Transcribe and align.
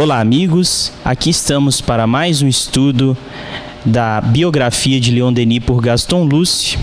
Olá, 0.00 0.18
amigos. 0.18 0.90
Aqui 1.04 1.28
estamos 1.28 1.82
para 1.82 2.06
mais 2.06 2.40
um 2.40 2.48
estudo 2.48 3.14
da 3.84 4.18
biografia 4.22 4.98
de 4.98 5.10
Leon 5.10 5.30
Denis 5.30 5.62
por 5.62 5.82
Gaston 5.82 6.24
Luce. 6.24 6.78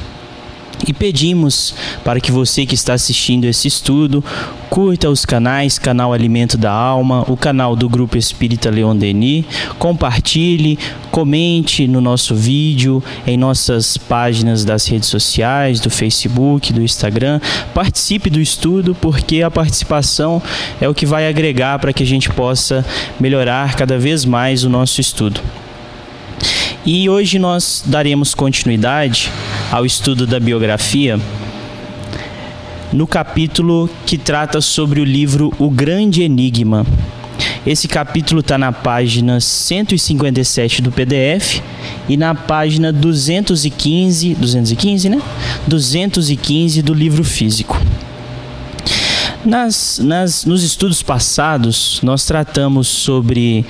E 0.88 0.94
pedimos 0.94 1.76
para 2.02 2.22
que 2.22 2.32
você 2.32 2.66
que 2.66 2.73
está 2.73 2.94
assistindo 2.94 3.44
esse 3.44 3.68
estudo 3.68 4.23
curta 4.70 5.10
os 5.10 5.26
canais, 5.26 5.77
canal 5.77 6.13
Alimento 6.13 6.58
da 6.58 6.72
Alma, 6.72 7.26
o 7.27 7.36
canal 7.36 7.76
do 7.76 7.90
Grupo 7.90 8.18
Espírita 8.18 8.70
Leon 8.70 8.96
Denis, 8.96 9.46
compartilhe, 9.77 10.80
comente 11.12 11.88
no 11.88 12.00
nosso 12.00 12.34
vídeo, 12.34 13.04
em 13.26 13.38
nossas 13.38 13.98
páginas 13.98 14.63
das 14.63 14.88
redes 14.88 15.10
sociais, 15.10 15.82
do 15.82 15.90
Facebook, 15.90 16.72
do 16.72 16.82
Instagram. 16.82 17.41
Participe 17.74 18.30
do 18.30 18.40
estudo, 18.40 18.96
porque 18.96 19.41
a 19.41 19.52
participação 19.52 20.41
é 20.80 20.88
o 20.88 20.93
que 20.93 21.05
vai 21.05 21.27
agregar 21.27 21.80
para 21.80 21.91
que 21.91 22.04
a 22.04 22.08
gente 22.08 22.30
possa 22.30 22.85
melhorar 23.20 23.76
cada 23.76 23.98
vez 23.98 24.24
mais 24.24 24.63
o 24.63 24.70
nosso 24.70 25.02
estudo. 25.02 25.41
E 26.90 27.10
hoje 27.10 27.38
nós 27.38 27.84
daremos 27.85 28.34
continuidade 28.34 29.30
ao 29.70 29.85
estudo 29.85 30.26
da 30.26 30.40
biografia 30.40 31.20
no 32.93 33.05
capítulo 33.05 33.90
que 34.05 34.18
trata 34.18 34.62
sobre 34.62 35.02
o 35.02 35.04
livro 35.04 35.54
O 35.60 35.70
Grande 35.70 36.24
Enigma. 36.24 36.88
Esse 37.65 37.90
capítulo 37.90 38.40
está 38.40 38.58
na 38.58 38.71
página 38.71 39.41
157 39.41 40.82
do 40.82 40.90
PDF 40.90 41.60
e 42.08 42.15
na 42.15 42.34
página 42.34 42.93
215, 42.93 44.35
215, 44.35 45.10
né? 45.10 45.21
215 45.68 46.82
do 46.82 46.93
livro 46.93 47.26
físico. 47.26 47.77
Nas, 49.43 49.99
nas, 50.02 50.46
nos 50.46 50.63
estudos 50.63 51.04
passados, 51.04 51.99
nós 52.02 52.24
tratamos 52.26 52.88
sobre 52.88 53.65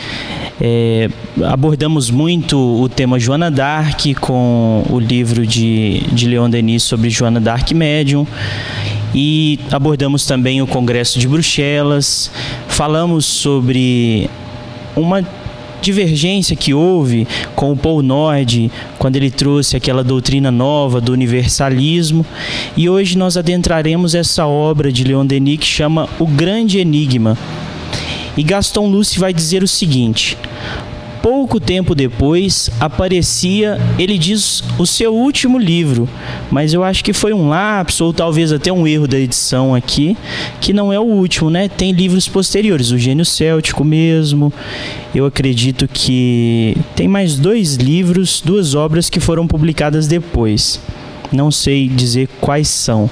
é, 0.59 1.09
abordamos 1.45 2.09
muito 2.09 2.57
o 2.57 2.89
tema 2.89 3.19
Joana 3.19 3.51
Dark 3.51 4.01
com 4.19 4.83
o 4.89 4.99
livro 4.99 5.45
de, 5.45 5.99
de 6.11 6.27
Leon 6.27 6.49
Denis 6.49 6.83
sobre 6.83 7.09
Joana 7.09 7.39
Dark 7.39 7.71
Medium. 7.71 8.25
E 9.13 9.59
abordamos 9.71 10.25
também 10.25 10.61
o 10.61 10.67
Congresso 10.67 11.19
de 11.19 11.27
Bruxelas, 11.27 12.31
falamos 12.67 13.25
sobre 13.25 14.29
uma 14.95 15.25
divergência 15.79 16.55
que 16.55 16.73
houve 16.73 17.27
com 17.55 17.71
o 17.71 17.77
Paul 17.77 18.01
Nord 18.01 18.71
quando 18.97 19.15
ele 19.15 19.29
trouxe 19.29 19.77
aquela 19.77 20.03
doutrina 20.03 20.51
nova 20.51 20.99
do 20.99 21.13
universalismo. 21.13 22.25
E 22.75 22.89
hoje 22.89 23.17
nós 23.17 23.37
adentraremos 23.37 24.15
essa 24.15 24.45
obra 24.45 24.91
de 24.91 25.03
Leon 25.03 25.25
Denis 25.25 25.59
que 25.59 25.65
chama 25.67 26.09
O 26.19 26.25
Grande 26.25 26.79
Enigma 26.79 27.37
e 28.37 28.43
Gaston 28.43 28.87
Luce 28.87 29.19
vai 29.19 29.33
dizer 29.33 29.63
o 29.63 29.67
seguinte: 29.67 30.37
pouco 31.27 31.59
tempo 31.59 31.93
depois 31.93 32.69
aparecia, 32.79 33.77
ele 33.99 34.17
diz, 34.17 34.63
o 34.79 34.85
seu 34.85 35.13
último 35.13 35.57
livro, 35.57 36.07
mas 36.49 36.73
eu 36.73 36.85
acho 36.85 37.03
que 37.03 37.11
foi 37.11 37.33
um 37.33 37.49
lapso 37.49 38.05
ou 38.05 38.13
talvez 38.13 38.53
até 38.53 38.71
um 38.71 38.87
erro 38.87 39.07
da 39.07 39.19
edição 39.19 39.75
aqui, 39.75 40.15
que 40.61 40.71
não 40.71 40.93
é 40.93 40.97
o 40.97 41.03
último, 41.03 41.49
né? 41.49 41.67
Tem 41.67 41.91
livros 41.91 42.29
posteriores, 42.29 42.91
o 42.91 42.97
Gênio 42.97 43.25
Céltico 43.25 43.83
mesmo. 43.83 44.53
Eu 45.13 45.25
acredito 45.25 45.85
que 45.85 46.77
tem 46.95 47.09
mais 47.09 47.37
dois 47.37 47.75
livros, 47.75 48.41
duas 48.43 48.73
obras 48.73 49.09
que 49.09 49.19
foram 49.19 49.45
publicadas 49.47 50.07
depois 50.07 50.79
não 51.31 51.51
sei 51.51 51.87
dizer 51.87 52.27
quais 52.39 52.67
são, 52.67 53.09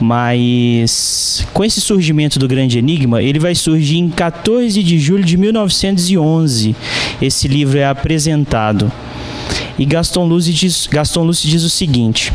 mas 0.00 1.46
com 1.52 1.64
esse 1.64 1.80
surgimento 1.80 2.38
do 2.38 2.48
grande 2.48 2.78
enigma, 2.78 3.22
ele 3.22 3.38
vai 3.38 3.54
surgir 3.54 3.98
em 3.98 4.08
14 4.08 4.82
de 4.82 4.98
julho 4.98 5.24
de 5.24 5.36
1911. 5.36 6.74
Esse 7.20 7.48
livro 7.48 7.78
é 7.78 7.86
apresentado. 7.86 8.90
E 9.78 9.84
Gaston 9.84 10.26
Luce 10.26 10.52
diz, 10.52 10.86
Gaston 10.86 11.24
Luce 11.24 11.46
diz 11.46 11.62
o 11.64 11.70
seguinte: 11.70 12.32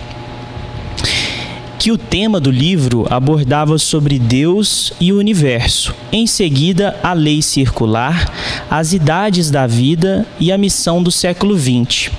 que 1.80 1.92
o 1.94 1.98
tema 1.98 2.42
do 2.42 2.52
livro 2.52 3.08
abordava 3.10 3.78
sobre 3.78 4.20
Deus 4.20 4.92
e 5.00 5.14
o 5.14 5.18
universo. 5.18 5.96
Em 6.12 6.28
seguida, 6.28 7.00
a 7.02 7.14
lei 7.14 7.42
circular, 7.42 8.30
as 8.70 8.92
idades 8.92 9.50
da 9.50 9.66
vida 9.66 10.28
e 10.40 10.52
a 10.52 10.58
missão 10.58 11.02
do 11.02 11.10
século 11.10 11.58
XX. 11.58 12.12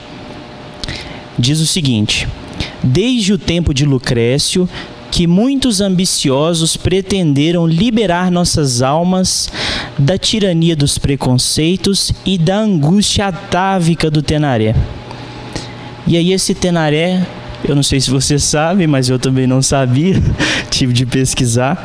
Diz 1.39 1.60
o 1.60 1.66
seguinte: 1.66 2.27
desde 2.83 3.33
o 3.33 3.39
tempo 3.39 3.73
de 3.75 3.85
Lucrécio, 3.85 4.69
que 5.11 5.27
muitos 5.27 5.81
ambiciosos 5.81 6.77
pretenderam 6.77 7.67
liberar 7.67 8.31
nossas 8.31 8.81
almas 8.81 9.51
da 9.99 10.17
tirania 10.17 10.77
dos 10.77 10.99
preconceitos 10.99 12.13
e 12.25 12.39
da 12.39 12.59
angústia 12.59 13.27
atávica 13.27 14.11
do 14.11 14.23
Tenaré. 14.23 14.75
E 16.07 16.17
aí 16.17 16.33
esse 16.33 16.55
Tenaré, 16.55 17.27
eu 17.65 17.75
não 17.75 17.83
sei 17.83 18.01
se 18.01 18.11
você 18.11 18.39
sabe, 18.39 18.87
mas 18.87 19.09
eu 19.09 19.19
também 19.19 19.47
não 19.47 19.61
sabia, 19.61 20.15
tive 20.71 20.93
de 20.93 21.05
pesquisar. 21.05 21.77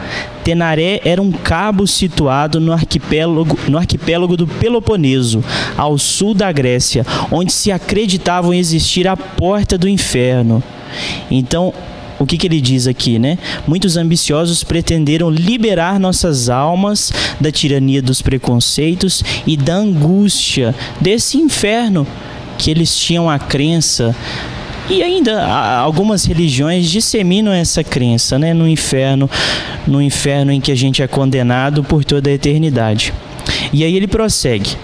Tenaré 0.44 1.02
era 1.04 1.22
um 1.22 1.32
cabo 1.32 1.88
situado 1.88 2.60
no 2.60 2.72
arquipélago, 2.72 3.58
no 3.68 3.78
arquipélago 3.78 4.38
do 4.38 4.48
Peloponeso, 4.48 5.44
ao 5.76 5.98
sul 5.98 6.36
da 6.36 6.52
Grécia, 6.52 7.06
onde 7.32 7.52
se 7.52 7.72
acreditavam 7.72 8.54
existir 8.54 9.08
a 9.08 9.18
porta 9.18 9.78
do 9.78 9.90
inferno. 9.90 10.64
Então, 11.30 11.74
o 12.18 12.26
que, 12.26 12.38
que, 12.38 12.48
ele 12.48 12.62
diz 12.62 12.88
aqui, 12.88 13.20
né? 13.20 13.38
Muitos 13.68 13.98
ambiciosos 13.98 14.64
pretenderam 14.64 15.30
liberar 15.30 16.00
nossas 16.00 16.50
almas 16.50 17.12
da 17.40 17.52
tirania 17.52 18.02
dos 18.02 18.22
preconceitos 18.22 19.24
e 19.46 19.58
da 19.58 19.76
angústia 19.76 20.74
desse 21.00 21.38
inferno 21.38 22.08
que 22.58 22.72
eles 22.72 22.98
tinham 22.98 23.30
a 23.30 23.38
crença. 23.38 24.16
E 24.90 25.02
ainda 25.02 25.46
algumas 25.80 26.26
religiões 26.26 26.90
disseminam 26.90 27.52
essa 27.52 27.84
crença, 27.84 28.38
né, 28.38 28.54
no 28.54 28.68
inferno, 28.68 29.30
no 29.86 30.02
inferno 30.02 30.52
em 30.52 30.62
que 30.62 30.72
a 30.72 30.76
gente 30.76 31.02
é 31.02 31.08
condenado 31.08 31.84
por 31.84 32.06
toda 32.06 32.30
a 32.30 32.34
eternidade. 32.34 33.12
E 33.74 33.84
aí 33.84 33.96
ele 33.96 34.08
prossegue: 34.08 34.78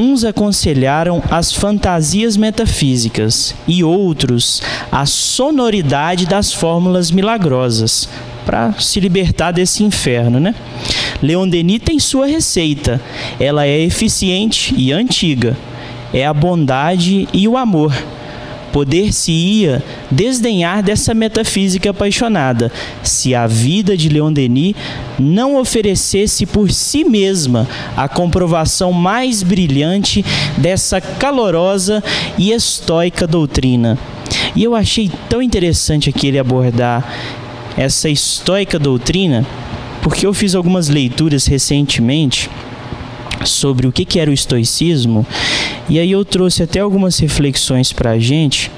Uns 0.00 0.24
aconselharam 0.24 1.22
as 1.30 1.52
fantasias 1.52 2.34
metafísicas 2.34 3.54
e 3.68 3.84
outros 3.84 4.62
a 4.90 5.04
sonoridade 5.04 6.24
das 6.24 6.54
fórmulas 6.54 7.10
milagrosas 7.10 8.08
para 8.46 8.72
se 8.80 8.98
libertar 8.98 9.52
desse 9.52 9.84
inferno, 9.84 10.40
né? 10.40 10.54
Leon 11.22 11.46
Denis 11.46 11.82
tem 11.84 11.98
sua 11.98 12.24
receita. 12.24 12.98
Ela 13.38 13.66
é 13.66 13.78
eficiente 13.78 14.74
e 14.74 14.90
antiga. 14.90 15.54
É 16.14 16.24
a 16.24 16.32
bondade 16.32 17.28
e 17.30 17.46
o 17.46 17.58
amor 17.58 17.92
poder-se-ia 18.72 19.82
desdenhar 20.10 20.82
dessa 20.82 21.14
metafísica 21.14 21.90
apaixonada 21.90 22.70
se 23.02 23.34
a 23.34 23.46
vida 23.46 23.96
de 23.96 24.08
Leon 24.08 24.32
Denis 24.32 24.74
não 25.18 25.56
oferecesse 25.56 26.46
por 26.46 26.70
si 26.70 27.04
mesma 27.04 27.68
a 27.96 28.08
comprovação 28.08 28.92
mais 28.92 29.42
brilhante 29.42 30.24
dessa 30.56 31.00
calorosa 31.00 32.02
e 32.38 32.52
estoica 32.52 33.26
doutrina. 33.26 33.98
E 34.54 34.62
eu 34.62 34.74
achei 34.74 35.10
tão 35.28 35.42
interessante 35.42 36.10
aqui 36.10 36.28
ele 36.28 36.38
abordar 36.38 37.06
essa 37.76 38.08
estoica 38.08 38.78
doutrina, 38.78 39.46
porque 40.02 40.26
eu 40.26 40.34
fiz 40.34 40.54
algumas 40.54 40.88
leituras 40.88 41.46
recentemente 41.46 42.50
sobre 43.44 43.86
o 43.86 43.92
que, 43.92 44.18
era 44.18 44.30
o 44.30 44.34
estoicismo, 44.34 45.26
e 45.88 45.98
aí 45.98 46.10
eu 46.10 46.24
trouxe 46.24 46.62
até 46.62 46.80
algumas 46.80 47.18
reflexões 47.18 47.92
para 47.92 48.12
a 48.12 48.18
gente, 48.18 48.70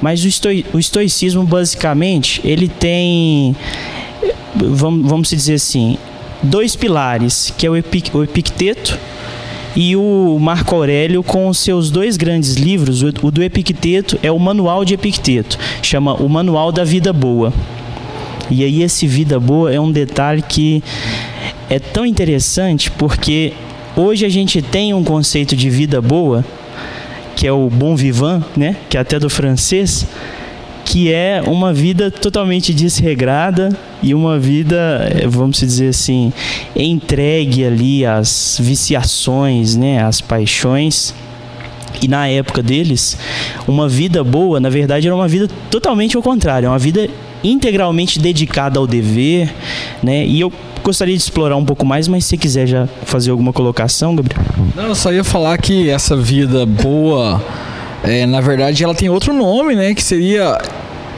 mas 0.00 0.22
o, 0.24 0.28
estoi, 0.28 0.64
o 0.72 0.78
estoicismo 0.78 1.44
basicamente 1.44 2.40
ele 2.44 2.68
tem, 2.68 3.56
vamos, 4.54 5.08
vamos 5.08 5.28
dizer 5.28 5.54
assim, 5.54 5.96
dois 6.42 6.76
pilares, 6.76 7.52
que 7.56 7.66
é 7.66 7.70
o, 7.70 7.76
Epic, 7.76 8.14
o 8.14 8.22
Epicteto 8.22 8.98
e 9.74 9.94
o 9.94 10.38
Marco 10.40 10.74
Aurélio 10.74 11.22
com 11.22 11.52
seus 11.54 11.90
dois 11.90 12.16
grandes 12.16 12.54
livros, 12.54 13.02
o 13.02 13.30
do 13.30 13.42
Epicteto 13.42 14.18
é 14.22 14.30
o 14.30 14.38
Manual 14.38 14.84
de 14.84 14.94
Epicteto, 14.94 15.58
chama 15.82 16.14
o 16.14 16.28
Manual 16.28 16.72
da 16.72 16.84
Vida 16.84 17.12
Boa. 17.12 17.52
E 18.50 18.64
aí 18.64 18.82
esse 18.82 19.06
vida 19.06 19.38
boa 19.38 19.72
é 19.72 19.78
um 19.78 19.92
detalhe 19.92 20.42
que 20.42 20.82
é 21.68 21.78
tão 21.78 22.04
interessante 22.04 22.90
porque 22.90 23.52
Hoje 24.02 24.24
a 24.24 24.30
gente 24.30 24.62
tem 24.62 24.94
um 24.94 25.04
conceito 25.04 25.54
de 25.54 25.68
vida 25.68 26.00
boa, 26.00 26.42
que 27.36 27.46
é 27.46 27.52
o 27.52 27.68
bon 27.68 27.94
vivant, 27.94 28.42
né? 28.56 28.74
Que 28.88 28.96
é 28.96 29.00
até 29.00 29.18
do 29.18 29.28
francês, 29.28 30.06
que 30.86 31.12
é 31.12 31.42
uma 31.46 31.70
vida 31.70 32.10
totalmente 32.10 32.72
desregrada 32.72 33.68
e 34.02 34.14
uma 34.14 34.38
vida, 34.38 35.06
eh, 35.14 35.26
vamos 35.26 35.58
dizer 35.58 35.88
assim, 35.88 36.32
entregue 36.74 37.62
ali 37.62 38.06
às 38.06 38.56
viciações, 38.58 39.76
né, 39.76 40.02
às 40.02 40.22
paixões. 40.22 41.14
E 42.00 42.08
na 42.08 42.26
época 42.26 42.62
deles, 42.62 43.18
uma 43.68 43.86
vida 43.86 44.24
boa, 44.24 44.58
na 44.58 44.70
verdade, 44.70 45.08
era 45.08 45.14
uma 45.14 45.28
vida 45.28 45.46
totalmente 45.70 46.16
ao 46.16 46.22
contrário, 46.22 46.70
uma 46.70 46.78
vida 46.78 47.06
integralmente 47.44 48.18
dedicada 48.18 48.78
ao 48.78 48.86
dever, 48.86 49.52
né? 50.02 50.24
E 50.26 50.40
eu 50.40 50.50
gostaria 50.82 51.16
de 51.16 51.22
explorar 51.22 51.56
um 51.56 51.64
pouco 51.64 51.84
mais, 51.84 52.08
mas 52.08 52.24
se 52.24 52.36
quiser 52.36 52.66
já 52.66 52.88
fazer 53.04 53.30
alguma 53.30 53.52
colocação, 53.52 54.14
Gabriel. 54.14 54.42
Não, 54.74 54.88
eu 54.88 54.94
só 54.94 55.12
ia 55.12 55.24
falar 55.24 55.56
que 55.58 55.88
essa 55.88 56.16
vida 56.16 56.64
boa, 56.66 57.42
é, 58.02 58.26
na 58.26 58.40
verdade, 58.40 58.82
ela 58.82 58.94
tem 58.94 59.08
outro 59.08 59.32
nome, 59.32 59.74
né? 59.74 59.94
Que 59.94 60.02
seria 60.02 60.58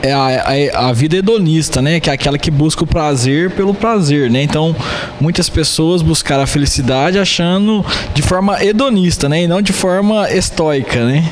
é 0.03 0.13
a, 0.13 0.81
a, 0.81 0.89
a, 0.89 0.93
vida 0.93 1.17
hedonista, 1.17 1.81
né? 1.81 2.01
Que 2.01 2.11
é 2.11 2.13
aquela 2.13 2.37
que 2.37 2.51
busca 2.51 2.83
o 2.83 2.87
prazer 2.87 3.51
pelo 3.53 3.73
prazer, 3.73 4.29
né? 4.29 4.43
Então, 4.43 4.75
muitas 5.21 5.49
pessoas 5.49 6.03
buscaram 6.03 6.43
a 6.43 6.47
felicidade 6.47 7.19
achando 7.19 7.85
de 8.13 8.21
forma 8.21 8.63
hedonista, 8.63 9.29
né? 9.29 9.45
E 9.45 9.49
não 9.49 9.63
de 9.63 9.73
forma 9.73 10.29
estoica, 10.31 11.05
né? 11.05 11.31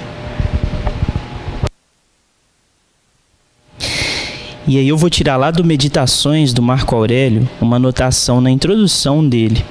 E 4.69 4.79
aí 4.79 4.89
eu 4.89 4.97
vou 4.97 5.09
tirar 5.09 5.37
lá 5.37 5.51
do 5.51 5.65
Meditações 5.65 6.53
do 6.53 6.62
Marco 6.62 6.95
Aurélio 6.95 7.49
uma 7.61 7.77
anotação 7.77 8.41
na 8.41 8.51
introdução 8.51 9.27
dele, 9.27 9.65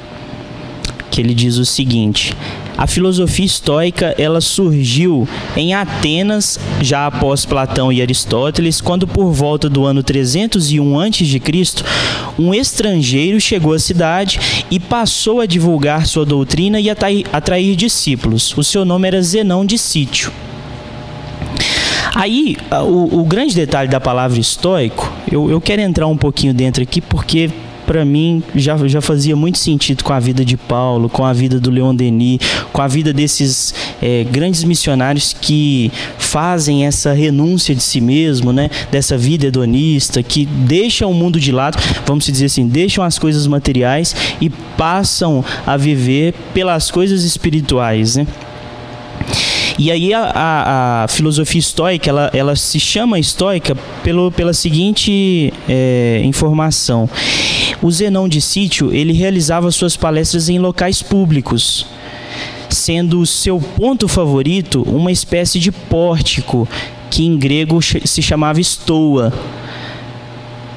que 1.12 1.22
ele 1.22 1.34
diz 1.34 1.58
o 1.58 1.66
seguinte: 1.66 2.36
a 2.76 2.88
filosofia 2.88 3.46
estoica 3.46 4.16
ela 4.18 4.42
surgiu 4.42 5.28
em 5.56 5.74
Atenas 5.74 6.58
já 6.82 7.06
após 7.06 7.46
Platão 7.46 7.92
e 7.92 8.02
Aristóteles, 8.02 8.80
quando 8.82 9.06
por 9.06 9.32
volta 9.32 9.70
do 9.70 9.86
ano 9.86 10.02
301 10.02 11.00
a.C., 11.00 11.84
um 12.40 12.54
estrangeiro 12.54 13.40
chegou 13.40 13.74
à 13.74 13.80
cidade 13.80 14.66
e 14.72 14.80
passou 14.80 15.42
a 15.42 15.46
divulgar 15.46 16.08
sua 16.08 16.26
doutrina 16.26 16.80
e 16.80 16.90
atrair, 16.90 17.26
atrair 17.32 17.76
discípulos. 17.76 18.58
O 18.58 18.64
seu 18.64 18.84
nome 18.84 19.08
era 19.08 19.22
Zenão 19.22 19.66
de 19.66 19.78
Sítio. 19.78 20.32
Aí, 22.20 22.58
o, 22.70 23.22
o, 23.22 23.24
grande 23.24 23.56
detalhe 23.56 23.88
da 23.88 23.98
palavra 23.98 24.38
estoico, 24.38 25.10
eu, 25.32 25.50
eu 25.50 25.62
quero 25.62 25.82
entrar 25.82 26.06
um 26.06 26.18
pouquinho 26.18 26.54
dentro 26.54 26.84
aqui 26.84 27.00
porque 27.00 27.50
para 27.88 28.04
mim 28.04 28.44
já, 28.54 28.76
já 28.90 29.00
fazia 29.00 29.38
muito 29.38 29.58
sentido 29.58 30.04
com 30.04 30.12
a 30.12 30.20
vida 30.20 30.44
de 30.44 30.58
Paulo, 30.58 31.08
com 31.08 31.24
a 31.24 31.32
vida 31.32 31.62
do 31.62 31.72
Leon 31.72 31.96
Denis, 31.96 32.40
com 32.74 32.82
a 32.82 32.90
vida 32.90 33.14
desses 33.14 33.74
é, 34.02 34.26
grandes 34.26 34.66
missionários 34.66 35.34
que 35.34 35.94
fazem 36.18 36.86
essa 36.86 37.14
renúncia 37.14 37.74
de 37.74 37.82
si 37.82 38.02
mesmo, 38.02 38.52
né? 38.52 38.70
Dessa 38.92 39.18
vida 39.18 39.48
hedonista, 39.48 40.22
que 40.22 40.46
deixam 40.46 41.10
o 41.10 41.14
mundo 41.14 41.40
de 41.40 41.54
lado, 41.54 41.80
vamos 42.06 42.26
dizer 42.26 42.48
assim, 42.48 42.68
deixam 42.68 43.02
as 43.02 43.18
coisas 43.18 43.48
materiais 43.48 44.14
e 44.42 44.50
passam 44.50 45.44
a 45.66 45.78
viver 45.78 46.34
pelas 46.54 46.92
coisas 46.92 47.24
espirituais, 47.24 48.18
né? 48.18 48.28
E 49.80 49.90
aí 49.90 50.14
a, 50.14 50.24
a, 50.24 51.04
a, 51.06 51.08
filosofia 51.08 51.58
estoica, 51.58 52.10
ela, 52.10 52.30
ela 52.34 52.54
se 52.54 52.78
chama 52.82 53.18
estoica 53.18 53.74
pelo, 54.04 54.30
pela 54.30 54.52
seguinte 54.52 55.54
é, 55.70 56.22
informação. 56.26 57.10
O 57.82 57.90
Zenão 57.90 58.28
de 58.28 58.42
Sítio, 58.42 58.94
ele 58.94 59.14
realizava 59.14 59.72
suas 59.72 59.96
palestras 59.96 60.50
em 60.50 60.60
locais 60.60 61.02
públicos, 61.02 61.86
sendo 62.70 63.26
seu 63.26 63.58
ponto 63.58 64.10
favorito 64.10 64.82
uma 64.82 65.14
espécie 65.14 65.60
de 65.60 65.72
pórtico, 65.72 66.68
que 67.10 67.26
em 67.26 67.38
grego 67.38 67.80
se 67.82 68.22
chamava 68.22 68.60
estoa. 68.60 69.32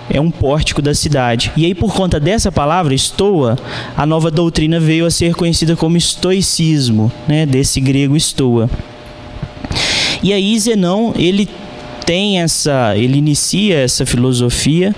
É 0.09 0.21
um 0.21 0.31
pórtico 0.31 0.81
da 0.81 0.95
cidade. 0.95 1.51
E 1.57 1.65
aí, 1.65 1.75
por 1.75 1.93
conta 1.93 2.21
dessa 2.21 2.53
palavra, 2.53 2.95
estoa, 2.95 3.59
a 3.97 4.07
nova 4.07 4.31
doutrina 4.31 4.79
veio 4.79 5.07
a 5.07 5.11
ser 5.11 5.35
conhecida 5.35 5.75
como 5.75 5.97
estoicismo, 5.97 7.11
né? 7.27 7.45
desse 7.47 7.81
grego 7.81 8.17
estoa. 8.17 8.71
E 10.23 10.33
aí 10.33 10.59
Zenão, 10.59 11.13
ele 11.17 11.49
tem 12.07 12.41
essa, 12.41 12.97
ele 12.97 13.19
inicia 13.19 13.79
essa 13.79 14.05
filosofia, 14.05 14.95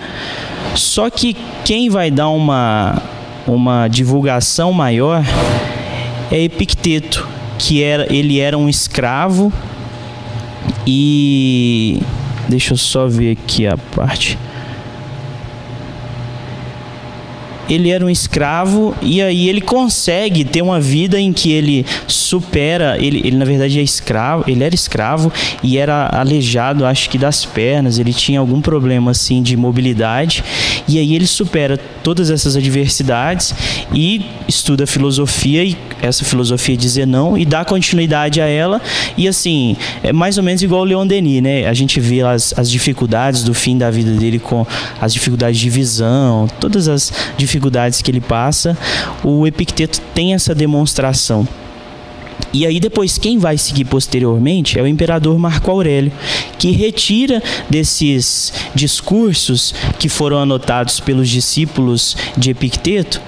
só 0.74 1.08
que 1.08 1.36
quem 1.64 1.88
vai 1.88 2.10
dar 2.10 2.28
uma 2.30 3.02
uma 3.46 3.88
divulgação 3.88 4.72
maior 4.72 5.22
é 6.32 6.42
Epicteto, 6.42 7.28
que 7.58 7.82
era 7.82 8.10
ele 8.12 8.40
era 8.40 8.56
um 8.56 8.68
escravo 8.68 9.52
e 10.86 12.00
deixa 12.48 12.72
eu 12.72 12.78
só 12.78 13.06
ver 13.06 13.32
aqui 13.32 13.66
a 13.66 13.76
parte 13.76 14.38
ele 17.68 17.90
era 17.90 18.04
um 18.04 18.10
escravo 18.10 18.94
e 19.00 19.22
aí 19.22 19.48
ele 19.48 19.60
consegue 19.60 20.44
ter 20.44 20.62
uma 20.62 20.80
vida 20.80 21.18
em 21.18 21.32
que 21.32 21.52
ele 21.52 21.86
supera, 22.06 22.96
ele, 22.98 23.18
ele 23.24 23.36
na 23.36 23.44
verdade 23.44 23.78
é 23.78 23.82
escravo, 23.82 24.44
ele 24.46 24.62
era 24.62 24.74
escravo 24.74 25.32
e 25.62 25.78
era 25.78 26.08
aleijado, 26.12 26.84
acho 26.84 27.08
que 27.08 27.18
das 27.18 27.44
pernas, 27.44 27.98
ele 27.98 28.12
tinha 28.12 28.40
algum 28.40 28.60
problema 28.60 29.10
assim 29.10 29.42
de 29.42 29.56
mobilidade 29.56 30.44
e 30.86 30.98
aí 30.98 31.14
ele 31.14 31.26
supera 31.26 31.78
todas 32.02 32.30
essas 32.30 32.56
adversidades 32.56 33.54
e 33.94 34.26
estuda 34.46 34.86
filosofia 34.86 35.64
e 35.64 35.76
essa 36.02 36.24
filosofia 36.24 36.76
dizer 36.76 37.06
não 37.06 37.38
e 37.38 37.44
dá 37.44 37.64
continuidade 37.64 38.40
a 38.40 38.46
ela 38.46 38.80
e 39.16 39.26
assim, 39.26 39.76
é 40.02 40.12
mais 40.12 40.36
ou 40.36 40.44
menos 40.44 40.62
igual 40.62 40.82
o 40.82 40.84
Leon 40.84 41.06
Denis, 41.06 41.42
né? 41.42 41.66
A 41.66 41.72
gente 41.72 41.98
vê 42.00 42.20
as, 42.22 42.52
as 42.56 42.70
dificuldades 42.70 43.42
do 43.42 43.54
fim 43.54 43.78
da 43.78 43.90
vida 43.90 44.10
dele 44.12 44.38
com 44.38 44.66
as 45.00 45.12
dificuldades 45.12 45.58
de 45.58 45.70
visão, 45.70 46.46
todas 46.60 46.88
as 46.88 47.12
dificuldades 47.36 47.53
dificuldades 47.54 48.02
que 48.02 48.10
ele 48.10 48.20
passa, 48.20 48.76
o 49.22 49.46
Epicteto 49.46 50.00
tem 50.12 50.34
essa 50.34 50.54
demonstração. 50.54 51.46
E 52.52 52.66
aí 52.66 52.80
depois 52.80 53.16
quem 53.16 53.38
vai 53.38 53.56
seguir 53.56 53.84
posteriormente 53.84 54.78
é 54.78 54.82
o 54.82 54.86
imperador 54.86 55.38
Marco 55.38 55.70
Aurélio, 55.70 56.12
que 56.58 56.72
retira 56.72 57.42
desses 57.68 58.52
discursos 58.74 59.74
que 59.98 60.08
foram 60.08 60.38
anotados 60.38 60.98
pelos 60.98 61.28
discípulos 61.28 62.16
de 62.36 62.50
Epicteto 62.50 63.20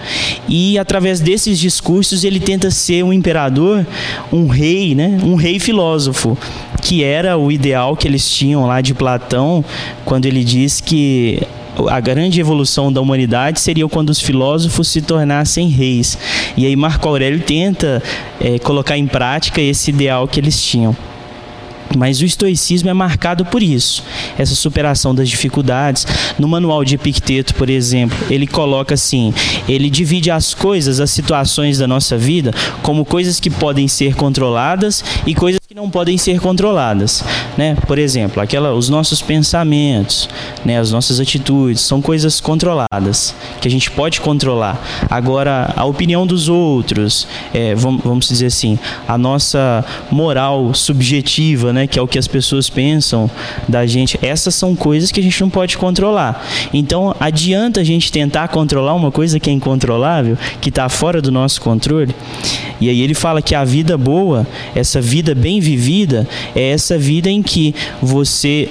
e 0.49 0.77
através 0.79 1.21
desses 1.21 1.59
discursos 1.59 2.25
ele 2.25 2.41
tenta 2.41 2.71
ser 2.71 3.05
um 3.05 3.13
imperador, 3.13 3.87
um 4.33 4.47
rei, 4.49 4.95
né? 4.95 5.19
Um 5.23 5.35
rei 5.35 5.59
filósofo, 5.59 6.37
que 6.83 7.03
era 7.03 7.37
o 7.37 7.51
ideal 7.51 7.97
que 7.97 8.07
eles 8.07 8.29
tinham 8.29 8.67
lá 8.67 8.81
de 8.81 8.95
Platão, 8.95 9.65
quando 10.05 10.27
ele 10.27 10.45
diz 10.45 10.81
que 10.81 11.43
a 11.89 12.01
grande 12.01 12.41
evolução 12.41 12.93
da 12.93 13.01
humanidade 13.01 13.61
seria 13.61 13.89
quando 13.89 14.11
os 14.11 14.21
filósofos 14.21 14.89
se 14.89 15.03
tornassem 15.03 15.69
reis. 15.69 16.19
E 16.57 16.67
aí 16.67 16.75
Marco 16.75 17.09
Aurélio 17.09 17.41
tenta 17.41 18.03
é, 18.41 18.59
colocar 18.59 18.97
em 18.97 19.07
prática 19.07 19.61
esse 19.61 19.91
ideal 19.91 20.27
que 20.27 20.41
eles 20.41 20.63
tinham. 20.63 20.97
Mas 21.97 22.21
o 22.21 22.25
estoicismo 22.25 22.91
é 22.91 22.93
marcado 22.93 23.45
por 23.45 23.63
isso, 23.63 24.03
essa 24.37 24.55
superação 24.55 25.15
das 25.15 25.29
dificuldades. 25.29 26.07
No 26.39 26.49
manual 26.49 26.85
de 26.85 26.95
Epicteto, 26.95 27.55
por 27.55 27.71
exemplo, 27.71 28.17
ele 28.29 28.47
coloca 28.47 28.95
assim: 28.95 29.33
ele 29.69 29.89
divide 29.89 30.31
as 30.31 30.53
coisas, 30.53 31.01
as 31.01 31.11
situações 31.11 31.79
da 31.79 31.87
nossa 31.87 32.19
vida, 32.19 32.53
como 32.83 33.05
coisas 33.05 33.39
que 33.39 33.49
podem 33.49 33.87
ser 33.87 34.15
controladas 34.15 35.05
e 35.27 35.35
coisas 35.35 35.61
não 35.77 35.91
podem 35.91 36.17
ser 36.17 36.41
controladas, 36.41 37.23
né? 37.55 37.77
Por 37.87 37.99
exemplo, 37.99 38.43
aquela, 38.43 38.73
os 38.73 38.89
nossos 38.89 39.21
pensamentos, 39.21 40.27
né? 40.65 40.79
As 40.79 40.91
nossas 40.91 41.21
atitudes 41.21 41.83
são 41.83 42.01
coisas 42.01 42.41
controladas 42.41 43.35
que 43.61 43.69
a 43.69 43.71
gente 43.71 43.91
pode 43.91 44.23
controlar. 44.23 44.83
Agora, 45.11 45.75
a 45.77 45.85
opinião 45.85 46.27
dos 46.27 46.49
outros, 46.49 47.29
é, 47.53 47.75
vamos, 47.75 48.03
vamos 48.03 48.27
dizer 48.27 48.47
assim, 48.47 48.79
a 49.07 49.19
nossa 49.19 49.85
moral 50.11 50.73
subjetiva, 50.73 51.75
né? 51.75 51.87
Que 51.87 51.99
é 51.99 52.03
o 52.03 52.09
que 52.09 52.19
as 52.19 52.27
pessoas 52.27 52.71
pensam 52.71 53.31
da 53.69 53.85
gente. 53.85 54.19
Essas 54.23 54.55
são 54.55 54.75
coisas 54.75 55.13
que 55.13 55.21
a 55.21 55.23
gente 55.23 55.39
não 55.43 55.51
pode 55.51 55.77
controlar. 55.77 56.43
Então, 56.73 57.15
adianta 57.21 57.83
a 57.83 57.85
gente 57.85 58.11
tentar 58.11 58.49
controlar 58.49 58.95
uma 58.95 59.13
coisa 59.13 59.39
que 59.39 59.51
é 59.51 59.53
incontrolável, 59.53 60.39
que 60.59 60.71
está 60.71 60.89
fora 60.89 61.21
do 61.21 61.31
nosso 61.31 61.61
controle. 61.61 62.15
E 62.81 62.91
aí 62.91 63.01
ele 63.01 63.15
fala 63.15 63.41
que 63.41 63.55
a 63.55 63.65
vida 63.65 63.97
boa, 63.97 64.47
essa 64.75 65.01
vida 65.01 65.35
bem 65.35 65.61
vivida, 65.61 66.27
é 66.55 66.71
essa 66.71 66.99
vida 66.99 67.31
em 67.31 67.43
que 67.43 67.75
você 68.03 68.69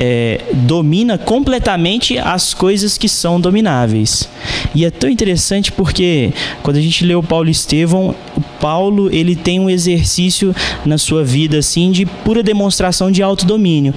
é, 0.00 0.40
domina 0.52 1.18
completamente 1.18 2.18
as 2.18 2.54
coisas 2.54 2.96
que 2.96 3.08
são 3.08 3.40
domináveis. 3.40 4.28
E 4.74 4.84
é 4.84 4.90
tão 4.90 5.10
interessante 5.10 5.72
porque 5.72 6.32
quando 6.62 6.76
a 6.76 6.80
gente 6.80 7.04
lê 7.04 7.14
o 7.14 7.22
Paulo 7.22 7.50
Estevão, 7.50 8.14
o 8.36 8.40
Paulo 8.60 9.12
ele 9.12 9.34
tem 9.34 9.58
um 9.58 9.68
exercício 9.68 10.54
na 10.84 10.98
sua 10.98 11.24
vida 11.24 11.58
assim 11.58 11.90
de 11.90 12.06
pura 12.06 12.42
demonstração 12.42 13.10
de 13.10 13.22
autodomínio 13.22 13.94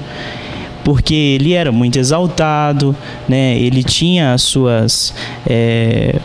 porque 0.84 1.14
ele 1.14 1.54
era 1.54 1.72
muito 1.72 2.00
exaltado, 2.00 2.96
né? 3.30 3.56
Ele 3.56 3.84
tinha 3.84 4.34
as 4.34 4.42
suas 4.42 5.14
é, 5.48 6.16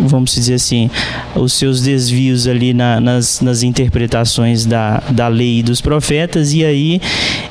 vamos 0.00 0.34
dizer 0.34 0.54
assim, 0.54 0.90
os 1.34 1.52
seus 1.52 1.82
desvios 1.82 2.46
ali 2.46 2.72
na, 2.74 3.00
nas, 3.00 3.40
nas 3.40 3.62
interpretações 3.62 4.64
da, 4.64 5.02
da 5.10 5.28
lei 5.28 5.60
e 5.60 5.62
dos 5.62 5.80
profetas, 5.80 6.52
e 6.52 6.64
aí 6.64 7.00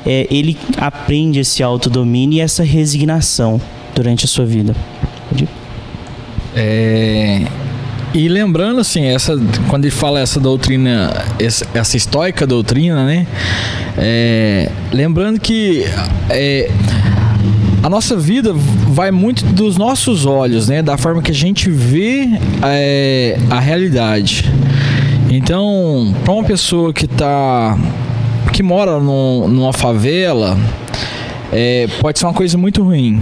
é, 0.06 0.26
ele 0.30 0.56
aprende 0.76 1.40
esse 1.40 1.62
autodomínio 1.62 2.38
e 2.38 2.40
essa 2.40 2.62
resignação 2.62 3.60
durante 3.94 4.24
a 4.24 4.28
sua 4.28 4.44
vida. 4.44 4.74
É, 6.56 7.42
e 8.14 8.28
lembrando 8.28 8.80
assim, 8.80 9.06
essa, 9.06 9.36
quando 9.68 9.86
ele 9.86 9.90
fala 9.90 10.20
essa 10.20 10.38
doutrina, 10.38 11.12
essa, 11.74 11.96
estoica 11.96 12.46
doutrina, 12.46 13.04
né? 13.04 13.26
É, 13.98 14.70
lembrando 14.92 15.40
que 15.40 15.84
é, 16.30 16.70
a 17.84 17.90
nossa 17.90 18.16
vida 18.16 18.50
vai 18.54 19.10
muito 19.10 19.44
dos 19.44 19.76
nossos 19.76 20.24
olhos, 20.24 20.68
né? 20.68 20.82
Da 20.82 20.96
forma 20.96 21.20
que 21.20 21.30
a 21.30 21.34
gente 21.34 21.68
vê 21.68 22.26
é, 22.62 23.38
a 23.50 23.60
realidade. 23.60 24.50
Então, 25.28 26.14
para 26.24 26.32
uma 26.32 26.44
pessoa 26.44 26.94
que 26.94 27.06
tá 27.06 27.78
que 28.54 28.62
mora 28.62 28.98
num, 28.98 29.48
numa 29.48 29.72
favela, 29.74 30.56
é, 31.52 31.86
pode 32.00 32.18
ser 32.18 32.24
uma 32.24 32.32
coisa 32.32 32.56
muito 32.56 32.82
ruim. 32.82 33.20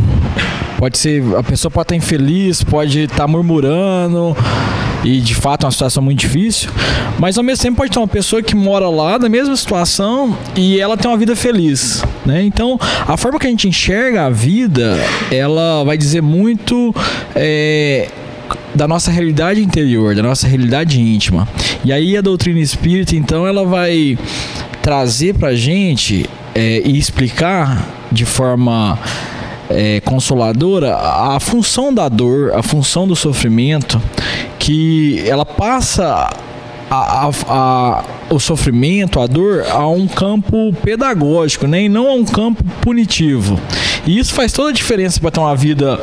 Pode 0.78 0.96
ser, 0.96 1.24
a 1.36 1.42
pessoa 1.42 1.68
pode 1.68 1.86
estar 1.86 1.96
infeliz, 1.96 2.62
pode 2.62 3.00
estar 3.00 3.26
murmurando, 3.26 4.36
e 5.04 5.20
de 5.20 5.34
fato 5.34 5.64
é 5.64 5.66
uma 5.66 5.72
situação 5.72 6.02
muito 6.02 6.20
difícil, 6.20 6.70
mas 7.18 7.36
ao 7.36 7.44
mesmo 7.44 7.62
tempo 7.62 7.76
pode 7.76 7.90
ter 7.90 7.98
uma 7.98 8.08
pessoa 8.08 8.42
que 8.42 8.54
mora 8.54 8.88
lá 8.88 9.18
na 9.18 9.28
mesma 9.28 9.56
situação 9.56 10.36
e 10.56 10.80
ela 10.80 10.96
tem 10.96 11.10
uma 11.10 11.16
vida 11.16 11.34
feliz, 11.34 12.04
né? 12.24 12.42
Então 12.42 12.78
a 13.06 13.16
forma 13.16 13.38
que 13.38 13.46
a 13.46 13.50
gente 13.50 13.68
enxerga 13.68 14.26
a 14.26 14.30
vida, 14.30 14.96
ela 15.30 15.84
vai 15.84 15.96
dizer 15.96 16.22
muito 16.22 16.94
é, 17.34 18.08
da 18.74 18.88
nossa 18.88 19.10
realidade 19.10 19.60
interior, 19.60 20.14
da 20.14 20.22
nossa 20.22 20.46
realidade 20.46 21.00
íntima. 21.00 21.46
E 21.84 21.92
aí 21.92 22.16
a 22.16 22.20
doutrina 22.20 22.60
espírita, 22.60 23.14
então, 23.14 23.46
ela 23.46 23.64
vai 23.64 24.18
trazer 24.80 25.34
pra 25.34 25.54
gente 25.54 26.28
é, 26.54 26.82
e 26.84 26.98
explicar 26.98 27.86
de 28.10 28.24
forma 28.24 28.98
é, 29.70 30.00
consoladora 30.00 30.96
a 30.96 31.38
função 31.40 31.92
da 31.92 32.08
dor, 32.08 32.52
a 32.54 32.62
função 32.62 33.06
do 33.06 33.16
sofrimento, 33.16 34.00
que 34.62 35.28
ela 35.28 35.44
passa 35.44 36.30
a, 36.88 37.26
a, 37.26 37.30
a, 37.48 38.04
o 38.30 38.38
sofrimento, 38.38 39.18
a 39.18 39.26
dor, 39.26 39.64
a 39.68 39.88
um 39.88 40.06
campo 40.06 40.72
pedagógico, 40.84 41.66
né? 41.66 41.82
e 41.82 41.88
não 41.88 42.08
a 42.08 42.14
um 42.14 42.24
campo 42.24 42.62
punitivo. 42.80 43.58
E 44.06 44.16
isso 44.16 44.32
faz 44.32 44.52
toda 44.52 44.70
a 44.70 44.72
diferença 44.72 45.20
para 45.20 45.32
ter 45.32 45.40
uma 45.40 45.56
vida 45.56 46.00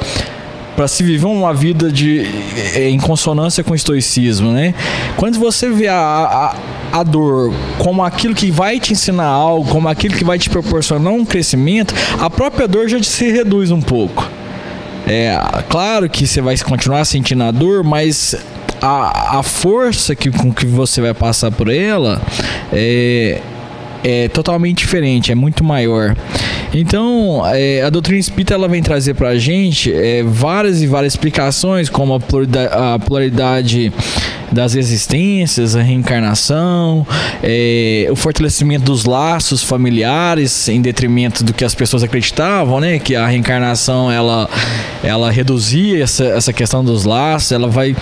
para 0.75 0.87
se 0.87 1.03
viver 1.03 1.25
uma 1.25 1.53
vida 1.53 1.91
de, 1.91 2.25
em 2.73 2.97
consonância 2.99 3.61
com 3.65 3.73
o 3.73 3.75
estoicismo, 3.75 4.53
né? 4.53 4.73
Quando 5.17 5.37
você 5.37 5.69
vê 5.69 5.89
a, 5.89 6.55
a, 6.93 6.99
a 6.99 7.03
dor 7.03 7.53
como 7.77 8.01
aquilo 8.01 8.33
que 8.33 8.49
vai 8.49 8.79
te 8.79 8.93
ensinar 8.93 9.25
algo, 9.25 9.69
como 9.69 9.89
aquilo 9.89 10.15
que 10.15 10.23
vai 10.23 10.39
te 10.39 10.49
proporcionar 10.49 11.11
um 11.11 11.25
crescimento, 11.25 11.93
a 12.17 12.29
própria 12.29 12.65
dor 12.65 12.87
já 12.87 13.03
se 13.03 13.29
reduz 13.29 13.71
um 13.71 13.81
pouco. 13.81 14.28
É, 15.09 15.35
claro 15.67 16.07
que 16.07 16.27
você 16.27 16.39
vai 16.39 16.55
continuar 16.59 17.03
sentindo 17.03 17.43
a 17.43 17.49
dor, 17.49 17.83
mas 17.83 18.35
a, 18.79 19.39
a 19.39 19.43
força 19.43 20.15
que, 20.15 20.29
com 20.29 20.53
que 20.53 20.67
você 20.67 21.01
vai 21.01 21.15
passar 21.15 21.49
por 21.49 21.67
ela 21.67 22.21
é, 22.71 23.41
é 24.03 24.27
totalmente 24.27 24.77
diferente, 24.77 25.31
é 25.31 25.35
muito 25.35 25.63
maior. 25.63 26.15
Então, 26.71 27.41
é, 27.47 27.81
a 27.81 27.89
doutrina 27.89 28.19
espírita 28.19 28.53
ela 28.53 28.67
vem 28.67 28.83
trazer 28.83 29.15
para 29.15 29.29
a 29.29 29.37
gente 29.39 29.91
é, 29.91 30.21
várias 30.21 30.83
e 30.83 30.85
várias 30.85 31.13
explicações, 31.13 31.89
como 31.89 32.13
a 32.13 32.19
pluralidade, 32.19 32.69
a 32.71 32.99
pluralidade 32.99 33.91
das 34.51 34.75
existências, 34.75 35.75
a 35.75 35.81
reencarnação, 35.81 37.05
é, 37.43 38.07
o 38.09 38.15
fortalecimento 38.15 38.85
dos 38.85 39.05
laços 39.05 39.63
familiares 39.63 40.67
em 40.67 40.81
detrimento 40.81 41.43
do 41.43 41.53
que 41.53 41.63
as 41.63 41.75
pessoas 41.75 42.03
acreditavam, 42.03 42.79
né? 42.79 42.99
Que 42.99 43.15
a 43.15 43.27
reencarnação 43.27 44.11
ela, 44.11 44.49
ela 45.03 45.31
reduzia 45.31 46.03
essa, 46.03 46.25
essa 46.25 46.53
questão 46.53 46.83
dos 46.83 47.05
laços, 47.05 47.51
ela 47.51 47.67
vai, 47.67 47.95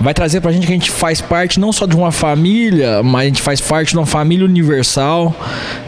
vai 0.00 0.14
trazer 0.14 0.40
pra 0.40 0.52
gente 0.52 0.66
que 0.66 0.72
a 0.72 0.76
gente 0.76 0.90
faz 0.90 1.20
parte 1.20 1.60
não 1.60 1.72
só 1.72 1.86
de 1.86 1.96
uma 1.96 2.12
família, 2.12 3.02
mas 3.02 3.22
a 3.22 3.26
gente 3.26 3.42
faz 3.42 3.60
parte 3.60 3.90
de 3.90 3.98
uma 3.98 4.06
família 4.06 4.44
universal, 4.44 5.34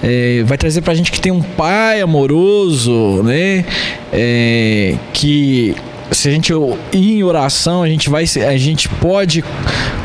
é, 0.02 0.42
vai 0.44 0.58
trazer 0.58 0.82
pra 0.82 0.94
gente 0.94 1.10
que 1.10 1.20
tem 1.20 1.32
um 1.32 1.42
pai 1.42 2.00
amoroso, 2.00 3.22
né? 3.22 3.64
É, 4.12 4.96
que 5.12 5.74
se 6.14 6.28
a 6.28 6.32
gente 6.32 6.52
ir 6.92 7.12
em 7.12 7.22
oração, 7.22 7.82
a 7.82 7.88
gente 7.88 8.08
vai, 8.10 8.24
a 8.24 8.56
gente 8.56 8.88
pode 8.88 9.44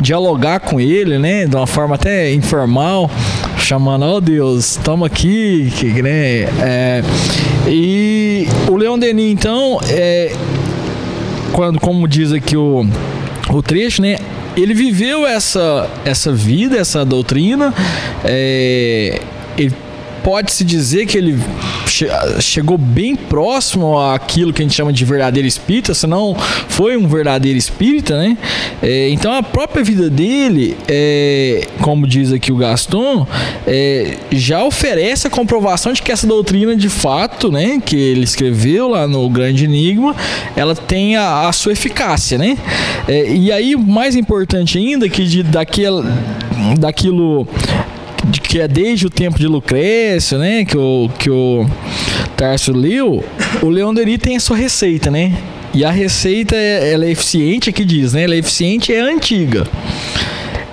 dialogar 0.02 0.60
com 0.60 0.80
ele, 0.80 1.18
né, 1.18 1.46
de 1.46 1.56
uma 1.56 1.68
forma 1.68 1.96
até 1.96 2.34
informal, 2.34 3.10
chamando, 3.58 4.06
ó 4.06 4.16
oh, 4.16 4.22
Deus, 4.22 4.78
estamos 4.78 5.06
aqui, 5.06 5.72
que, 5.76 6.02
né, 6.02 6.44
é, 6.62 7.04
e 7.68 8.48
o 8.70 8.76
Leon 8.76 8.98
Denis, 8.98 9.32
então, 9.32 9.80
é, 9.90 10.34
quando, 11.52 11.80
como 11.80 12.08
diz 12.08 12.32
aqui 12.32 12.56
o, 12.56 12.86
o 13.50 13.62
trecho, 13.62 14.02
né, 14.02 14.18
ele 14.56 14.74
viveu 14.74 15.26
essa, 15.26 15.90
essa 16.06 16.32
vida, 16.32 16.78
essa 16.78 17.06
doutrina, 17.06 17.74
é, 18.24 19.20
ele 19.58 19.74
pode-se 20.24 20.64
dizer 20.64 21.06
que 21.06 21.18
ele 21.18 21.40
chegou 21.88 22.78
bem 22.78 23.16
próximo 23.16 24.00
àquilo 24.00 24.54
que 24.54 24.62
a 24.62 24.66
gente 24.66 24.76
chama 24.76 24.94
de 24.94 25.04
verdadeiro 25.06 25.48
espírita, 25.48 25.94
senão 25.94 26.36
foi 26.68 26.98
um 26.98 27.08
verdadeiro 27.08 27.58
espírita, 27.58 28.18
né? 28.18 28.38
É, 28.82 29.10
então 29.10 29.34
a 29.34 29.42
própria 29.42 29.84
vida 29.84 30.10
dele, 30.10 30.78
é, 30.88 31.68
como 31.82 32.08
diz 32.08 32.32
aqui 32.32 32.52
o 32.52 32.58
Gaston, 32.58 33.26
é, 33.66 34.18
já 34.32 34.64
oferece 34.64 35.28
a 35.28 35.30
comprovação 35.30 35.94
de 35.94 36.02
que 36.02 36.12
essa 36.12 36.28
doutrina 36.28 36.76
de 36.76 36.90
fato, 36.90 37.52
né, 37.52 37.82
que 37.84 37.96
ele 37.96 38.24
escreveu 38.24 38.90
lá 38.90 39.08
no 39.08 39.30
Grande 39.30 39.66
Enigma, 39.66 40.16
ela 40.56 40.76
tem 40.76 41.16
a, 41.16 41.48
a 41.48 41.54
sua 41.54 41.72
eficácia, 41.72 42.38
né? 42.38 42.58
É, 43.08 43.32
e 43.32 43.52
aí, 43.52 43.76
mais 43.76 44.16
importante 44.16 44.78
ainda, 44.78 45.08
que 45.10 45.24
de, 45.24 45.44
daquilo 46.78 47.48
que 48.42 48.60
é 48.60 48.68
desde 48.68 49.08
o 49.08 49.10
tempo 49.10 49.38
de 49.40 49.48
Lucrécio, 49.48 50.38
né? 50.38 50.66
Que 50.66 50.78
o, 50.78 51.10
que 51.18 51.30
o 51.30 51.66
Tarso 52.36 52.72
leu, 52.72 53.24
o 53.62 53.70
Leon 53.70 53.94
Denis 53.94 54.20
tem 54.20 54.36
a 54.36 54.40
sua 54.40 54.58
receita, 54.58 55.10
né? 55.10 55.34
E 55.74 55.84
a 55.84 55.92
receita 55.92 56.56
é, 56.56 56.94
ela 56.94 57.06
é 57.06 57.12
eficiente, 57.12 57.70
aqui 57.70 57.86
diz, 57.86 58.14
né? 58.14 58.24
Ela 58.24 58.36
é 58.36 58.38
eficiente 58.38 58.94
é 58.94 59.00
antiga. 59.02 59.68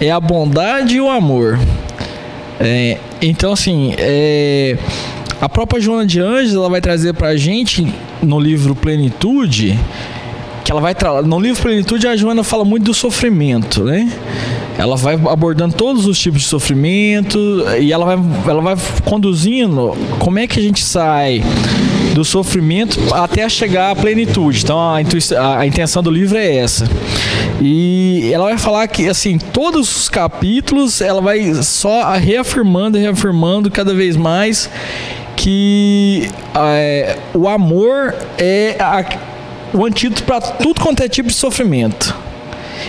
É 0.01 0.11
a 0.11 0.21
bondade 0.21 0.97
e 0.97 1.01
o 1.01 1.09
amor. 1.09 1.59
É, 2.61 2.99
então, 3.21 3.53
assim, 3.53 3.95
é, 3.99 4.77
a 5.41 5.49
própria 5.49 5.81
Joana 5.81 6.07
de 6.07 6.21
Anjos 6.21 6.55
ela 6.55 6.69
vai 6.69 6.81
trazer 6.81 7.13
pra 7.15 7.37
gente 7.37 7.87
no 8.23 8.39
livro 8.39 8.75
Plenitude 8.75 9.79
que 10.65 10.73
ela 10.73 10.81
vai 10.81 10.97
no 11.25 11.39
livro 11.39 11.63
Plenitude 11.63 12.07
a 12.07 12.17
Joana 12.17 12.43
fala 12.43 12.65
muito 12.65 12.85
do 12.85 12.95
sofrimento, 12.95 13.85
né? 13.85 14.11
Ela 14.77 14.97
vai 14.97 15.15
abordando 15.15 15.75
todos 15.75 16.07
os 16.07 16.19
tipos 16.19 16.43
de 16.43 16.47
sofrimento 16.47 17.39
e 17.81 17.93
ela 17.93 18.05
vai, 18.05 18.19
ela 18.49 18.61
vai 18.61 18.77
conduzindo 19.05 19.97
como 20.19 20.39
é 20.39 20.47
que 20.47 20.59
a 20.59 20.63
gente 20.63 20.83
sai 20.83 21.43
do 22.15 22.25
sofrimento 22.25 22.99
até 23.13 23.49
chegar 23.49 23.91
à 23.91 23.97
plenitude. 23.97 24.63
Então 24.63 24.79
a, 24.79 24.99
a, 25.59 25.67
intenção 25.67 26.03
do 26.03 26.11
livro 26.11 26.39
é 26.39 26.57
essa. 26.57 26.89
E 27.61 28.31
ela 28.33 28.45
vai 28.45 28.59
falar 28.59 28.87
que 28.89 29.09
assim, 29.09 29.39
todos 29.39 29.97
os 29.97 30.09
capítulos 30.09 31.01
ela 31.01 31.21
vai 31.21 31.55
só 31.63 32.13
reafirmando, 32.13 32.99
reafirmando 32.99 33.71
cada 33.71 33.95
vez 33.95 34.17
mais 34.17 34.71
que 35.37 36.31
é, 36.55 37.19
o 37.35 37.49
amor 37.49 38.15
é 38.39 38.77
a, 38.81 39.05
o 39.73 39.85
antídoto 39.85 40.23
para 40.23 40.41
tudo 40.41 40.81
quanto 40.81 41.03
é 41.03 41.09
tipo 41.09 41.29
de 41.29 41.35
sofrimento. 41.35 42.24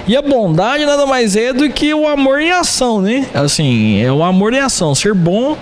E 0.08 0.16
a 0.16 0.22
bondade 0.22 0.86
nada 0.86 1.06
mais 1.06 1.36
é 1.36 1.54
do 1.54 1.70
que 1.70 1.94
o 1.94 2.08
amor 2.08 2.40
em 2.40 2.52
ação, 2.52 3.02
né? 3.02 3.28
Assim, 3.34 4.02
é 4.02 4.12
o 4.12 4.24
amor 4.24 4.54
em 4.54 4.60
ação. 4.60 4.94
Ser 4.94 5.14
bom 5.14 5.58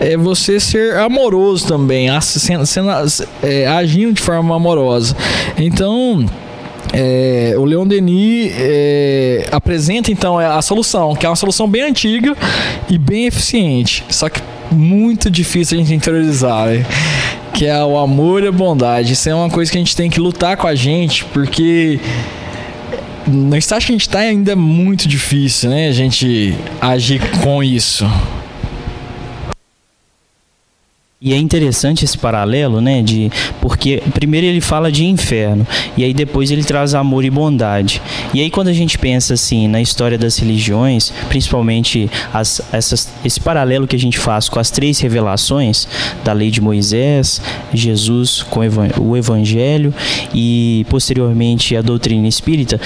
é 0.00 0.16
você 0.16 0.58
ser 0.58 0.96
amoroso 0.96 1.66
também, 1.66 2.08
sendo, 2.20 2.66
sendo, 2.66 2.88
é, 3.42 3.66
agindo 3.66 4.14
de 4.14 4.22
forma 4.22 4.54
amorosa. 4.56 5.16
Então. 5.58 6.24
É, 6.96 7.54
o 7.58 7.64
Leon 7.64 7.84
Denis 7.84 8.52
é, 8.56 9.48
apresenta 9.50 10.12
então 10.12 10.38
a 10.38 10.62
solução, 10.62 11.16
que 11.16 11.26
é 11.26 11.28
uma 11.28 11.34
solução 11.34 11.66
bem 11.66 11.82
antiga 11.82 12.36
e 12.88 12.96
bem 12.96 13.26
eficiente, 13.26 14.04
só 14.08 14.28
que 14.28 14.40
muito 14.70 15.28
difícil 15.28 15.76
a 15.76 15.80
gente 15.80 15.92
interiorizar. 15.92 16.68
Né? 16.68 16.86
que 17.54 17.66
é 17.66 17.84
o 17.84 17.96
amor 17.96 18.42
e 18.42 18.48
a 18.48 18.52
bondade. 18.52 19.12
Isso 19.12 19.28
é 19.28 19.34
uma 19.34 19.48
coisa 19.48 19.70
que 19.70 19.78
a 19.78 19.80
gente 19.80 19.94
tem 19.94 20.10
que 20.10 20.18
lutar 20.18 20.56
com 20.56 20.66
a 20.66 20.74
gente, 20.74 21.24
porque 21.26 22.00
no 23.26 23.56
estágio 23.56 23.86
que 23.86 23.92
a 23.92 23.94
gente 23.94 24.08
está 24.08 24.18
ainda 24.20 24.52
é 24.52 24.56
muito 24.56 25.08
difícil, 25.08 25.70
né? 25.70 25.88
A 25.88 25.92
gente 25.92 26.54
agir 26.80 27.20
com 27.42 27.62
isso. 27.62 28.04
E 31.26 31.32
é 31.32 31.38
interessante 31.38 32.04
esse 32.04 32.18
paralelo, 32.18 32.82
né? 32.82 33.00
De, 33.00 33.32
porque 33.58 34.02
primeiro 34.12 34.46
ele 34.46 34.60
fala 34.60 34.92
de 34.92 35.06
inferno, 35.06 35.66
e 35.96 36.04
aí 36.04 36.12
depois 36.12 36.50
ele 36.50 36.62
traz 36.62 36.92
amor 36.92 37.24
e 37.24 37.30
bondade. 37.30 38.02
E 38.34 38.42
aí 38.42 38.50
quando 38.50 38.68
a 38.68 38.74
gente 38.74 38.98
pensa 38.98 39.32
assim 39.32 39.66
na 39.66 39.80
história 39.80 40.18
das 40.18 40.36
religiões, 40.36 41.14
principalmente 41.30 42.10
as, 42.30 42.60
essas, 42.70 43.08
esse 43.24 43.40
paralelo 43.40 43.86
que 43.86 43.96
a 43.96 43.98
gente 43.98 44.18
faz 44.18 44.50
com 44.50 44.60
as 44.60 44.70
três 44.70 45.00
revelações 45.00 45.88
da 46.22 46.34
lei 46.34 46.50
de 46.50 46.60
Moisés, 46.60 47.40
Jesus 47.72 48.42
com 48.42 48.60
o 49.00 49.16
Evangelho 49.16 49.94
e 50.34 50.84
posteriormente 50.90 51.74
a 51.74 51.80
doutrina 51.80 52.28
espírita, 52.28 52.78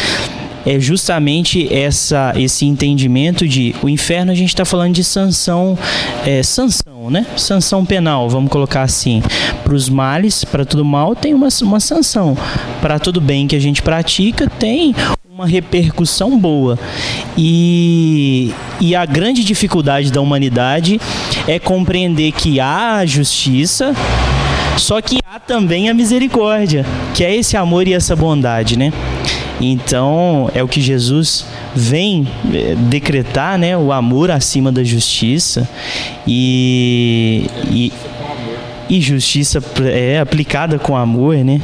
é 0.64 0.78
justamente 0.78 1.72
essa, 1.74 2.34
esse 2.36 2.66
entendimento 2.66 3.48
de 3.48 3.74
o 3.82 3.88
inferno 3.88 4.30
a 4.30 4.34
gente 4.34 4.50
está 4.50 4.64
falando 4.64 4.94
de 4.94 5.02
sanção, 5.02 5.78
é, 6.26 6.42
sanção, 6.42 6.97
né? 7.10 7.26
Sanção 7.36 7.84
penal, 7.84 8.28
vamos 8.28 8.50
colocar 8.50 8.82
assim. 8.82 9.22
Para 9.64 9.74
os 9.74 9.88
males, 9.88 10.44
para 10.44 10.64
todo 10.64 10.84
mal, 10.84 11.14
tem 11.14 11.34
uma, 11.34 11.48
uma 11.62 11.80
sanção. 11.80 12.36
Para 12.80 12.98
todo 12.98 13.20
bem 13.20 13.46
que 13.46 13.56
a 13.56 13.60
gente 13.60 13.82
pratica, 13.82 14.48
tem 14.48 14.94
uma 15.38 15.46
repercussão 15.46 16.36
boa. 16.36 16.76
E, 17.36 18.52
e 18.80 18.96
a 18.96 19.06
grande 19.06 19.44
dificuldade 19.44 20.10
da 20.10 20.20
humanidade 20.20 21.00
é 21.46 21.60
compreender 21.60 22.32
que 22.32 22.58
há 22.58 23.06
justiça, 23.06 23.94
só 24.76 25.00
que 25.00 25.18
há 25.24 25.38
também 25.38 25.88
a 25.88 25.94
misericórdia, 25.94 26.84
que 27.14 27.22
é 27.22 27.36
esse 27.36 27.56
amor 27.56 27.86
e 27.86 27.92
essa 27.92 28.16
bondade, 28.16 28.76
né? 28.76 28.92
Então, 29.60 30.50
é 30.54 30.62
o 30.62 30.68
que 30.68 30.80
Jesus 30.80 31.44
vem 31.74 32.26
eh, 32.52 32.76
decretar, 32.88 33.58
né, 33.58 33.76
o 33.76 33.92
amor 33.92 34.30
acima 34.30 34.70
da 34.70 34.84
justiça 34.84 35.68
e, 36.26 37.46
e, 37.70 37.92
e 38.88 39.00
justiça 39.00 39.62
é 39.84 40.20
aplicada 40.20 40.78
com 40.78 40.96
amor, 40.96 41.36
né? 41.36 41.60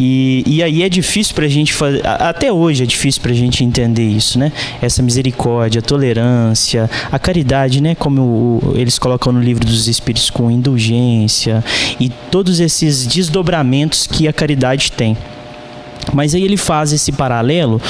E, 0.00 0.44
e 0.46 0.62
aí 0.62 0.82
é 0.82 0.88
difícil 0.88 1.34
para 1.34 1.44
a 1.44 1.48
gente 1.48 1.72
fazer, 1.72 2.06
até 2.06 2.52
hoje 2.52 2.84
é 2.84 2.86
difícil 2.86 3.20
para 3.20 3.32
a 3.32 3.34
gente 3.34 3.64
entender 3.64 4.06
isso, 4.06 4.38
né? 4.38 4.52
Essa 4.80 5.02
misericórdia, 5.02 5.80
a 5.80 5.82
tolerância, 5.82 6.88
a 7.10 7.18
caridade, 7.18 7.82
né? 7.82 7.94
Como 7.96 8.22
o, 8.22 8.74
eles 8.76 8.98
colocam 8.98 9.32
no 9.32 9.40
livro 9.40 9.64
dos 9.64 9.88
Espíritos 9.88 10.30
com 10.30 10.50
indulgência 10.50 11.64
e 11.98 12.08
todos 12.08 12.60
esses 12.60 13.06
desdobramentos 13.06 14.06
que 14.06 14.28
a 14.28 14.32
caridade 14.32 14.92
tem. 14.92 15.16
Mas 16.12 16.34
aí 16.34 16.42
ele 16.42 16.56
faz 16.56 16.92
esse 16.92 17.12
paralelo 17.12 17.80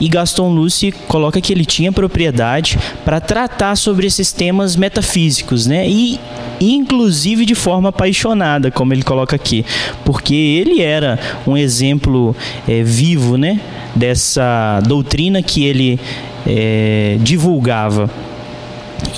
e 0.00 0.08
Gaston 0.08 0.50
Lucy 0.50 0.92
coloca 1.08 1.40
que 1.40 1.52
ele 1.52 1.64
tinha 1.64 1.90
propriedade 1.90 2.78
para 3.04 3.20
tratar 3.20 3.76
sobre 3.76 4.06
esses 4.06 4.32
temas 4.32 4.76
metafísicos, 4.76 5.66
né? 5.66 5.88
E 5.88 6.20
inclusive 6.60 7.44
de 7.44 7.54
forma 7.54 7.88
apaixonada, 7.88 8.70
como 8.70 8.92
ele 8.92 9.02
coloca 9.02 9.34
aqui, 9.34 9.64
porque 10.04 10.34
ele 10.34 10.80
era 10.82 11.18
um 11.46 11.56
exemplo 11.56 12.34
é, 12.68 12.82
vivo, 12.82 13.36
né? 13.36 13.60
Dessa 13.94 14.80
doutrina 14.86 15.42
que 15.42 15.64
ele 15.64 15.98
é, 16.46 17.16
divulgava. 17.20 18.08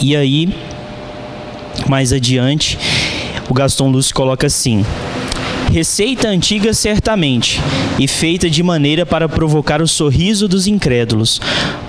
E 0.01 0.17
aí, 0.17 0.49
mais 1.87 2.13
adiante, 2.13 2.79
o 3.49 3.55
Gaston 3.55 3.91
Lúcio 3.91 4.15
coloca 4.15 4.47
assim: 4.47 4.85
Receita 5.71 6.27
antiga, 6.27 6.75
certamente, 6.75 7.61
e 7.97 8.09
feita 8.09 8.51
de 8.51 8.61
maneira 8.61 9.07
para 9.07 9.29
provocar 9.29 9.81
o 9.81 9.87
sorriso 9.87 10.49
dos 10.49 10.67
incrédulos. 10.67 11.41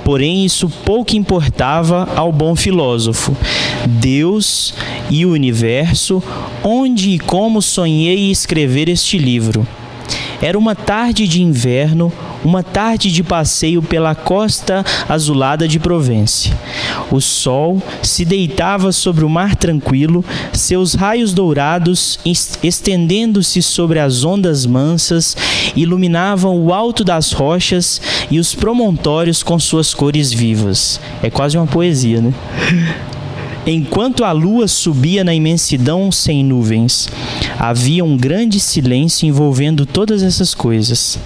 Porém, 0.06 0.46
isso 0.46 0.70
pouco 0.86 1.16
importava 1.16 2.08
ao 2.16 2.32
bom 2.32 2.56
filósofo. 2.56 3.36
Deus 3.88 4.76
e 5.10 5.26
o 5.26 5.32
universo, 5.32 6.22
onde 6.64 7.10
e 7.10 7.20
como 7.20 7.60
sonhei 7.60 8.30
escrever 8.30 8.88
este 8.88 9.18
livro. 9.18 9.68
Era 10.40 10.60
uma 10.60 10.76
tarde 10.76 11.28
de 11.28 11.42
inverno, 11.42 12.14
uma 12.44 12.64
tarde 12.64 13.12
de 13.12 13.24
passeio 13.24 13.82
pela 13.82 14.16
costa 14.16 14.84
azulada 15.08 15.68
de 15.68 15.80
Provence. 15.80 16.52
O 17.12 17.20
sol 17.20 17.82
se 18.02 18.26
deitava 18.26 18.92
sobre 18.92 19.24
o 19.24 19.30
mar 19.30 19.56
tranquilo, 19.56 20.24
seus 20.54 20.94
raios 20.94 21.34
dourados, 21.34 22.20
estendendo-se 22.64 23.62
sobre 23.62 24.00
as 24.00 24.24
ondas 24.24 24.66
mansas, 24.66 25.36
iluminavam 25.76 26.58
o 26.58 26.74
alto 26.74 27.04
das 27.04 27.32
rochas 27.32 28.02
e 28.30 28.40
os 28.40 28.54
promontórios 28.56 29.44
com 29.44 29.60
suas 29.60 29.94
cores 29.94 30.32
vivas. 30.34 31.00
É 31.22 31.30
quase 31.30 31.58
uma 31.58 31.68
poesia, 31.68 32.22
né? 32.22 32.34
Enquanto 33.64 34.24
a 34.24 34.32
lua 34.32 34.68
subia 34.68 35.24
na 35.24 35.36
imensidão 35.36 36.12
sem 36.12 36.44
nuvens, 36.44 37.08
havia 37.60 38.04
um 38.04 38.18
grande 38.18 38.60
silêncio 38.60 39.28
envolvendo 39.28 39.86
todas 39.86 40.24
essas 40.24 40.56
coisas 40.56 41.20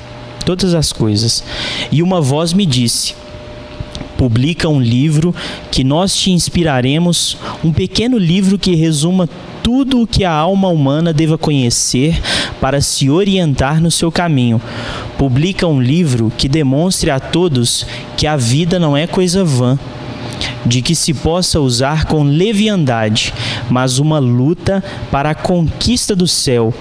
todas 0.45 0.73
as 0.73 0.93
coisas. 0.93 1.43
E 1.91 2.01
uma 2.01 2.21
voz 2.21 2.53
me 2.53 2.65
disse: 2.65 3.15
Publica 4.17 4.69
um 4.69 4.79
livro 4.79 5.35
que 5.71 5.83
nós 5.83 6.15
te 6.15 6.31
inspiraremos, 6.31 7.37
um 7.63 7.73
pequeno 7.73 8.17
livro 8.17 8.57
que 8.57 8.75
resuma 8.75 9.27
tudo 9.61 10.01
o 10.01 10.07
que 10.07 10.23
a 10.23 10.31
alma 10.31 10.67
humana 10.67 11.11
deva 11.11 11.37
conhecer 11.37 12.21
para 12.61 12.79
se 12.81 13.09
orientar 13.09 13.81
no 13.81 13.89
seu 13.89 14.11
caminho. 14.11 14.61
Publica 15.17 15.67
um 15.67 15.81
livro 15.81 16.31
que 16.37 16.47
demonstre 16.47 17.09
a 17.09 17.19
todos 17.19 17.85
que 18.15 18.27
a 18.27 18.37
vida 18.37 18.77
não 18.77 18.95
é 18.95 19.07
coisa 19.07 19.43
vã, 19.43 19.77
de 20.65 20.81
que 20.81 20.95
se 20.95 21.13
possa 21.13 21.59
usar 21.59 22.05
com 22.05 22.23
leviandade, 22.23 23.33
mas 23.69 23.99
uma 23.99 24.19
luta 24.19 24.83
para 25.11 25.31
a 25.31 25.35
conquista 25.35 26.15
do 26.15 26.27
céu, 26.27 26.73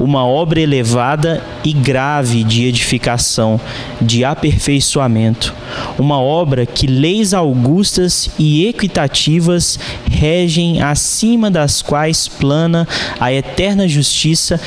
uma 0.00 0.24
obra 0.26 0.60
elevada 0.60 1.42
e 1.64 1.72
grave 1.72 2.44
de 2.44 2.64
edificação, 2.66 3.60
de 4.00 4.24
aperfeiçoamento, 4.24 5.54
uma 5.98 6.20
obra 6.20 6.66
que 6.66 6.86
leis 6.86 7.32
augustas 7.34 8.30
e 8.38 8.66
equitativas 8.66 9.78
regem 10.10 10.82
acima 10.82 11.50
das 11.50 11.82
quais 11.82 12.28
plana 12.28 12.86
a 13.20 13.32
eterna 13.32 13.86
justiça 13.86 14.60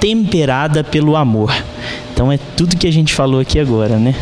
temperada 0.00 0.82
pelo 0.82 1.16
amor. 1.16 1.54
Então 2.12 2.30
é 2.30 2.38
tudo 2.56 2.76
que 2.76 2.86
a 2.86 2.92
gente 2.92 3.14
falou 3.14 3.40
aqui 3.40 3.58
agora, 3.58 3.96
né? 3.96 4.14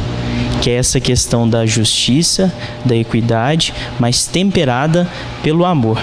Que 0.60 0.70
é 0.70 0.74
essa 0.74 1.00
questão 1.00 1.48
da 1.48 1.64
justiça, 1.64 2.52
da 2.84 2.94
equidade, 2.94 3.72
mas 3.98 4.26
temperada 4.26 5.08
pelo 5.42 5.64
amor. 5.64 5.98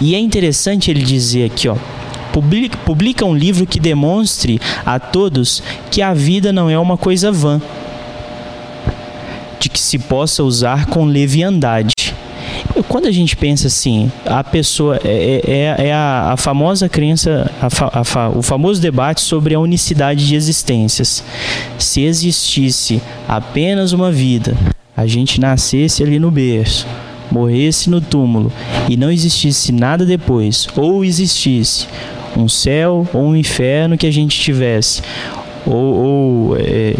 E 0.00 0.14
é 0.14 0.18
interessante 0.18 0.90
ele 0.90 1.02
dizer 1.02 1.46
aqui, 1.46 1.68
ó, 1.68 1.76
publica, 2.40 2.78
publica 2.78 3.24
um 3.24 3.34
livro 3.34 3.66
que 3.66 3.80
demonstre 3.80 4.60
a 4.86 5.00
todos 5.00 5.62
que 5.90 6.00
a 6.00 6.14
vida 6.14 6.52
não 6.52 6.70
é 6.70 6.78
uma 6.78 6.96
coisa 6.96 7.32
vã, 7.32 7.60
de 9.58 9.68
que 9.68 9.80
se 9.80 9.98
possa 9.98 10.44
usar 10.44 10.86
com 10.86 11.04
leviandade. 11.04 11.92
Quando 12.86 13.06
a 13.06 13.10
gente 13.10 13.36
pensa 13.36 13.66
assim, 13.66 14.10
a 14.24 14.44
pessoa 14.44 15.00
é, 15.04 15.74
é, 15.78 15.86
é 15.88 15.92
a, 15.92 16.32
a, 16.32 16.36
famosa 16.36 16.88
crença, 16.88 17.50
a, 17.60 17.98
a, 17.98 18.28
o 18.30 18.42
famoso 18.42 18.80
debate 18.80 19.20
sobre 19.20 19.54
a 19.54 19.60
unicidade 19.60 20.26
de 20.26 20.36
existências. 20.36 21.24
Se 21.76 22.02
existisse 22.02 23.02
apenas 23.26 23.92
uma 23.92 24.12
vida, 24.12 24.56
a 24.96 25.06
gente 25.06 25.40
nascesse 25.40 26.04
ali 26.04 26.20
no 26.20 26.30
berço, 26.30 26.86
morresse 27.30 27.90
no 27.90 28.00
túmulo 28.00 28.52
e 28.88 28.96
não 28.96 29.10
existisse 29.10 29.72
nada 29.72 30.06
depois, 30.06 30.68
ou 30.76 31.04
existisse 31.04 31.86
um 32.38 32.48
céu 32.48 33.06
ou 33.12 33.28
um 33.28 33.36
inferno 33.36 33.98
que 33.98 34.06
a 34.06 34.12
gente 34.12 34.38
tivesse, 34.38 35.02
ou, 35.66 35.74
ou 35.74 36.56
é, 36.56 36.94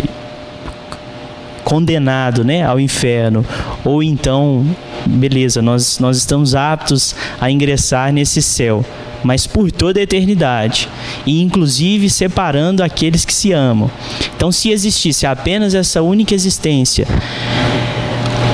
condenado 1.65 2.45
né, 2.45 2.65
ao 2.65 2.81
inferno, 2.81 3.45
ou 3.85 4.03
então, 4.03 4.67
beleza, 5.07 5.61
nós, 5.61 5.99
nós 5.99 6.17
estamos 6.17 6.55
aptos 6.55 7.15
a 7.41 7.51
ingressar 7.51 8.13
nesse 8.13 8.41
céu, 8.41 8.85
mas 9.23 9.47
por 9.47 9.71
toda 9.71 10.01
a 10.01 10.03
eternidade, 10.03 10.89
e 11.27 11.43
inclusive 11.43 12.09
separando 12.09 12.83
aqueles 12.83 13.25
que 13.25 13.35
se 13.35 13.53
amam. 13.53 13.91
Então, 14.35 14.51
se 14.51 14.71
existisse 14.71 15.27
apenas 15.27 15.75
essa 15.75 16.01
única 16.01 16.35
existência, 16.35 17.07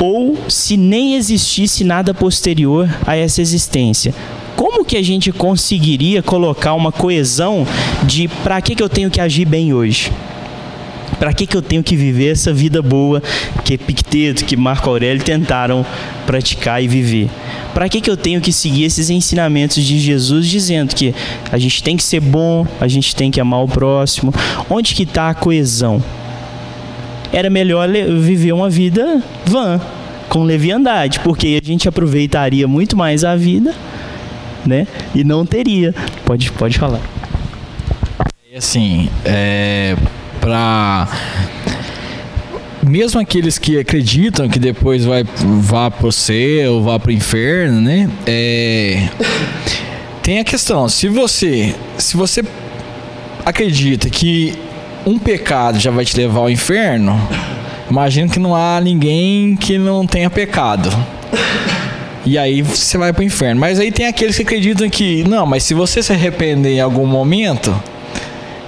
ou 0.00 0.36
se 0.48 0.76
nem 0.76 1.14
existisse 1.14 1.84
nada 1.84 2.12
posterior 2.12 2.88
a 3.06 3.16
essa 3.16 3.40
existência, 3.40 4.12
como 4.56 4.84
que 4.84 4.96
a 4.96 5.02
gente 5.02 5.32
conseguiria 5.32 6.22
colocar 6.22 6.74
uma 6.74 6.92
coesão 6.92 7.66
de 8.04 8.28
para 8.28 8.60
que, 8.60 8.74
que 8.74 8.82
eu 8.82 8.88
tenho 8.88 9.10
que 9.10 9.20
agir 9.20 9.44
bem 9.44 9.72
hoje? 9.72 10.12
Para 11.18 11.32
que, 11.32 11.46
que 11.46 11.56
eu 11.56 11.62
tenho 11.62 11.82
que 11.82 11.96
viver 11.96 12.32
essa 12.32 12.52
vida 12.52 12.82
boa 12.82 13.22
que 13.64 13.74
Epicteto, 13.74 14.44
que 14.44 14.56
Marco 14.56 14.90
Aurélio 14.90 15.22
tentaram 15.22 15.86
praticar 16.26 16.82
e 16.82 16.88
viver? 16.88 17.28
Para 17.72 17.88
que, 17.88 18.00
que 18.00 18.10
eu 18.10 18.16
tenho 18.16 18.40
que 18.40 18.52
seguir 18.52 18.84
esses 18.84 19.10
ensinamentos 19.10 19.82
de 19.82 19.98
Jesus 19.98 20.46
dizendo 20.46 20.94
que 20.94 21.14
a 21.50 21.58
gente 21.58 21.82
tem 21.82 21.96
que 21.96 22.02
ser 22.02 22.20
bom, 22.20 22.66
a 22.80 22.88
gente 22.88 23.14
tem 23.14 23.30
que 23.30 23.40
amar 23.40 23.62
o 23.62 23.68
próximo? 23.68 24.32
Onde 24.68 24.94
que 24.94 25.04
está 25.04 25.30
a 25.30 25.34
coesão? 25.34 26.02
Era 27.32 27.50
melhor 27.50 27.88
viver 27.88 28.52
uma 28.52 28.70
vida 28.70 29.22
vã, 29.44 29.80
com 30.28 30.44
leviandade, 30.44 31.20
porque 31.20 31.60
a 31.60 31.66
gente 31.66 31.88
aproveitaria 31.88 32.66
muito 32.68 32.96
mais 32.96 33.24
a 33.24 33.34
vida 33.34 33.74
né? 34.66 34.86
E 35.14 35.24
não 35.24 35.44
teria. 35.44 35.94
Pode, 36.24 36.50
pode 36.52 36.78
falar. 36.78 37.00
Assim, 38.56 39.10
é, 39.24 39.96
para 40.40 41.08
mesmo 42.86 43.20
aqueles 43.20 43.58
que 43.58 43.78
acreditam 43.78 44.48
que 44.48 44.58
depois 44.58 45.04
vai 45.04 45.24
vá 45.60 45.90
pro 45.90 46.12
céu, 46.12 46.82
vá 46.82 46.98
pro 46.98 47.10
inferno, 47.10 47.80
né? 47.80 48.08
É, 48.26 49.08
tem 50.22 50.38
a 50.38 50.44
questão, 50.44 50.88
se 50.88 51.08
você 51.08 51.74
se 51.98 52.16
você 52.16 52.44
acredita 53.44 54.08
que 54.08 54.54
um 55.06 55.18
pecado 55.18 55.78
já 55.78 55.90
vai 55.90 56.04
te 56.04 56.16
levar 56.16 56.40
ao 56.40 56.50
inferno, 56.50 57.20
imagino 57.90 58.30
que 58.30 58.38
não 58.38 58.54
há 58.54 58.80
ninguém 58.80 59.56
que 59.56 59.78
não 59.78 60.06
tenha 60.06 60.30
pecado. 60.30 60.90
E 62.24 62.38
aí 62.38 62.62
você 62.62 62.96
vai 62.96 63.12
pro 63.12 63.22
inferno. 63.22 63.60
Mas 63.60 63.78
aí 63.78 63.92
tem 63.92 64.06
aqueles 64.06 64.36
que 64.36 64.42
acreditam 64.42 64.88
que, 64.88 65.24
não, 65.24 65.44
mas 65.46 65.62
se 65.64 65.74
você 65.74 66.02
se 66.02 66.12
arrepender 66.12 66.72
em 66.72 66.80
algum 66.80 67.06
momento, 67.06 67.74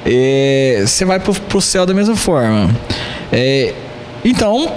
é, 0.04 0.82
você 0.86 1.04
vai 1.04 1.18
pro, 1.18 1.32
pro 1.32 1.60
céu 1.60 1.86
da 1.86 1.94
mesma 1.94 2.16
forma. 2.16 2.70
É, 3.32 3.72
então, 4.24 4.70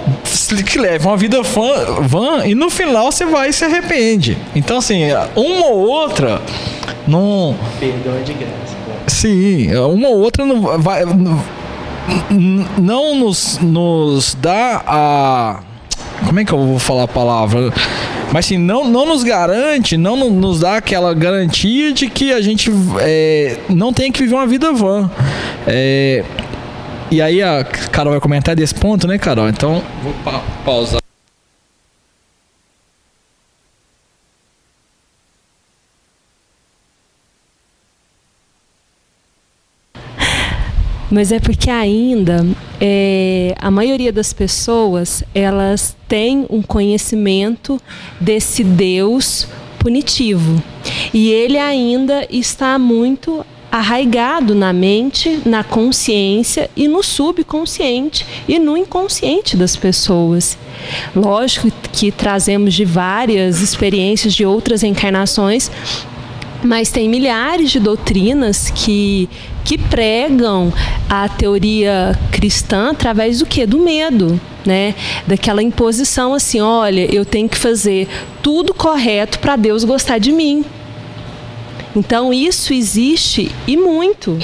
que 0.64 0.78
leva 0.78 1.08
uma 1.08 1.16
vida 1.16 1.42
van, 1.42 2.02
van 2.02 2.46
e 2.46 2.54
no 2.54 2.70
final 2.70 3.10
você 3.10 3.24
vai 3.26 3.50
e 3.50 3.52
se 3.52 3.64
arrepende. 3.64 4.38
Então, 4.54 4.78
assim, 4.78 5.04
uma 5.34 5.66
ou 5.66 5.88
outra 5.88 6.40
não. 7.06 7.56
Perdão 7.78 8.16
é 8.16 8.22
de 8.22 8.32
graça. 8.34 8.80
Sim, 9.08 9.74
uma 9.74 10.08
ou 10.08 10.20
outra 10.20 10.44
não 10.44 10.80
vai. 10.80 11.02
Não 12.78 13.14
nos, 13.14 13.58
nos 13.58 14.34
dá 14.34 14.82
a. 14.86 15.60
Como 16.24 16.38
é 16.38 16.44
que 16.44 16.52
eu 16.52 16.58
vou 16.58 16.78
falar 16.78 17.04
a 17.04 17.08
palavra? 17.08 17.72
Mas 18.32 18.46
assim, 18.46 18.58
não, 18.58 18.84
não 18.84 19.06
nos 19.06 19.24
garante, 19.24 19.96
não 19.96 20.16
nos 20.30 20.60
dá 20.60 20.76
aquela 20.76 21.12
garantia 21.14 21.92
de 21.92 22.08
que 22.08 22.32
a 22.32 22.40
gente 22.40 22.70
é, 23.00 23.56
não 23.68 23.92
tem 23.92 24.12
que 24.12 24.22
viver 24.22 24.34
uma 24.34 24.46
vida 24.46 24.72
vã. 24.72 25.10
É, 25.66 26.24
e 27.10 27.20
aí 27.20 27.42
a 27.42 27.64
Carol 27.64 28.12
vai 28.12 28.20
comentar 28.20 28.54
desse 28.54 28.74
ponto, 28.74 29.06
né, 29.08 29.18
Carol? 29.18 29.48
Então, 29.48 29.82
vou 30.02 30.12
pa 30.24 30.42
pausar. 30.64 30.99
Mas 41.10 41.32
é 41.32 41.40
porque 41.40 41.68
ainda 41.68 42.46
é, 42.80 43.54
a 43.58 43.70
maioria 43.70 44.12
das 44.12 44.32
pessoas 44.32 45.24
elas 45.34 45.96
têm 46.08 46.46
um 46.48 46.62
conhecimento 46.62 47.80
desse 48.20 48.62
Deus 48.62 49.48
punitivo 49.78 50.62
e 51.12 51.30
ele 51.30 51.58
ainda 51.58 52.26
está 52.30 52.78
muito 52.78 53.44
arraigado 53.70 54.54
na 54.54 54.72
mente, 54.72 55.40
na 55.46 55.62
consciência 55.62 56.68
e 56.76 56.88
no 56.88 57.02
subconsciente 57.02 58.26
e 58.48 58.58
no 58.58 58.76
inconsciente 58.76 59.56
das 59.56 59.76
pessoas. 59.76 60.58
Lógico 61.14 61.70
que 61.92 62.10
trazemos 62.10 62.74
de 62.74 62.84
várias 62.84 63.60
experiências 63.60 64.34
de 64.34 64.44
outras 64.44 64.82
encarnações, 64.82 65.70
mas 66.64 66.90
tem 66.90 67.08
milhares 67.08 67.70
de 67.70 67.78
doutrinas 67.78 68.70
que, 68.70 69.28
que 69.70 69.78
pregam 69.78 70.72
a 71.08 71.28
teoria 71.28 72.18
cristã 72.32 72.90
através 72.90 73.38
do 73.38 73.46
que? 73.46 73.64
Do 73.64 73.78
medo, 73.78 74.40
né? 74.66 74.96
Daquela 75.28 75.62
imposição 75.62 76.34
assim, 76.34 76.60
olha, 76.60 77.06
eu 77.14 77.24
tenho 77.24 77.48
que 77.48 77.56
fazer 77.56 78.08
tudo 78.42 78.74
correto 78.74 79.38
para 79.38 79.54
Deus 79.54 79.84
gostar 79.84 80.18
de 80.18 80.32
mim. 80.32 80.64
Então 81.94 82.34
isso 82.34 82.74
existe 82.74 83.54
e 83.64 83.76
muito. 83.76 84.36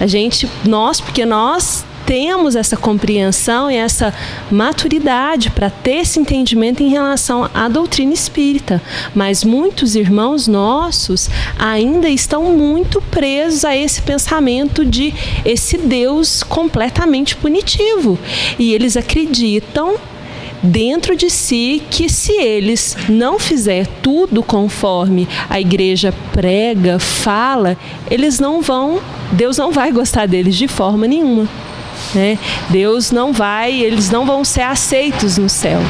A 0.00 0.06
gente, 0.06 0.48
nós, 0.64 1.02
porque 1.02 1.26
nós 1.26 1.84
temos 2.10 2.56
essa 2.56 2.76
compreensão 2.76 3.70
e 3.70 3.76
essa 3.76 4.12
maturidade 4.50 5.48
para 5.48 5.70
ter 5.70 5.98
esse 5.98 6.18
entendimento 6.18 6.82
em 6.82 6.88
relação 6.88 7.48
à 7.54 7.68
doutrina 7.68 8.12
espírita. 8.12 8.82
Mas 9.14 9.44
muitos 9.44 9.94
irmãos 9.94 10.48
nossos 10.48 11.30
ainda 11.56 12.08
estão 12.08 12.46
muito 12.46 13.00
presos 13.00 13.64
a 13.64 13.76
esse 13.76 14.02
pensamento 14.02 14.84
de 14.84 15.14
esse 15.44 15.78
Deus 15.78 16.42
completamente 16.42 17.36
punitivo. 17.36 18.18
E 18.58 18.74
eles 18.74 18.96
acreditam 18.96 19.94
dentro 20.64 21.14
de 21.14 21.30
si 21.30 21.80
que 21.92 22.08
se 22.08 22.32
eles 22.32 22.96
não 23.08 23.38
fizer 23.38 23.86
tudo 24.02 24.42
conforme 24.42 25.28
a 25.48 25.60
igreja 25.60 26.12
prega, 26.32 26.98
fala, 26.98 27.78
eles 28.10 28.40
não 28.40 28.60
vão, 28.60 29.00
Deus 29.30 29.58
não 29.58 29.70
vai 29.70 29.92
gostar 29.92 30.26
deles 30.26 30.56
de 30.56 30.66
forma 30.66 31.06
nenhuma. 31.06 31.69
Né? 32.14 32.38
Deus 32.68 33.10
não 33.10 33.32
vai, 33.32 33.72
eles 33.72 34.10
não 34.10 34.26
vão 34.26 34.44
ser 34.44 34.62
aceitos 34.62 35.38
no 35.38 35.48
céu. 35.48 35.80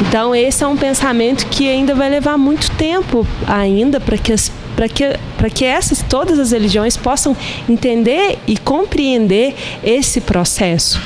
Então 0.00 0.34
esse 0.34 0.62
é 0.62 0.66
um 0.66 0.76
pensamento 0.76 1.46
que 1.46 1.68
ainda 1.68 1.94
vai 1.94 2.08
levar 2.08 2.38
muito 2.38 2.70
tempo 2.72 3.26
ainda 3.46 3.98
para 3.98 4.16
que 4.16 4.32
as 4.32 4.50
para 4.78 4.88
que, 4.88 5.04
que 5.52 5.64
essas 5.64 6.04
todas 6.08 6.38
as 6.38 6.52
religiões 6.52 6.96
possam 6.96 7.36
entender 7.68 8.38
e 8.46 8.56
compreender 8.56 9.56
esse 9.82 10.20
processo, 10.20 11.02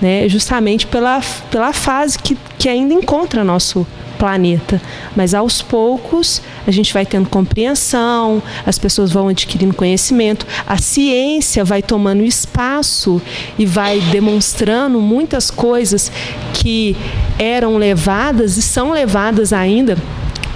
né? 0.00 0.28
justamente 0.28 0.86
pela, 0.86 1.20
pela 1.50 1.72
fase 1.72 2.16
que, 2.16 2.38
que 2.56 2.68
ainda 2.68 2.94
encontra 2.94 3.42
nosso 3.42 3.84
planeta. 4.18 4.80
Mas 5.16 5.32
aos 5.32 5.62
poucos 5.62 6.42
a 6.66 6.70
gente 6.70 6.92
vai 6.92 7.06
tendo 7.06 7.28
compreensão, 7.28 8.42
as 8.66 8.78
pessoas 8.78 9.12
vão 9.12 9.28
adquirindo 9.28 9.74
conhecimento, 9.74 10.46
a 10.66 10.76
ciência 10.76 11.64
vai 11.64 11.80
tomando 11.80 12.22
espaço 12.22 13.22
e 13.58 13.64
vai 13.64 14.00
demonstrando 14.00 15.00
muitas 15.00 15.50
coisas 15.50 16.10
que 16.52 16.96
eram 17.38 17.76
levadas 17.76 18.56
e 18.56 18.62
são 18.62 18.90
levadas 18.90 19.52
ainda 19.52 19.96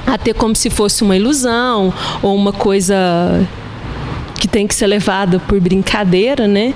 a 0.06 0.18
ter 0.18 0.34
como 0.34 0.54
se 0.56 0.68
fosse 0.68 1.02
uma 1.02 1.16
ilusão 1.16 1.94
ou 2.20 2.34
uma 2.34 2.52
coisa 2.52 3.46
que 4.42 4.48
tem 4.48 4.66
que 4.66 4.74
ser 4.74 4.88
levada 4.88 5.38
por 5.38 5.60
brincadeira, 5.60 6.48
né? 6.48 6.74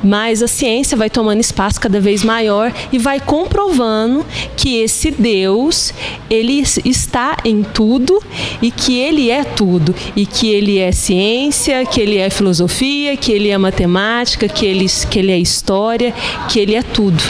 Mas 0.00 0.44
a 0.44 0.46
ciência 0.46 0.96
vai 0.96 1.10
tomando 1.10 1.40
espaço 1.40 1.80
cada 1.80 2.00
vez 2.00 2.22
maior 2.22 2.72
e 2.92 2.98
vai 2.98 3.18
comprovando 3.18 4.24
que 4.56 4.80
esse 4.80 5.10
Deus, 5.10 5.92
ele 6.30 6.62
está 6.84 7.36
em 7.44 7.64
tudo 7.64 8.22
e 8.62 8.70
que 8.70 8.96
ele 8.96 9.28
é 9.28 9.42
tudo 9.42 9.92
e 10.14 10.24
que 10.24 10.50
ele 10.50 10.78
é 10.78 10.92
ciência, 10.92 11.84
que 11.84 12.00
ele 12.00 12.16
é 12.16 12.30
filosofia, 12.30 13.16
que 13.16 13.32
ele 13.32 13.48
é 13.48 13.58
matemática, 13.58 14.46
que 14.46 14.64
ele, 14.64 14.86
que 15.10 15.18
ele 15.18 15.32
é 15.32 15.38
história, 15.38 16.14
que 16.48 16.60
ele 16.60 16.76
é 16.76 16.82
tudo, 16.82 17.20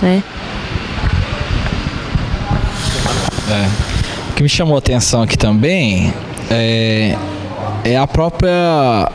né? 0.00 0.22
É. 3.50 3.68
O 4.30 4.34
que 4.36 4.42
me 4.42 4.48
chamou 4.48 4.76
a 4.76 4.78
atenção 4.78 5.20
aqui 5.20 5.36
também 5.36 6.14
é 6.50 7.14
é 7.84 7.96
a 7.96 8.06
própria 8.06 9.10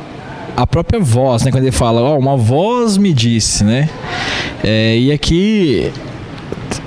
a 0.56 0.65
própria 0.65 0.99
voz, 0.99 1.43
né? 1.43 1.51
Quando 1.51 1.63
ele 1.63 1.71
fala, 1.71 2.01
ó, 2.01 2.15
oh, 2.15 2.17
uma 2.19 2.36
voz 2.36 2.97
me 2.97 3.13
disse, 3.13 3.63
né? 3.63 3.88
É, 4.63 4.97
e 4.97 5.12
aqui 5.12 5.91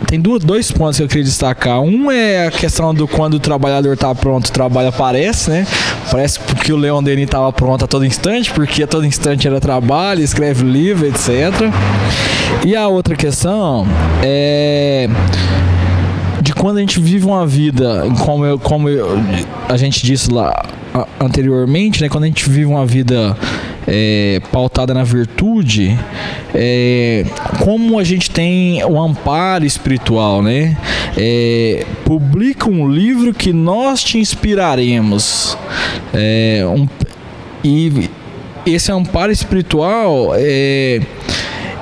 tem 0.08 0.20
duas, 0.20 0.42
dois 0.42 0.72
pontos 0.72 0.96
que 0.96 1.04
eu 1.04 1.08
queria 1.08 1.22
destacar. 1.22 1.80
Um 1.80 2.10
é 2.10 2.48
a 2.48 2.50
questão 2.50 2.92
do 2.92 3.06
quando 3.06 3.34
o 3.34 3.38
trabalhador 3.38 3.94
está 3.94 4.12
pronto, 4.12 4.48
o 4.48 4.52
trabalho 4.52 4.88
aparece, 4.88 5.50
né? 5.50 5.66
Parece 6.10 6.40
porque 6.40 6.72
o 6.72 6.76
Leon 6.76 7.00
Denis 7.00 7.26
estava 7.26 7.52
pronto 7.52 7.84
a 7.84 7.88
todo 7.88 8.04
instante, 8.04 8.52
porque 8.52 8.82
a 8.82 8.88
todo 8.88 9.06
instante 9.06 9.46
era 9.46 9.60
trabalho, 9.60 10.20
escreve 10.20 10.64
livro, 10.64 11.06
etc. 11.06 11.28
E 12.66 12.74
a 12.74 12.88
outra 12.88 13.14
questão 13.14 13.86
é 14.20 15.08
de 16.42 16.54
quando 16.54 16.78
a 16.78 16.80
gente 16.80 16.98
vive 16.98 17.24
uma 17.24 17.46
vida, 17.46 18.02
como, 18.24 18.44
eu, 18.44 18.58
como 18.58 18.88
eu, 18.88 19.16
a 19.68 19.76
gente 19.76 20.04
disse 20.04 20.28
lá 20.32 20.64
anteriormente, 21.20 22.02
né, 22.02 22.08
quando 22.08 22.24
a 22.24 22.26
gente 22.26 22.48
vive 22.48 22.66
uma 22.66 22.84
vida 22.84 23.36
é, 23.86 24.40
pautada 24.52 24.92
na 24.92 25.04
virtude, 25.04 25.98
é, 26.54 27.24
como 27.62 27.98
a 27.98 28.04
gente 28.04 28.30
tem 28.30 28.84
o 28.84 29.00
amparo 29.00 29.64
espiritual, 29.64 30.42
né? 30.42 30.76
É, 31.16 31.84
publica 32.04 32.68
um 32.68 32.88
livro 32.88 33.32
que 33.34 33.52
nós 33.52 34.02
te 34.02 34.18
inspiraremos. 34.18 35.56
É, 36.12 36.64
um, 36.66 36.88
e 37.64 38.08
esse 38.66 38.92
amparo 38.92 39.32
espiritual 39.32 40.32
é 40.34 41.00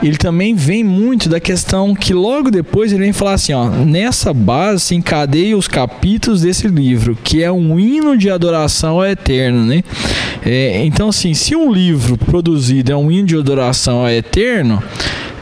ele 0.03 0.17
também 0.17 0.55
vem 0.55 0.85
muito 0.85 1.29
da 1.29 1.41
questão 1.41 1.95
que 1.95 2.15
logo 2.15 2.51
depois 2.51 2.93
ele 2.93 3.03
vem 3.03 3.13
falar 3.13 3.35
assim, 3.35 3.53
ó, 3.53 3.69
nessa 3.69 4.33
base 4.33 4.85
se 4.85 4.95
encadeia 4.95 5.57
os 5.57 5.67
capítulos 5.67 6.43
desse 6.43 6.69
livro, 6.69 7.17
que 7.23 7.43
é 7.43 7.51
um 7.51 7.79
hino 7.79 8.17
de 8.17 8.31
adoração 8.31 8.97
ao 8.97 9.07
eterno, 9.07 9.65
né? 9.65 9.83
É, 10.45 10.85
então, 10.85 11.09
assim, 11.09 11.35
se 11.35 11.57
um 11.57 11.73
livro 11.73 12.17
produzido 12.17 12.93
é 12.93 12.97
um 12.97 13.11
hino 13.11 13.27
de 13.27 13.37
adoração 13.37 14.01
ao 14.01 14.11
eterno, 14.11 14.83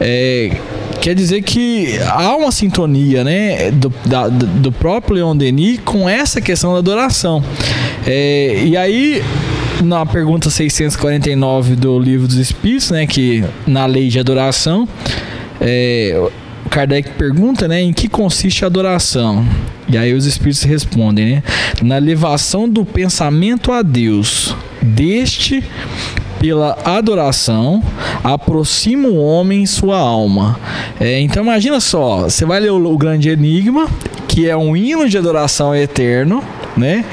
é, 0.01 0.57
quer 1.01 1.15
dizer 1.15 1.43
que 1.43 1.99
há 2.09 2.35
uma 2.37 2.51
sintonia, 2.51 3.23
né, 3.23 3.71
do, 3.71 3.93
da, 4.05 4.29
do 4.29 4.73
próprio 4.73 5.17
Leon 5.17 5.37
Denis 5.37 5.81
com 5.85 6.09
essa 6.09 6.41
questão 6.41 6.73
da 6.73 6.79
adoração. 6.79 7.43
É, 8.07 8.63
e 8.65 8.77
aí 8.77 9.23
na 9.83 10.05
pergunta 10.07 10.51
649 10.51 11.77
do 11.77 11.99
Livro 11.99 12.27
dos 12.27 12.37
Espíritos, 12.37 12.91
né, 12.91 13.07
que 13.07 13.45
na 13.67 13.87
lei 13.87 14.09
de 14.09 14.19
adoração, 14.19 14.89
é, 15.61 16.31
Kardec 16.71 17.11
pergunta, 17.11 17.69
né, 17.69 17.81
em 17.81 17.93
que 17.93 18.09
consiste 18.09 18.65
a 18.65 18.67
adoração? 18.67 19.47
E 19.89 19.97
aí 19.97 20.13
os 20.15 20.27
espíritos 20.27 20.63
respondem, 20.63 21.37
né, 21.37 21.43
na 21.83 21.97
elevação 21.97 22.69
do 22.69 22.85
pensamento 22.85 23.73
a 23.73 23.83
Deus, 23.83 24.55
deste 24.83 25.63
pela 26.39 26.77
adoração, 26.85 27.83
aproxima 28.23 29.09
o 29.09 29.17
homem 29.17 29.65
sua 29.65 29.99
alma. 29.99 30.59
É, 31.01 31.19
então 31.21 31.43
imagina 31.43 31.81
só, 31.81 32.23
você 32.23 32.45
vai 32.45 32.61
ler 32.61 32.73
o, 32.73 32.93
o 32.93 32.99
grande 32.99 33.31
enigma, 33.31 33.89
que 34.29 34.49
é 34.49 34.57
um 34.57 34.77
hino 34.77 35.09
de 35.09 35.17
adoração 35.17 35.75
eterno, 35.75 36.43
né? 36.77 37.05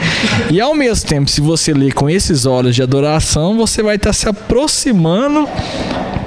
E 0.52 0.60
ao 0.60 0.76
mesmo 0.76 1.08
tempo, 1.08 1.30
se 1.30 1.41
você 1.41 1.73
ler 1.73 1.93
com 1.93 2.10
esses 2.10 2.45
olhos 2.45 2.76
de 2.76 2.84
adoração, 2.84 3.58
você 3.58 3.82
vai 3.82 3.95
estar 3.95 4.13
se 4.13 4.28
aproximando 4.28 5.47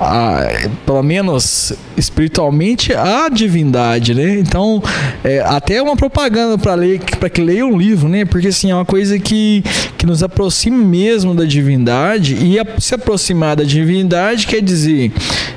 a, 0.01 0.69
pelo 0.85 1.03
menos 1.03 1.73
espiritualmente 1.97 2.93
a 2.95 3.29
divindade, 3.29 4.15
né? 4.15 4.39
Então, 4.39 4.83
é, 5.25 5.41
até 5.41 5.81
uma 5.81 5.97
propaganda 5.97 6.59
para 6.59 6.75
ler 6.75 7.01
para 7.19 7.29
que 7.29 7.41
leia 7.41 7.67
um 7.67 7.77
livro, 7.77 8.09
né? 8.09 8.25
Porque 8.25 8.49
assim 8.49 8.71
é 8.71 8.75
uma 8.75 8.85
coisa 8.85 9.19
que, 9.19 9.63
que 9.97 10.07
nos 10.07 10.23
aproxima 10.23 10.77
mesmo 10.77 11.35
da 11.35 11.45
divindade 11.45 12.37
e 12.37 12.59
a, 12.59 12.67
se 12.79 12.95
aproximar 12.95 13.57
da 13.57 13.65
divindade 13.65 14.47
quer 14.47 14.61
dizer 14.61 15.13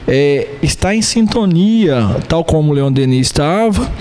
é, 0.07 0.47
estar 0.61 0.95
em 0.95 1.01
sintonia, 1.01 2.17
tal 2.27 2.43
como 2.43 2.73
Leon 2.73 2.91
Denis 2.91 3.27
estava, 3.27 3.91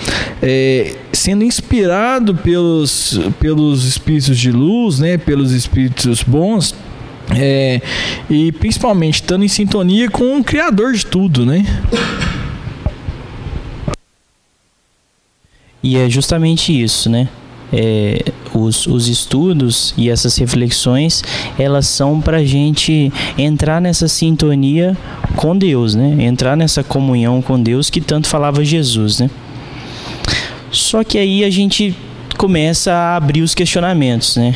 é, 0.41 0.95
sendo 1.11 1.43
inspirado 1.43 2.35
pelos 2.35 3.19
pelos 3.39 3.85
espíritos 3.85 4.37
de 4.37 4.51
luz, 4.51 4.99
né? 4.99 5.17
Pelos 5.17 5.51
espíritos 5.51 6.23
bons 6.23 6.73
é, 7.37 7.81
e 8.29 8.51
principalmente 8.53 9.15
estando 9.15 9.43
em 9.43 9.47
sintonia 9.47 10.09
com 10.09 10.39
o 10.39 10.43
criador 10.43 10.93
de 10.93 11.05
tudo, 11.05 11.45
né? 11.45 11.65
E 15.81 15.97
é 15.97 16.09
justamente 16.09 16.77
isso, 16.77 17.09
né? 17.09 17.29
É, 17.71 18.23
os, 18.53 18.87
os 18.87 19.07
estudos 19.07 19.93
e 19.95 20.09
essas 20.09 20.35
reflexões 20.37 21.23
elas 21.57 21.85
são 21.85 22.19
para 22.19 22.37
a 22.37 22.43
gente 22.43 23.13
entrar 23.37 23.79
nessa 23.79 24.07
sintonia 24.07 24.97
com 25.35 25.55
Deus, 25.55 25.93
né? 25.93 26.17
Entrar 26.19 26.57
nessa 26.57 26.83
comunhão 26.83 27.41
com 27.41 27.61
Deus 27.61 27.89
que 27.89 28.01
tanto 28.01 28.27
falava 28.27 28.65
Jesus, 28.65 29.19
né? 29.19 29.29
Só 30.71 31.03
que 31.03 31.17
aí 31.17 31.43
a 31.43 31.49
gente 31.49 31.95
começa 32.37 32.91
a 32.91 33.15
abrir 33.15 33.41
os 33.41 33.53
questionamentos, 33.53 34.35
né? 34.35 34.55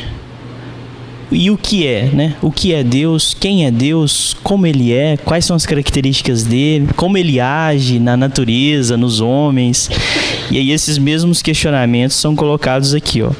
E 1.30 1.50
o 1.50 1.56
que 1.56 1.86
é, 1.86 2.10
né? 2.12 2.36
O 2.42 2.50
que 2.50 2.72
é 2.72 2.84
Deus, 2.84 3.34
quem 3.38 3.66
é 3.66 3.70
Deus, 3.70 4.36
como 4.42 4.66
ele 4.66 4.92
é, 4.92 5.16
quais 5.16 5.44
são 5.44 5.56
as 5.56 5.66
características 5.66 6.44
dele, 6.44 6.88
como 6.96 7.16
ele 7.16 7.40
age 7.40 7.98
na 7.98 8.16
natureza, 8.16 8.96
nos 8.96 9.20
homens. 9.20 9.90
E 10.50 10.58
aí 10.58 10.70
esses 10.70 10.98
mesmos 10.98 11.42
questionamentos 11.42 12.16
são 12.16 12.36
colocados 12.36 12.94
aqui, 12.94 13.22
ó. 13.22 13.30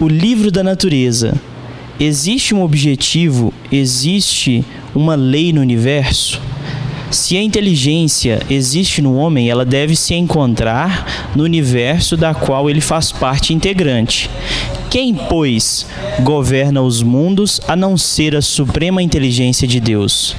O 0.00 0.08
livro 0.08 0.50
da 0.50 0.62
natureza. 0.62 1.34
Existe 2.00 2.54
um 2.54 2.62
objetivo, 2.62 3.52
existe 3.70 4.64
uma 4.94 5.14
lei 5.14 5.52
no 5.52 5.60
universo? 5.60 6.40
Se 7.10 7.36
a 7.36 7.42
inteligência 7.42 8.40
existe 8.48 9.02
no 9.02 9.14
homem, 9.14 9.50
ela 9.50 9.64
deve 9.64 9.94
se 9.94 10.14
encontrar 10.14 11.30
no 11.36 11.44
universo 11.44 12.16
da 12.16 12.34
qual 12.34 12.68
ele 12.68 12.80
faz 12.80 13.12
parte 13.12 13.52
integrante. 13.52 14.30
Quem, 14.92 15.14
pois, 15.14 15.86
governa 16.20 16.82
os 16.82 17.02
mundos 17.02 17.62
a 17.66 17.74
não 17.74 17.96
ser 17.96 18.36
a 18.36 18.42
suprema 18.42 19.02
inteligência 19.02 19.66
de 19.66 19.80
Deus? 19.80 20.36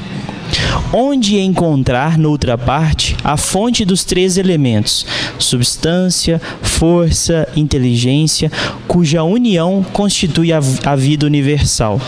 Onde 0.94 1.40
encontrar, 1.40 2.20
noutra 2.20 2.56
parte, 2.56 3.18
a 3.24 3.36
fonte 3.36 3.84
dos 3.84 4.04
três 4.04 4.38
elementos: 4.38 5.08
substância, 5.40 6.40
força, 6.62 7.50
inteligência, 7.56 8.52
cuja 8.88 9.24
união 9.24 9.84
constitui 9.92 10.54
a, 10.54 10.60
a 10.86 10.96
vida 10.96 11.26
universal? 11.26 12.00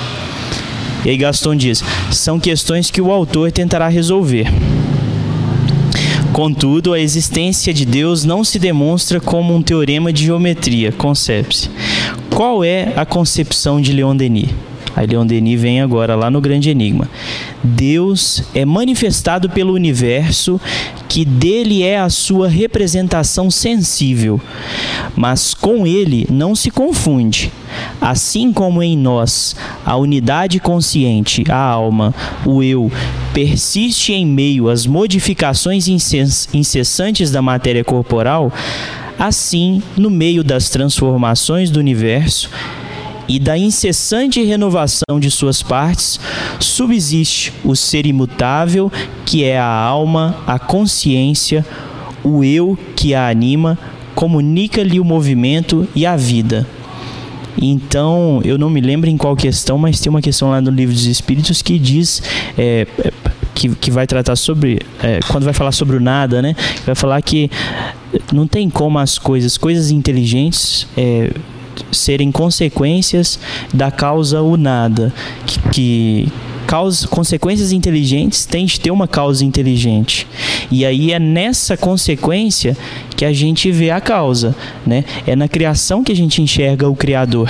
E 1.04 1.10
aí 1.10 1.18
Gaston 1.18 1.56
diz: 1.56 1.84
são 2.12 2.40
questões 2.40 2.92
que 2.92 3.02
o 3.02 3.12
autor 3.12 3.52
tentará 3.52 3.88
resolver. 3.88 4.46
Contudo, 6.32 6.94
a 6.94 7.00
existência 7.00 7.74
de 7.74 7.86
Deus 7.86 8.24
não 8.24 8.44
se 8.44 8.60
demonstra 8.60 9.20
como 9.22 9.56
um 9.56 9.64
teorema 9.64 10.14
de 10.14 10.26
geometria, 10.26 10.92
concebe-se. 10.92 11.70
Qual 12.36 12.66
é 12.66 12.92
a 12.98 13.06
concepção 13.06 13.80
de 13.80 13.94
Leon 13.94 14.14
Denis? 14.14 14.50
Aí 14.94 15.08
Leon 15.08 15.26
Denis 15.26 15.62
vem 15.62 15.80
agora 15.80 16.16
lá 16.16 16.30
no 16.30 16.42
grande 16.42 16.70
enigma. 16.70 17.10
Deus 17.64 18.44
é 18.54 18.66
manifestado 18.66 19.50
pelo 19.50 19.72
universo 19.72 20.60
que 21.08 21.24
dele 21.24 21.82
é 21.82 21.98
a 21.98 22.10
sua 22.10 22.50
representação 22.50 23.50
sensível, 23.50 24.42
mas 25.16 25.54
com 25.54 25.88
ele 25.88 26.28
não 26.30 26.54
se 26.54 26.70
confunde. 26.70 27.54
Assim 28.02 28.52
como 28.52 28.84
em 28.84 28.98
nós 28.98 29.56
a 29.86 29.96
unidade 29.96 30.60
consciente, 30.60 31.46
a 31.50 31.58
alma, 31.58 32.14
o 32.46 32.62
eu, 32.62 32.92
persiste 33.34 34.12
em 34.12 34.26
meio 34.26 34.68
às 34.68 34.86
modificações 34.86 35.88
incessantes 35.88 37.32
da 37.32 37.42
matéria 37.42 37.84
corporal, 37.86 38.52
assim, 39.18 39.82
no 39.98 40.10
meio 40.10 40.44
das 40.44 40.70
transformações 40.70 41.70
do 41.70 41.80
universo, 41.80 42.50
e 43.28 43.40
da 43.40 43.58
incessante 43.58 44.44
renovação 44.44 45.20
de 45.20 45.32
suas 45.32 45.64
partes, 45.64 46.20
subsiste 46.60 47.52
o 47.64 47.76
ser 47.76 48.06
imutável, 48.06 48.92
que 49.26 49.44
é 49.44 49.58
a 49.60 49.66
alma, 49.66 50.38
a 50.46 50.60
consciência, 50.60 51.66
o 52.24 52.44
eu 52.44 52.78
que 52.96 53.14
a 53.14 53.28
anima, 53.28 53.78
comunica-lhe 54.14 55.00
o 55.00 55.06
movimento 55.06 55.88
e 55.96 56.06
a 56.06 56.16
vida. 56.16 56.68
Então, 57.62 58.42
eu 58.44 58.58
não 58.58 58.70
me 58.70 58.82
lembro 58.82 59.10
em 59.10 59.18
qual 59.18 59.36
questão, 59.36 59.78
mas 59.78 60.00
tem 60.00 60.10
uma 60.10 60.22
questão 60.22 60.50
lá 60.50 60.60
no 60.62 60.70
Livro 60.70 60.94
dos 60.94 61.06
Espíritos 61.06 61.62
que 61.62 61.80
diz. 61.80 62.22
É, 62.58 62.86
que, 63.54 63.70
que 63.70 63.90
vai 63.90 64.06
tratar 64.06 64.36
sobre. 64.36 64.80
É, 65.02 65.22
quando 65.30 65.46
vai 65.46 65.54
falar 65.54 65.72
sobre 65.72 65.96
o 65.96 66.00
nada, 66.00 66.42
né? 66.42 66.54
Vai 66.86 66.94
falar 66.94 67.22
que 67.22 67.50
não 68.32 68.48
tem 68.48 68.70
como 68.70 69.00
as 69.00 69.18
coisas, 69.18 69.58
coisas 69.58 69.92
inteligentes, 69.92 70.88
é, 70.98 71.32
serem 71.92 72.32
consequências 72.32 73.40
da 73.74 73.92
causa 73.92 74.42
o 74.42 74.58
nada, 74.58 75.14
que, 75.46 75.60
que 75.70 76.32
causa, 76.66 77.08
consequências 77.08 77.72
inteligentes 77.72 78.46
tem 78.46 78.66
de 78.66 78.80
ter 78.80 78.92
uma 78.92 79.08
causa 79.08 79.46
inteligente. 79.46 80.28
E 80.72 80.86
aí 80.86 81.12
é 81.12 81.20
nessa 81.20 81.78
consequência 81.78 82.76
que 83.16 83.26
a 83.26 83.34
gente 83.34 83.72
vê 83.72 83.92
a 83.92 84.02
causa, 84.02 84.56
né? 84.86 85.06
É 85.26 85.36
na 85.36 85.48
criação 85.48 86.04
que 86.04 86.12
a 86.12 86.16
gente 86.16 86.42
enxerga 86.42 86.90
o 86.90 86.96
criador. 86.96 87.50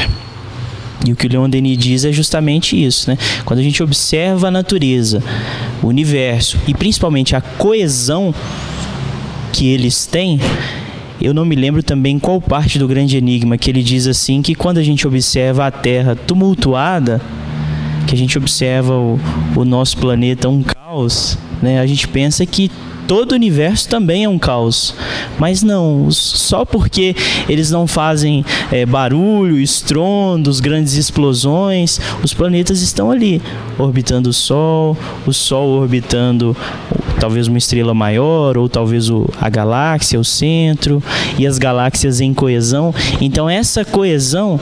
E 1.06 1.12
o 1.12 1.16
que 1.16 1.28
o 1.28 1.30
Leon 1.30 1.50
Denis 1.50 1.78
diz 1.78 2.06
é 2.06 2.12
justamente 2.12 2.82
isso, 2.82 3.10
né? 3.10 3.18
Quando 3.44 3.60
a 3.60 3.64
gente 3.64 3.82
observa 3.84 4.48
a 4.48 4.52
natureza, 4.52 5.22
o 5.84 5.88
universo 5.88 6.58
e 6.68 6.74
principalmente 6.74 7.36
a 7.36 7.42
coesão 7.42 8.34
que 9.56 9.70
eles 9.70 10.06
têm, 10.06 10.38
eu 11.22 11.34
não 11.34 11.46
me 11.46 11.56
lembro 11.56 11.82
também 11.82 12.20
qual 12.20 12.42
parte 12.42 12.78
do 12.78 12.90
grande 12.90 13.16
enigma 13.16 13.58
que 13.58 13.70
ele 13.70 13.82
diz 13.82 14.06
assim 14.06 14.42
que 14.42 14.54
quando 14.54 14.80
a 14.80 14.84
gente 14.84 15.08
observa 15.08 15.66
a 15.66 15.72
Terra 15.72 16.14
tumultuada, 16.14 17.22
que 18.06 18.14
a 18.14 18.18
gente 18.18 18.38
observa 18.38 18.94
o, 18.94 19.18
o 19.56 19.64
nosso 19.64 19.98
planeta 19.98 20.50
um 20.50 20.62
caos, 20.62 21.38
né? 21.62 21.80
A 21.80 21.88
gente 21.88 22.06
pensa 22.06 22.46
que 22.46 22.70
todo 23.08 23.32
o 23.32 23.36
universo 23.36 23.88
também 23.88 24.26
é 24.26 24.30
um 24.30 24.38
caos. 24.38 24.94
Mas 25.40 25.64
não, 25.64 26.10
só 26.12 26.66
porque 26.66 27.16
eles 27.48 27.72
não 27.72 27.88
fazem 27.88 28.44
é, 28.72 28.86
barulho, 28.86 29.58
estrondos, 29.58 30.60
grandes 30.60 30.96
explosões, 30.96 32.00
os 32.22 32.34
planetas 32.34 32.82
estão 32.82 33.10
ali, 33.10 33.42
orbitando 33.78 34.30
o 34.30 34.34
Sol, 34.34 34.98
o 35.26 35.32
Sol 35.32 35.70
orbitando 35.80 36.56
talvez 37.20 37.48
uma 37.48 37.58
estrela 37.58 37.94
maior, 37.94 38.58
ou 38.58 38.68
talvez 38.68 39.10
o, 39.10 39.28
a 39.40 39.50
galáxia, 39.50 40.20
o 40.20 40.24
centro, 40.24 41.02
e 41.38 41.46
as 41.46 41.58
galáxias 41.58 42.22
em 42.22 42.34
coesão. 42.34 42.94
Então 43.22 43.50
essa 43.50 43.84
coesão 43.84 44.60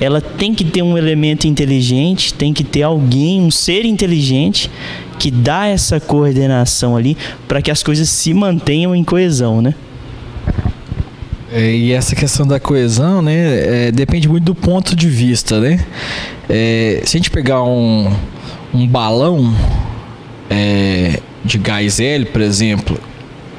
ela 0.00 0.20
tem 0.20 0.54
que 0.54 0.64
ter 0.64 0.82
um 0.82 0.96
elemento 0.96 1.46
inteligente, 1.46 2.32
tem 2.32 2.52
que 2.52 2.62
ter 2.62 2.82
alguém, 2.82 3.40
um 3.40 3.50
ser 3.50 3.84
inteligente 3.84 4.70
que 5.18 5.30
dá 5.30 5.66
essa 5.66 5.98
coordenação 5.98 6.96
ali 6.96 7.16
para 7.48 7.60
que 7.60 7.70
as 7.70 7.82
coisas 7.82 8.08
se 8.08 8.32
mantenham 8.32 8.94
em 8.94 9.02
coesão, 9.02 9.60
né? 9.60 9.74
É, 11.50 11.74
e 11.74 11.92
essa 11.92 12.14
questão 12.14 12.46
da 12.46 12.60
coesão, 12.60 13.22
né, 13.22 13.86
é, 13.86 13.90
depende 13.90 14.28
muito 14.28 14.44
do 14.44 14.54
ponto 14.54 14.94
de 14.94 15.08
vista, 15.08 15.58
né? 15.58 15.84
É, 16.48 17.00
se 17.04 17.16
a 17.16 17.18
gente 17.18 17.30
pegar 17.30 17.62
um, 17.64 18.12
um 18.72 18.86
balão 18.86 19.54
é, 20.50 21.20
de 21.48 21.58
gás 21.58 21.98
hélio, 21.98 22.26
por 22.26 22.40
exemplo, 22.40 22.98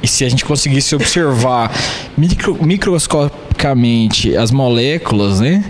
e 0.02 0.08
se 0.08 0.24
a 0.24 0.30
gente 0.30 0.46
conseguisse 0.46 0.96
observar 0.96 1.72
micro, 2.18 2.58
microscopicamente 2.64 4.36
as 4.38 4.52
moléculas, 4.52 5.40
né? 5.42 5.64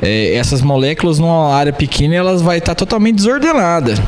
É, 0.00 0.34
essas 0.34 0.62
moléculas 0.62 1.18
numa 1.18 1.52
área 1.54 1.72
pequena 1.72 2.14
elas 2.14 2.40
vai 2.40 2.58
estar 2.58 2.74
totalmente 2.74 3.16
desordenadas 3.16 3.98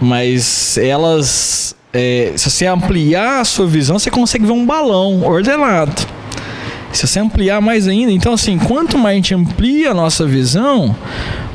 mas 0.00 0.78
elas, 0.78 1.76
é, 1.92 2.32
se 2.34 2.50
você 2.50 2.66
ampliar 2.66 3.40
a 3.40 3.44
sua 3.44 3.66
visão, 3.66 3.98
você 3.98 4.10
consegue 4.10 4.46
ver 4.46 4.52
um 4.52 4.64
balão 4.64 5.22
ordenado. 5.24 6.06
Se 6.90 7.06
você 7.06 7.20
ampliar 7.20 7.60
mais 7.60 7.86
ainda, 7.86 8.10
então 8.10 8.32
assim, 8.32 8.58
quanto 8.58 8.98
mais 8.98 9.12
a 9.12 9.16
gente 9.16 9.34
amplia 9.34 9.90
a 9.90 9.94
nossa 9.94 10.26
visão, 10.26 10.96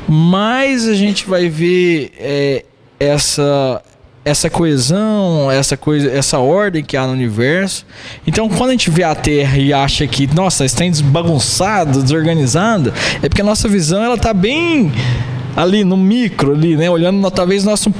mais 0.08 0.88
a 0.88 0.94
gente 0.94 1.26
vai 1.26 1.50
ver 1.50 2.14
é, 2.20 2.64
essa 3.00 3.82
essa 4.26 4.50
coesão, 4.50 5.52
essa 5.52 5.78
coisa, 5.78 6.10
essa 6.10 6.40
ordem 6.40 6.84
que 6.84 6.98
há 6.98 7.06
no 7.06 7.14
universo. 7.14 7.86
Então, 8.26 8.50
quando 8.50 8.70
a 8.70 8.72
gente 8.72 8.90
vê 8.90 9.04
a 9.04 9.14
Terra 9.14 9.60
e 9.60 9.72
acha 9.72 10.08
que, 10.08 10.26
nossa, 10.34 10.66
está 10.66 10.84
desbagunçado, 10.84 12.02
desorganizado, 12.02 12.92
é 13.22 13.30
porque 13.30 13.42
a 13.42 13.46
nossa 13.46 13.70
visão 13.70 14.04
ela 14.04 14.18
tá 14.18 14.34
bem 14.34 14.92
ali 15.56 15.84
no 15.84 15.96
micro 15.96 16.54
ali, 16.54 16.76
né, 16.76 16.90
olhando 16.90 17.30
talvez 17.30 17.64
nosso 17.64 17.94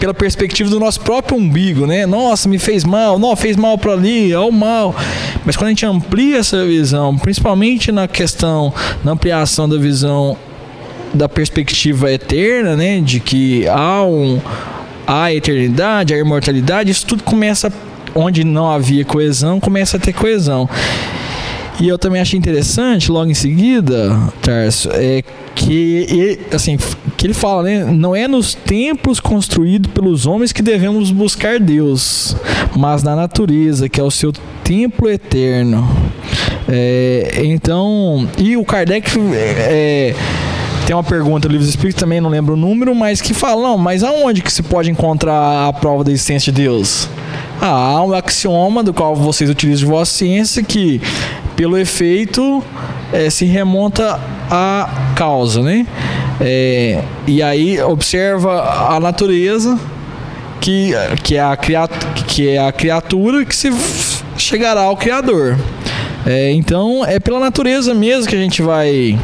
pela 0.00 0.12
perspectiva 0.12 0.68
do 0.68 0.80
nosso 0.80 1.00
próprio 1.00 1.38
umbigo, 1.38 1.86
né? 1.86 2.04
Nossa, 2.04 2.48
me 2.48 2.58
fez 2.58 2.82
mal, 2.82 3.20
não, 3.20 3.36
fez 3.36 3.56
mal 3.56 3.78
para 3.78 3.92
ali, 3.92 4.34
ó 4.34 4.48
o 4.48 4.52
mal. 4.52 4.94
Mas 5.44 5.56
quando 5.56 5.66
a 5.66 5.70
gente 5.70 5.86
amplia 5.86 6.38
essa 6.38 6.66
visão, 6.66 7.16
principalmente 7.16 7.92
na 7.92 8.08
questão, 8.08 8.74
na 9.04 9.12
ampliação 9.12 9.68
da 9.68 9.78
visão 9.78 10.36
da 11.14 11.28
perspectiva 11.28 12.10
eterna, 12.12 12.76
né, 12.76 13.00
de 13.00 13.20
que 13.20 13.68
há 13.68 14.02
um 14.02 14.40
a 15.12 15.34
eternidade, 15.34 16.14
a 16.14 16.18
imortalidade, 16.18 16.88
isso 16.88 17.04
tudo 17.04 17.24
começa 17.24 17.72
onde 18.14 18.44
não 18.44 18.70
havia 18.70 19.04
coesão, 19.04 19.58
começa 19.58 19.96
a 19.96 20.00
ter 20.00 20.12
coesão. 20.12 20.70
E 21.80 21.88
eu 21.88 21.98
também 21.98 22.20
achei 22.20 22.38
interessante, 22.38 23.10
logo 23.10 23.28
em 23.28 23.34
seguida, 23.34 24.16
Tarso, 24.40 24.88
é 24.92 25.24
que 25.56 26.06
ele, 26.08 26.40
assim, 26.54 26.78
que 27.16 27.26
ele 27.26 27.34
fala, 27.34 27.64
né, 27.64 27.84
não 27.84 28.14
é 28.14 28.28
nos 28.28 28.54
templos 28.54 29.18
construídos 29.18 29.90
pelos 29.90 30.26
homens 30.26 30.52
que 30.52 30.62
devemos 30.62 31.10
buscar 31.10 31.58
Deus, 31.58 32.36
mas 32.76 33.02
na 33.02 33.16
natureza, 33.16 33.88
que 33.88 34.00
é 34.00 34.04
o 34.04 34.12
seu 34.12 34.32
templo 34.62 35.08
eterno. 35.10 35.88
É, 36.68 37.40
então, 37.42 38.28
e 38.38 38.56
o 38.56 38.64
Kardec 38.64 39.10
é, 39.34 40.14
tem 40.90 40.96
uma 40.96 41.04
pergunta 41.04 41.46
no 41.46 41.52
livro 41.52 41.64
dos 41.64 41.72
Espíritos, 41.72 42.00
também 42.00 42.20
não 42.20 42.28
lembro 42.28 42.54
o 42.54 42.56
número, 42.56 42.92
mas 42.96 43.20
que 43.20 43.32
fala, 43.32 43.62
não, 43.62 43.78
mas 43.78 44.02
aonde 44.02 44.42
que 44.42 44.52
se 44.52 44.60
pode 44.60 44.90
encontrar 44.90 45.68
a 45.68 45.72
prova 45.72 46.02
da 46.02 46.10
existência 46.10 46.52
de 46.52 46.62
Deus? 46.62 47.08
Ah, 47.60 47.68
há 47.68 48.02
um 48.02 48.12
axioma 48.12 48.82
do 48.82 48.92
qual 48.92 49.14
vocês 49.14 49.48
utilizam 49.48 49.86
de 49.86 49.92
vossa 49.92 50.12
ciência 50.12 50.64
que, 50.64 51.00
pelo 51.54 51.78
efeito, 51.78 52.60
é, 53.12 53.30
se 53.30 53.44
remonta 53.44 54.18
à 54.50 55.12
causa, 55.14 55.62
né? 55.62 55.86
É, 56.40 57.04
e 57.24 57.40
aí 57.40 57.80
observa 57.80 58.88
a 58.92 58.98
natureza 58.98 59.78
que, 60.60 60.90
que, 61.22 61.36
é 61.36 61.40
a 61.40 61.56
criatura, 61.56 62.12
que 62.26 62.48
é 62.48 62.58
a 62.58 62.72
criatura 62.72 63.44
que 63.44 63.54
se 63.54 63.70
chegará 64.36 64.80
ao 64.80 64.96
Criador. 64.96 65.56
É, 66.26 66.50
então 66.50 67.04
é 67.06 67.20
pela 67.20 67.38
natureza 67.38 67.94
mesmo 67.94 68.28
que 68.28 68.34
a 68.34 68.40
gente 68.40 68.60
vai 68.60 69.16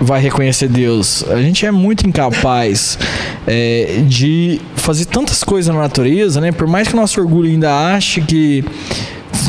vai 0.00 0.20
reconhecer 0.20 0.68
Deus. 0.68 1.24
A 1.28 1.40
gente 1.40 1.66
é 1.66 1.70
muito 1.70 2.06
incapaz 2.06 2.98
é, 3.46 4.02
de 4.06 4.60
fazer 4.76 5.06
tantas 5.06 5.42
coisas 5.42 5.74
na 5.74 5.80
natureza, 5.80 6.40
né? 6.40 6.52
Por 6.52 6.66
mais 6.66 6.88
que 6.88 6.94
o 6.94 6.96
nosso 6.96 7.20
orgulho 7.20 7.48
ainda 7.50 7.94
ache 7.94 8.20
que 8.20 8.64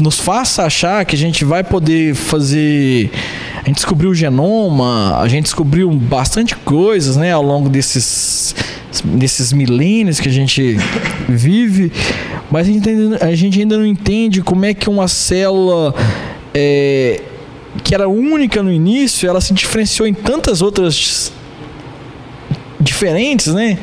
nos 0.01 0.19
faça 0.19 0.63
achar 0.63 1.05
que 1.05 1.15
a 1.15 1.19
gente 1.19 1.43
vai 1.45 1.63
poder 1.63 2.15
fazer. 2.15 3.11
A 3.55 3.67
gente 3.67 3.75
descobriu 3.75 4.11
o 4.11 4.15
genoma, 4.15 5.19
a 5.19 5.27
gente 5.27 5.43
descobriu 5.43 5.91
bastante 5.91 6.55
coisas, 6.55 7.17
né, 7.17 7.33
ao 7.33 7.43
longo 7.43 7.69
desses 7.69 8.55
desses 9.03 9.53
milênios 9.53 10.19
que 10.19 10.27
a 10.27 10.31
gente 10.31 10.75
vive, 11.27 11.91
mas 12.49 12.67
a 12.67 12.71
gente, 12.71 12.89
ainda, 12.89 13.25
a 13.25 13.35
gente 13.35 13.59
ainda 13.59 13.77
não 13.77 13.85
entende 13.85 14.41
como 14.41 14.65
é 14.65 14.73
que 14.73 14.89
uma 14.89 15.07
célula 15.07 15.93
é, 16.53 17.21
que 17.83 17.93
era 17.93 18.07
única 18.07 18.61
no 18.63 18.71
início, 18.71 19.29
ela 19.29 19.41
se 19.41 19.53
diferenciou 19.53 20.07
em 20.07 20.13
tantas 20.13 20.61
outras 20.61 21.31
diferentes, 22.79 23.53
né? 23.53 23.77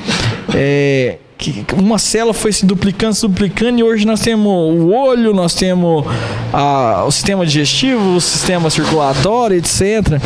É, 0.55 1.19
que 1.39 1.65
uma 1.75 1.99
célula 1.99 2.33
foi 2.33 2.53
se 2.53 2.65
duplicando, 2.65 3.15
se 3.15 3.27
duplicando, 3.27 3.79
e 3.79 3.83
hoje 3.83 4.07
nós 4.07 4.21
temos 4.21 4.47
o 4.47 4.89
olho, 4.89 5.35
nós 5.35 5.55
temos 5.55 6.05
a, 6.53 7.05
o 7.07 7.11
sistema 7.11 7.45
digestivo, 7.45 8.17
o 8.17 8.21
sistema 8.21 8.71
circulatório, 8.71 9.57
etc. 9.57 10.21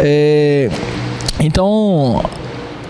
É, 0.00 0.70
então, 1.38 2.24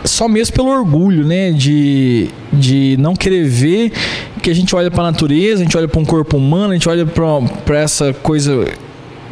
só 0.05 0.29
mesmo 0.29 0.55
pelo 0.55 0.68
orgulho, 0.68 1.27
né, 1.27 1.51
de, 1.51 2.31
de 2.53 2.97
não 2.99 3.14
querer 3.14 3.44
ver 3.44 3.92
que 4.40 4.51
a 4.51 4.55
gente 4.55 4.75
olha 4.77 4.90
para 4.90 5.03
a 5.03 5.11
natureza, 5.11 5.62
a 5.62 5.64
gente 5.64 5.77
olha 5.77 5.88
para 5.88 6.01
um 6.01 6.05
corpo 6.05 6.37
humano, 6.37 6.71
a 6.71 6.75
gente 6.75 6.88
olha 6.88 7.05
para 7.05 7.79
essa 7.79 8.12
coisa 8.12 8.66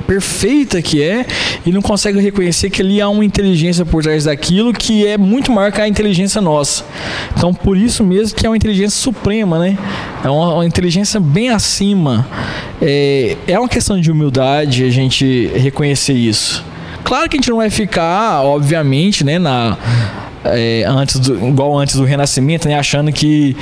perfeita 0.06 0.80
que 0.80 1.02
é 1.02 1.26
e 1.64 1.72
não 1.72 1.82
consegue 1.82 2.20
reconhecer 2.20 2.70
que 2.70 2.82
ali 2.82 3.00
há 3.00 3.08
uma 3.08 3.24
inteligência 3.24 3.84
por 3.84 4.02
trás 4.02 4.24
daquilo 4.24 4.72
que 4.72 5.06
é 5.06 5.16
muito 5.16 5.50
maior 5.50 5.72
que 5.72 5.80
a 5.80 5.88
inteligência 5.88 6.40
nossa. 6.40 6.84
Então, 7.36 7.52
por 7.52 7.76
isso 7.76 8.04
mesmo 8.04 8.36
que 8.36 8.46
é 8.46 8.48
uma 8.48 8.56
inteligência 8.56 8.98
suprema, 8.98 9.58
né? 9.58 9.76
É 10.24 10.30
uma, 10.30 10.54
uma 10.54 10.66
inteligência 10.66 11.20
bem 11.20 11.50
acima. 11.50 12.26
É, 12.80 13.36
é 13.46 13.58
uma 13.58 13.68
questão 13.68 14.00
de 14.00 14.10
humildade 14.10 14.84
a 14.84 14.90
gente 14.90 15.50
reconhecer 15.54 16.14
isso. 16.14 16.64
Claro 17.04 17.28
que 17.28 17.36
a 17.36 17.38
gente 17.38 17.50
não 17.50 17.58
vai 17.58 17.70
ficar, 17.70 18.42
obviamente, 18.42 19.22
né, 19.24 19.38
na 19.38 19.78
é, 20.44 20.84
antes 20.86 21.18
do, 21.20 21.48
igual 21.48 21.76
antes 21.78 21.96
do 21.96 22.04
Renascimento, 22.04 22.68
né, 22.68 22.78
achando 22.78 23.12
que 23.12 23.56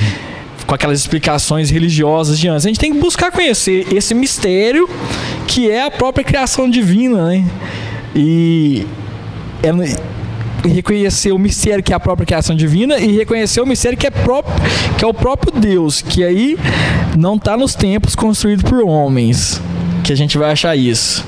com 0.66 0.74
aquelas 0.74 0.98
explicações 1.00 1.70
religiosas 1.70 2.38
de 2.38 2.48
antes. 2.48 2.64
A 2.66 2.68
gente 2.68 2.81
tem 2.81 2.92
que 2.92 2.98
buscar 2.98 3.31
conhecer 3.31 3.92
esse 3.92 4.14
mistério 4.14 4.88
que 5.46 5.70
é 5.70 5.85
a 5.85 5.90
própria 5.90 6.24
criação 6.24 6.68
divina, 6.68 7.29
né? 7.29 7.44
E 8.14 8.87
é, 9.62 9.70
reconhecer 10.68 11.33
o 11.33 11.38
mistério 11.38 11.83
que 11.83 11.92
é 11.92 11.96
a 11.96 12.00
própria 12.00 12.27
criação 12.27 12.57
divina 12.57 12.98
e 12.98 13.12
reconhecer 13.12 13.61
o 13.61 13.66
mistério 13.66 13.98
que 13.98 14.07
é, 14.07 14.11
próprio, 14.11 14.55
que 14.96 15.05
é 15.05 15.07
o 15.07 15.14
próprio 15.14 15.53
Deus, 15.53 16.00
que 16.00 16.24
aí 16.24 16.57
não 17.16 17.37
está 17.37 17.57
nos 17.57 17.74
templos 17.74 18.14
construídos 18.14 18.68
por 18.68 18.83
homens, 18.83 19.61
que 20.03 20.12
a 20.12 20.16
gente 20.16 20.38
vai 20.38 20.53
achar 20.53 20.77
isso. 20.77 21.24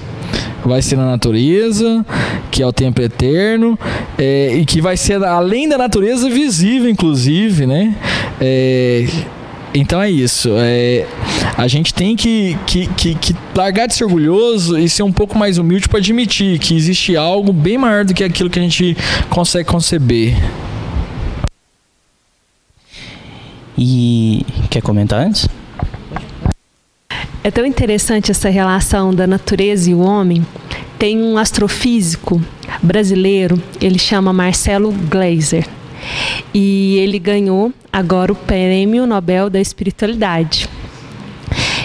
Vai 0.64 0.82
ser 0.82 0.96
na 0.96 1.06
natureza, 1.06 2.04
que 2.50 2.60
é 2.62 2.66
o 2.66 2.72
tempo 2.72 3.00
eterno, 3.00 3.78
é, 4.18 4.56
e 4.56 4.64
que 4.64 4.80
vai 4.80 4.96
ser 4.96 5.22
além 5.22 5.68
da 5.68 5.78
natureza 5.78 6.28
visível, 6.28 6.90
inclusive, 6.90 7.66
né? 7.66 7.94
É, 8.40 9.06
então 9.74 10.00
é 10.00 10.10
isso. 10.10 10.50
É, 10.56 11.06
a 11.56 11.68
gente 11.68 11.92
tem 11.92 12.16
que, 12.16 12.56
que, 12.66 12.86
que, 12.88 13.14
que, 13.14 13.36
largar 13.54 13.86
de 13.86 13.94
ser 13.94 14.04
orgulhoso 14.04 14.78
e 14.78 14.88
ser 14.88 15.02
um 15.02 15.12
pouco 15.12 15.38
mais 15.38 15.58
humilde 15.58 15.88
para 15.88 15.98
admitir 15.98 16.58
que 16.58 16.74
existe 16.74 17.16
algo 17.16 17.52
bem 17.52 17.76
maior 17.76 18.04
do 18.04 18.14
que 18.14 18.24
aquilo 18.24 18.48
que 18.48 18.58
a 18.58 18.62
gente 18.62 18.96
consegue 19.28 19.68
conceber. 19.68 20.34
E 23.78 24.44
quer 24.70 24.80
comentar 24.80 25.20
antes? 25.20 25.46
É 27.44 27.50
tão 27.50 27.64
interessante 27.66 28.30
essa 28.30 28.48
relação 28.48 29.14
da 29.14 29.26
natureza 29.26 29.90
e 29.90 29.94
o 29.94 30.00
homem. 30.00 30.44
Tem 30.98 31.22
um 31.22 31.36
astrofísico 31.36 32.42
brasileiro, 32.82 33.62
ele 33.80 33.98
chama 33.98 34.32
Marcelo 34.32 34.90
Gleiser. 34.90 35.66
E 36.54 36.98
ele 36.98 37.18
ganhou 37.18 37.72
agora 37.92 38.32
o 38.32 38.36
Prêmio 38.36 39.06
Nobel 39.06 39.50
da 39.50 39.60
Espiritualidade. 39.60 40.68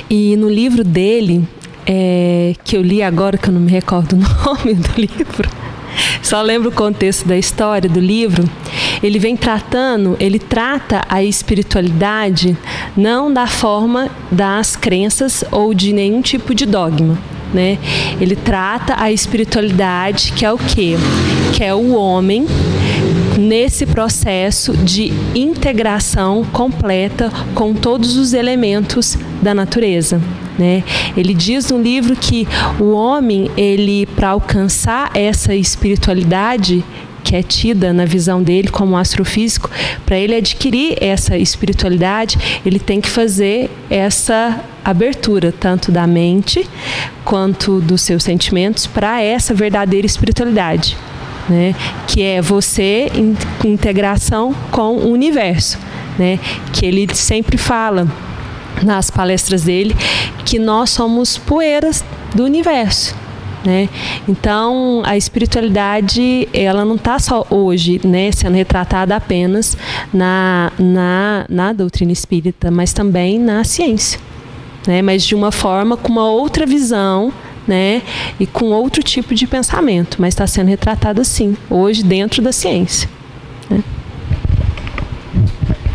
E 0.10 0.36
no 0.36 0.50
livro 0.50 0.84
dele, 0.84 1.48
é, 1.86 2.54
que 2.64 2.76
eu 2.76 2.82
li 2.82 3.02
agora, 3.02 3.38
que 3.38 3.50
eu 3.50 3.54
não 3.54 3.62
me 3.62 3.72
recordo 3.72 4.14
o 4.18 4.20
nome 4.20 4.74
do 4.74 5.02
livro, 5.02 5.50
só 6.22 6.42
lembro 6.42 6.70
o 6.70 6.74
contexto 6.74 7.28
da 7.28 7.38
história 7.38 7.90
do 7.90 8.00
livro, 8.00 8.50
ele 9.02 9.20
vem 9.20 9.36
tratando, 9.36 10.16
ele 10.20 10.40
trata 10.40 11.02
a 11.10 11.24
espiritualidade 11.24 12.56
não 12.96 13.34
da 13.34 13.48
forma 13.48 14.10
das 14.32 14.76
crenças 14.76 15.44
ou 15.52 15.74
de 15.74 15.94
nenhum 15.94 16.22
tipo 16.22 16.54
de 16.54 16.66
dogma. 16.66 17.18
Né? 17.54 17.78
Ele 18.22 18.36
trata 18.36 18.96
a 18.98 19.12
espiritualidade 19.12 20.32
que 20.32 20.46
é 20.46 20.52
o 20.52 20.58
quê? 20.58 20.96
Que 21.54 21.66
é 21.66 21.74
o 21.74 21.94
homem 21.94 22.46
nesse 23.42 23.86
processo 23.88 24.78
de 24.78 25.12
integração 25.34 26.46
completa 26.46 27.32
com 27.56 27.74
todos 27.74 28.16
os 28.16 28.34
elementos 28.34 29.18
da 29.42 29.54
natureza. 29.54 30.22
Né? 30.60 30.84
Ele 31.18 31.34
diz 31.34 31.72
no 31.72 31.82
livro 31.82 32.16
que 32.16 32.48
o 32.80 32.92
homem, 32.92 33.50
ele 33.58 34.06
para 34.06 34.30
alcançar 34.30 35.12
essa 35.16 35.56
espiritualidade 35.56 36.86
que 37.24 37.36
é 37.36 37.44
tida 37.44 37.94
na 37.94 38.04
visão 38.04 38.42
dele 38.42 38.68
como 38.68 38.98
astrofísico, 38.98 39.70
para 40.06 40.18
ele 40.18 40.36
adquirir 40.36 40.98
essa 41.00 41.38
espiritualidade, 41.38 42.38
ele 42.66 42.80
tem 42.80 43.00
que 43.00 43.10
fazer 43.10 43.70
essa 43.90 44.60
abertura, 44.84 45.54
tanto 45.58 45.92
da 45.92 46.08
mente 46.08 46.68
quanto 47.24 47.80
dos 47.80 48.02
seus 48.02 48.24
sentimentos, 48.24 48.88
para 48.88 49.22
essa 49.22 49.54
verdadeira 49.54 50.06
espiritualidade 50.06 50.98
né? 51.50 51.76
Que 52.08 52.24
é 52.24 52.42
você 52.42 53.12
em 53.14 53.36
integração 53.68 54.54
com 54.72 54.98
o 54.98 55.12
universo, 55.12 55.78
né? 56.18 56.40
Que 56.74 56.86
ele 56.86 57.14
sempre 57.14 57.58
fala 57.58 58.08
nas 58.84 59.10
palestras 59.10 59.64
dele 59.64 59.96
que 60.46 60.58
nós 60.60 60.90
somos 60.90 61.38
poeiras 61.38 62.04
do 62.36 62.44
universo. 62.44 63.16
Né? 63.64 63.90
Então, 64.28 65.04
a 65.06 65.16
espiritualidade, 65.16 66.50
ela 66.52 66.84
não 66.84 66.96
está 66.96 67.20
só 67.20 67.46
hoje 67.50 68.02
né, 68.04 68.32
sendo 68.32 68.56
retratada 68.56 69.16
apenas 69.16 69.78
na, 70.12 70.72
na, 70.80 71.46
na 71.48 71.72
doutrina 71.72 72.12
espírita, 72.12 72.72
mas 72.72 72.92
também 72.92 73.38
na 73.38 73.64
ciência. 73.64 74.20
Né? 74.88 75.04
Mas 75.04 75.24
de 75.24 75.36
uma 75.36 75.52
forma 75.52 75.96
com 75.96 76.12
uma 76.12 76.28
outra 76.28 76.66
visão 76.66 77.32
né? 77.72 78.02
e 78.38 78.46
com 78.46 78.66
outro 78.66 79.02
tipo 79.02 79.34
de 79.34 79.48
pensamento, 79.48 80.18
mas 80.20 80.34
está 80.34 80.46
sendo 80.46 80.68
retratada 80.68 81.22
assim, 81.22 81.56
hoje, 81.70 82.04
dentro 82.04 82.42
da 82.42 82.52
ciência. 82.52 83.10
Né? 83.70 83.82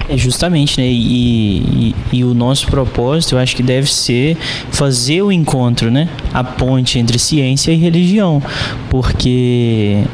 É 0.09 0.17
justamente, 0.17 0.81
né? 0.81 0.87
E, 0.87 1.93
e, 1.93 1.95
e, 2.13 2.25
o 2.25 2.33
nosso 2.33 2.69
propósito, 2.69 3.35
eu 3.35 3.39
acho 3.39 3.55
que 3.55 3.63
deve 3.63 3.93
ser 3.93 4.37
fazer 4.71 5.21
o 5.21 5.31
encontro, 5.31 5.91
né? 5.91 6.09
A 6.33 6.43
ponte 6.45 6.99
entre 6.99 7.19
ciência 7.19 7.73
e 7.73 7.77
religião, 7.77 8.41
porque 8.89 10.05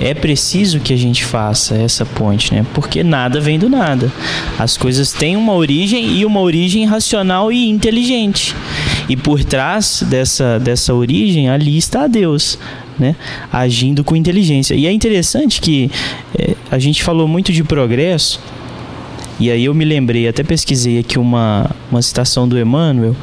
é 0.00 0.14
preciso 0.14 0.80
que 0.80 0.94
a 0.94 0.96
gente 0.96 1.24
faça 1.24 1.76
essa 1.76 2.06
ponte, 2.06 2.54
né? 2.54 2.64
Porque 2.72 3.04
nada 3.04 3.38
vem 3.38 3.58
do 3.58 3.68
nada. 3.68 4.10
As 4.58 4.76
coisas 4.76 5.12
têm 5.12 5.36
uma 5.36 5.52
origem 5.52 6.16
e 6.16 6.24
uma 6.24 6.40
origem 6.40 6.86
racional 6.86 7.52
e 7.52 7.68
inteligente. 7.68 8.56
E 9.08 9.16
por 9.16 9.44
trás 9.44 10.02
dessa, 10.08 10.58
dessa 10.58 10.94
origem, 10.94 11.50
ali 11.50 11.76
está 11.76 12.06
Deus, 12.06 12.58
né? 12.98 13.14
Agindo 13.52 14.02
com 14.02 14.16
inteligência. 14.16 14.74
E 14.74 14.86
é 14.86 14.92
interessante 14.92 15.60
que 15.60 15.90
é, 16.36 16.54
a 16.70 16.78
gente 16.78 17.02
falou 17.02 17.28
muito 17.28 17.52
de 17.52 17.62
progresso 17.62 18.40
e 19.40 19.50
aí 19.50 19.64
eu 19.64 19.74
me 19.74 19.86
lembrei, 19.86 20.28
até 20.28 20.42
pesquisei 20.42 20.98
aqui 20.98 21.18
uma, 21.18 21.70
uma 21.90 22.02
citação 22.02 22.46
do 22.46 22.60
Emmanuel, 22.60 23.16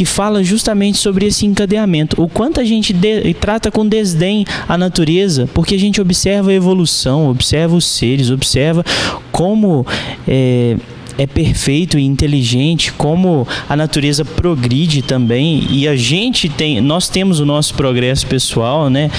que 0.00 0.06
fala 0.06 0.42
justamente 0.42 0.96
sobre 0.96 1.26
esse 1.26 1.44
encadeamento. 1.44 2.22
O 2.22 2.26
quanto 2.26 2.58
a 2.58 2.64
gente 2.64 2.90
de, 2.90 3.34
trata 3.34 3.70
com 3.70 3.86
desdém 3.86 4.46
a 4.66 4.78
natureza, 4.78 5.46
porque 5.52 5.74
a 5.74 5.78
gente 5.78 6.00
observa 6.00 6.50
a 6.50 6.54
evolução, 6.54 7.28
observa 7.28 7.76
os 7.76 7.84
seres, 7.84 8.30
observa 8.30 8.82
como 9.30 9.86
é, 10.26 10.74
é 11.18 11.26
perfeito 11.26 11.98
e 11.98 12.02
inteligente, 12.06 12.94
como 12.94 13.46
a 13.68 13.76
natureza 13.76 14.24
progride 14.24 15.02
também 15.02 15.66
e 15.68 15.86
a 15.86 15.94
gente 15.94 16.48
tem, 16.48 16.80
nós 16.80 17.10
temos 17.10 17.38
o 17.38 17.44
nosso 17.44 17.74
progresso 17.74 18.26
pessoal, 18.26 18.88
né? 18.88 19.10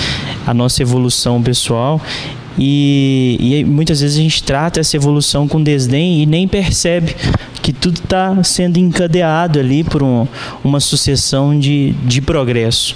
A 0.47 0.53
nossa 0.53 0.81
evolução 0.81 1.43
pessoal 1.43 2.01
e, 2.57 3.37
e 3.39 3.65
muitas 3.65 4.01
vezes 4.01 4.17
a 4.17 4.21
gente 4.21 4.43
trata 4.43 4.79
essa 4.79 4.95
evolução 4.95 5.47
com 5.47 5.61
desdém 5.61 6.21
e 6.21 6.25
nem 6.25 6.47
percebe 6.47 7.15
que 7.61 7.71
tudo 7.71 7.99
está 7.99 8.43
sendo 8.43 8.77
encadeado 8.77 9.59
ali 9.59 9.83
por 9.83 10.01
um, 10.01 10.27
uma 10.63 10.79
sucessão 10.79 11.57
de, 11.57 11.91
de 12.03 12.21
progresso. 12.21 12.95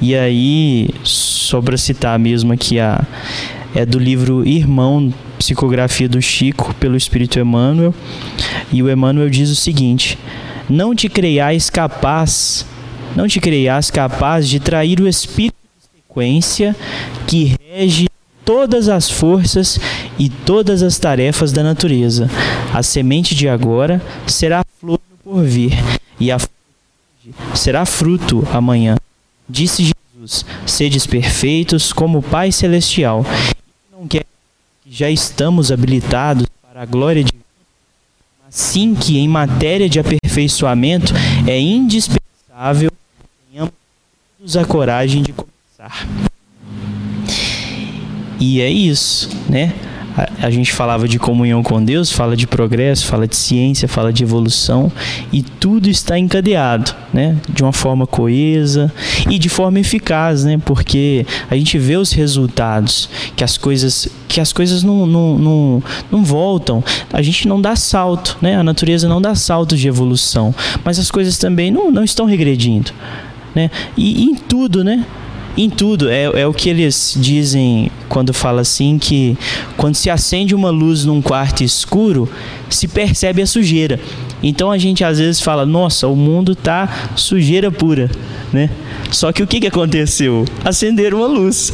E 0.00 0.14
aí, 0.14 0.88
só 1.02 1.60
para 1.60 1.76
citar 1.76 2.18
mesmo 2.18 2.52
aqui, 2.52 2.80
a, 2.80 3.04
é 3.74 3.84
do 3.84 3.98
livro 3.98 4.46
Irmão, 4.46 5.12
Psicografia 5.38 6.08
do 6.08 6.20
Chico, 6.20 6.74
pelo 6.80 6.96
Espírito 6.96 7.38
Emmanuel. 7.38 7.94
E 8.72 8.82
o 8.82 8.90
Emmanuel 8.90 9.28
diz 9.28 9.50
o 9.50 9.56
seguinte: 9.56 10.18
Não 10.68 10.94
te 10.94 11.08
creiais 11.08 11.68
capaz, 11.68 12.64
não 13.14 13.28
te 13.28 13.38
creias 13.38 13.90
capaz 13.90 14.48
de 14.48 14.58
trair 14.58 14.98
o 14.98 15.06
espírito 15.06 15.54
de 15.78 16.00
sequência 16.00 16.74
que 17.26 17.54
rege 17.70 18.06
todas 18.46 18.88
as 18.88 19.10
forças 19.10 19.78
e 20.18 20.30
todas 20.30 20.82
as 20.82 20.98
tarefas 20.98 21.52
da 21.52 21.62
natureza. 21.62 22.30
A 22.72 22.82
semente 22.82 23.34
de 23.34 23.48
agora 23.48 24.00
será 24.26 24.64
flor 24.80 25.00
no 25.10 25.32
porvir, 25.32 25.72
e 26.18 26.30
a 26.30 26.38
será 27.54 27.84
fruto 27.84 28.46
amanhã. 28.52 28.96
Disse 29.48 29.92
Jesus: 30.16 30.46
Sedes 30.64 31.06
perfeitos 31.06 31.92
como 31.92 32.18
o 32.18 32.22
Pai 32.22 32.52
Celestial. 32.52 33.26
Não 33.92 34.06
quer 34.06 34.24
que 34.84 34.92
já 34.92 35.10
estamos 35.10 35.72
habilitados 35.72 36.46
para 36.62 36.82
a 36.82 36.86
glória 36.86 37.22
de 37.22 37.32
Assim 38.48 38.94
que 38.94 39.18
em 39.18 39.28
matéria 39.28 39.88
de 39.88 39.98
aperfeiçoamento 39.98 41.12
é 41.46 41.60
indispensável 41.60 42.90
que 42.90 43.52
tenhamos 43.52 44.56
a 44.56 44.64
coragem 44.64 45.22
de 45.22 45.32
começar. 45.32 46.06
E 48.38 48.60
é 48.60 48.70
isso, 48.70 49.30
né? 49.48 49.72
A, 50.16 50.46
a, 50.46 50.50
gente 50.50 50.72
falava 50.72 51.06
de 51.06 51.18
comunhão 51.18 51.62
com 51.62 51.82
Deus, 51.84 52.10
fala 52.10 52.34
de 52.34 52.46
progresso, 52.46 53.06
fala 53.06 53.28
de 53.28 53.36
ciência, 53.36 53.86
fala 53.86 54.10
de 54.10 54.22
evolução 54.22 54.90
e 55.30 55.42
tudo 55.42 55.90
está 55.90 56.18
encadeado, 56.18 56.94
né? 57.12 57.36
De 57.46 57.62
uma 57.62 57.72
forma 57.72 58.06
coesa 58.06 58.90
e 59.28 59.38
de 59.38 59.50
forma 59.50 59.78
eficaz, 59.78 60.42
né? 60.44 60.58
Porque 60.64 61.26
a 61.50 61.56
gente 61.56 61.76
vê 61.78 61.96
os 61.98 62.12
resultados, 62.12 63.10
que 63.36 63.44
as 63.44 63.58
coisas, 63.58 64.08
que 64.26 64.40
as 64.40 64.54
coisas 64.54 64.82
não, 64.82 65.06
não, 65.06 65.38
não, 65.38 65.82
não 66.10 66.24
voltam, 66.24 66.82
a 67.12 67.20
gente 67.20 67.46
não 67.46 67.60
dá 67.60 67.76
salto, 67.76 68.38
né? 68.40 68.56
A 68.56 68.62
natureza 68.62 69.06
não 69.06 69.20
dá 69.20 69.34
saltos 69.34 69.78
de 69.78 69.86
evolução, 69.86 70.54
mas 70.82 70.98
as 70.98 71.10
coisas 71.10 71.36
também 71.36 71.70
não, 71.70 71.90
não 71.90 72.02
estão 72.02 72.24
regredindo, 72.24 72.90
né? 73.54 73.70
E, 73.98 74.24
e 74.24 74.24
em 74.24 74.34
tudo, 74.34 74.82
né? 74.82 75.04
Em 75.56 75.70
tudo. 75.70 76.08
É, 76.08 76.24
é 76.24 76.46
o 76.46 76.52
que 76.52 76.68
eles 76.68 77.16
dizem 77.18 77.90
quando 78.08 78.32
fala 78.32 78.60
assim 78.60 78.98
que 78.98 79.36
quando 79.76 79.94
se 79.94 80.10
acende 80.10 80.54
uma 80.54 80.70
luz 80.70 81.04
num 81.04 81.20
quarto 81.20 81.62
escuro, 81.64 82.28
se 82.68 82.88
percebe 82.88 83.42
a 83.42 83.46
sujeira. 83.46 83.98
Então 84.42 84.70
a 84.70 84.78
gente 84.78 85.02
às 85.02 85.18
vezes 85.18 85.40
fala, 85.40 85.64
nossa, 85.64 86.06
o 86.06 86.14
mundo 86.14 86.54
tá 86.54 87.10
sujeira 87.16 87.70
pura, 87.70 88.10
né? 88.52 88.70
Só 89.10 89.32
que 89.32 89.42
o 89.42 89.46
que, 89.46 89.60
que 89.60 89.66
aconteceu? 89.66 90.44
Acenderam 90.64 91.18
uma 91.18 91.26
luz. 91.26 91.72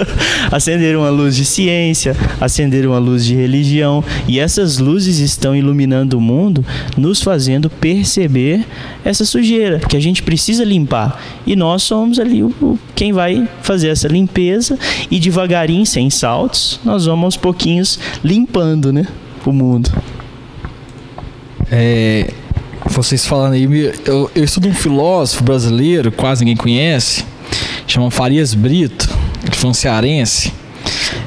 acenderam 0.50 1.00
uma 1.00 1.10
luz 1.10 1.34
de 1.34 1.44
ciência, 1.44 2.16
acenderam 2.40 2.90
uma 2.90 2.98
luz 2.98 3.24
de 3.24 3.34
religião. 3.34 4.04
E 4.28 4.38
essas 4.38 4.78
luzes 4.78 5.18
estão 5.18 5.56
iluminando 5.56 6.16
o 6.16 6.20
mundo, 6.20 6.64
nos 6.96 7.22
fazendo 7.22 7.68
perceber 7.68 8.64
essa 9.04 9.24
sujeira 9.24 9.80
que 9.80 9.96
a 9.96 10.00
gente 10.00 10.22
precisa 10.22 10.64
limpar. 10.64 11.20
E 11.46 11.56
nós 11.56 11.82
somos 11.82 12.18
ali 12.18 12.42
o, 12.42 12.78
quem 12.94 13.12
vai 13.12 13.23
fazer 13.62 13.88
essa 13.88 14.08
limpeza 14.08 14.78
e 15.10 15.18
devagarinho, 15.18 15.86
sem 15.86 16.10
saltos, 16.10 16.80
nós 16.84 17.06
vamos 17.06 17.24
aos 17.24 17.36
pouquinhos 17.36 17.98
limpando 18.22 18.92
né, 18.92 19.06
o 19.44 19.52
mundo. 19.52 19.90
É, 21.70 22.30
vocês 22.86 23.26
falando 23.26 23.54
aí, 23.54 23.64
eu, 24.04 24.30
eu 24.34 24.44
estudo 24.44 24.68
um 24.68 24.74
filósofo 24.74 25.42
brasileiro, 25.42 26.12
quase 26.12 26.44
ninguém 26.44 26.56
conhece, 26.56 27.24
chama 27.86 28.10
Farias 28.10 28.54
Brito, 28.54 29.08
ele 29.42 29.56
foi 29.56 29.70
um 29.70 29.74
cearense, 29.74 30.52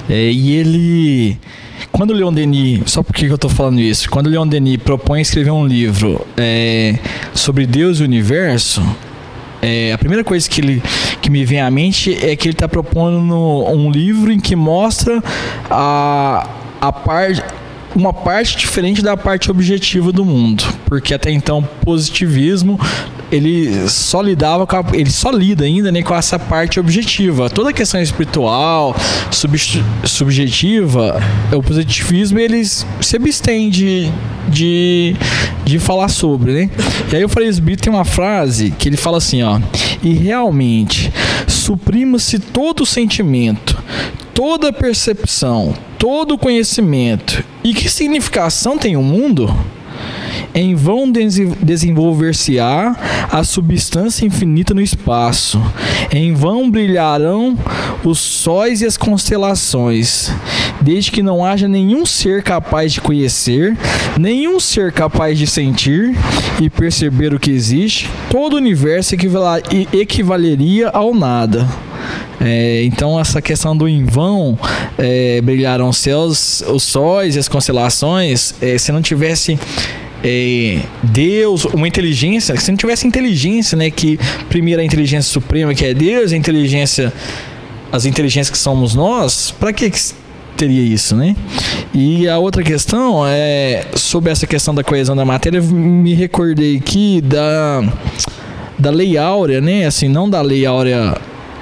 é, 0.09 0.31
e 0.31 0.51
ele 0.51 1.37
quando 1.91 2.11
o 2.11 2.13
Leon 2.13 2.31
Denis, 2.31 2.81
só 2.85 3.01
por 3.01 3.11
que 3.11 3.25
eu 3.25 3.33
estou 3.33 3.49
falando 3.49 3.79
isso? 3.79 4.07
Quando 4.07 4.27
o 4.27 4.29
Leon 4.29 4.47
Denis 4.47 4.77
propõe 4.77 5.19
escrever 5.19 5.49
um 5.49 5.65
livro 5.65 6.25
é, 6.37 6.99
sobre 7.33 7.65
Deus 7.65 7.99
e 7.99 8.03
o 8.03 8.05
universo, 8.05 8.83
é, 9.63 9.91
a 9.91 9.97
primeira 9.97 10.23
coisa 10.23 10.47
que, 10.47 10.61
ele, 10.61 10.83
que 11.27 11.31
me 11.31 11.43
vem 11.43 11.59
à 11.59 11.69
mente 11.69 12.17
é 12.25 12.37
que 12.37 12.47
ele 12.47 12.53
está 12.53 12.69
propondo 12.69 13.35
um 13.67 13.91
livro 13.91 14.31
em 14.31 14.39
que 14.39 14.55
mostra 14.55 15.21
a, 15.69 16.49
a 16.79 16.93
parte 16.93 17.43
uma 17.93 18.13
parte 18.13 18.55
diferente 18.55 19.01
da 19.01 19.17
parte 19.17 19.51
objetiva 19.51 20.11
do 20.11 20.23
mundo, 20.23 20.63
porque 20.85 21.13
até 21.13 21.31
então 21.31 21.67
positivismo 21.83 22.79
ele 23.31 23.87
só 23.89 24.21
lidava 24.21 24.65
com 24.65 24.75
a, 24.75 24.85
ele 24.93 25.09
só 25.09 25.29
lida 25.31 25.65
ainda 25.65 25.91
né, 25.91 26.01
com 26.01 26.15
essa 26.15 26.39
parte 26.39 26.79
objetiva. 26.79 27.49
Toda 27.49 27.69
a 27.71 27.73
questão 27.73 28.01
espiritual, 28.01 28.95
sub, 29.31 29.57
subjetiva, 30.05 31.21
o 31.51 31.61
positivismo 31.61 32.39
ele 32.39 32.63
se 32.65 33.15
abstém 33.15 33.69
de, 33.69 34.09
de, 34.47 35.15
de 35.65 35.79
falar 35.79 36.07
sobre, 36.07 36.51
né? 36.53 36.69
E 37.11 37.15
aí 37.15 37.25
o 37.25 37.29
Frei 37.29 37.51
Brito 37.53 37.83
tem 37.83 37.93
uma 37.93 38.05
frase 38.05 38.71
que 38.71 38.89
ele 38.89 38.97
fala 38.97 39.17
assim, 39.17 39.43
ó: 39.43 39.59
"E 40.03 40.13
realmente 40.13 41.11
suprima-se 41.47 42.39
todo 42.39 42.85
sentimento, 42.85 43.81
toda 44.33 44.71
percepção, 44.71 45.73
todo 45.97 46.37
conhecimento. 46.37 47.43
E 47.63 47.73
que 47.73 47.89
significação 47.89 48.77
tem 48.77 48.95
o 48.95 49.03
mundo? 49.03 49.53
Em 50.57 50.73
vão 50.73 51.05
desenvolver-se-á 51.61 53.27
a 53.31 53.43
substância 53.43 54.25
infinita 54.25 54.73
no 54.73 54.81
espaço. 54.81 55.61
Em 56.11 56.33
vão 56.33 56.67
brilharão 56.67 57.55
os 58.03 58.17
sóis 58.17 58.81
e 58.81 58.87
as 58.87 58.97
constelações. 58.97 60.31
Desde 60.81 61.11
que 61.11 61.21
não 61.21 61.45
haja 61.45 61.67
nenhum 61.67 62.07
ser 62.07 62.41
capaz 62.41 62.93
de 62.93 63.01
conhecer, 63.01 63.77
nenhum 64.17 64.59
ser 64.59 64.91
capaz 64.91 65.37
de 65.37 65.45
sentir 65.45 66.17
e 66.59 66.71
perceber 66.71 67.35
o 67.35 67.39
que 67.39 67.51
existe, 67.51 68.09
todo 68.31 68.53
o 68.53 68.57
universo 68.57 69.15
equivaleria 69.93 70.89
ao 70.89 71.13
nada. 71.13 71.67
É, 72.41 72.83
então 72.83 73.19
essa 73.19 73.41
questão 73.41 73.77
do 73.77 73.87
em 73.87 74.05
vão 74.05 74.57
é, 74.97 75.39
brilharam 75.41 75.89
os 75.89 75.97
céus, 75.97 76.63
os 76.67 76.81
sóis 76.81 77.35
e 77.35 77.39
as 77.39 77.47
constelações, 77.47 78.55
é, 78.59 78.75
se 78.77 78.91
não 78.91 79.03
tivesse 79.03 79.59
é, 80.27 80.81
Deus, 81.03 81.65
uma 81.65 81.87
inteligência, 81.87 82.55
se 82.57 82.69
não 82.69 82.77
tivesse 82.77 83.07
inteligência, 83.07 83.77
né, 83.77 83.89
que 83.89 84.19
primeiro 84.49 84.81
a 84.81 84.83
inteligência 84.83 85.31
suprema, 85.31 85.73
que 85.73 85.85
é 85.85 85.93
Deus, 85.93 86.33
a 86.33 86.37
inteligência 86.37 87.13
as 87.91 88.05
inteligências 88.05 88.49
que 88.49 88.57
somos 88.57 88.93
nós, 88.93 89.51
para 89.51 89.71
que 89.71 89.89
teria 90.57 90.81
isso, 90.81 91.15
né? 91.15 91.35
E 91.93 92.27
a 92.27 92.37
outra 92.37 92.63
questão 92.63 93.25
é 93.25 93.85
sobre 93.95 94.31
essa 94.31 94.45
questão 94.45 94.75
da 94.75 94.83
coesão 94.83 95.15
da 95.15 95.23
matéria, 95.23 95.61
me 95.61 96.13
recordei 96.13 96.77
aqui 96.77 97.21
da 97.21 97.83
da 98.77 98.91
Lei 98.91 99.17
Áurea, 99.17 99.61
né? 99.61 99.85
Assim, 99.85 100.07
não 100.07 100.29
da 100.29 100.41
Lei 100.41 100.65
Áurea 100.65 101.15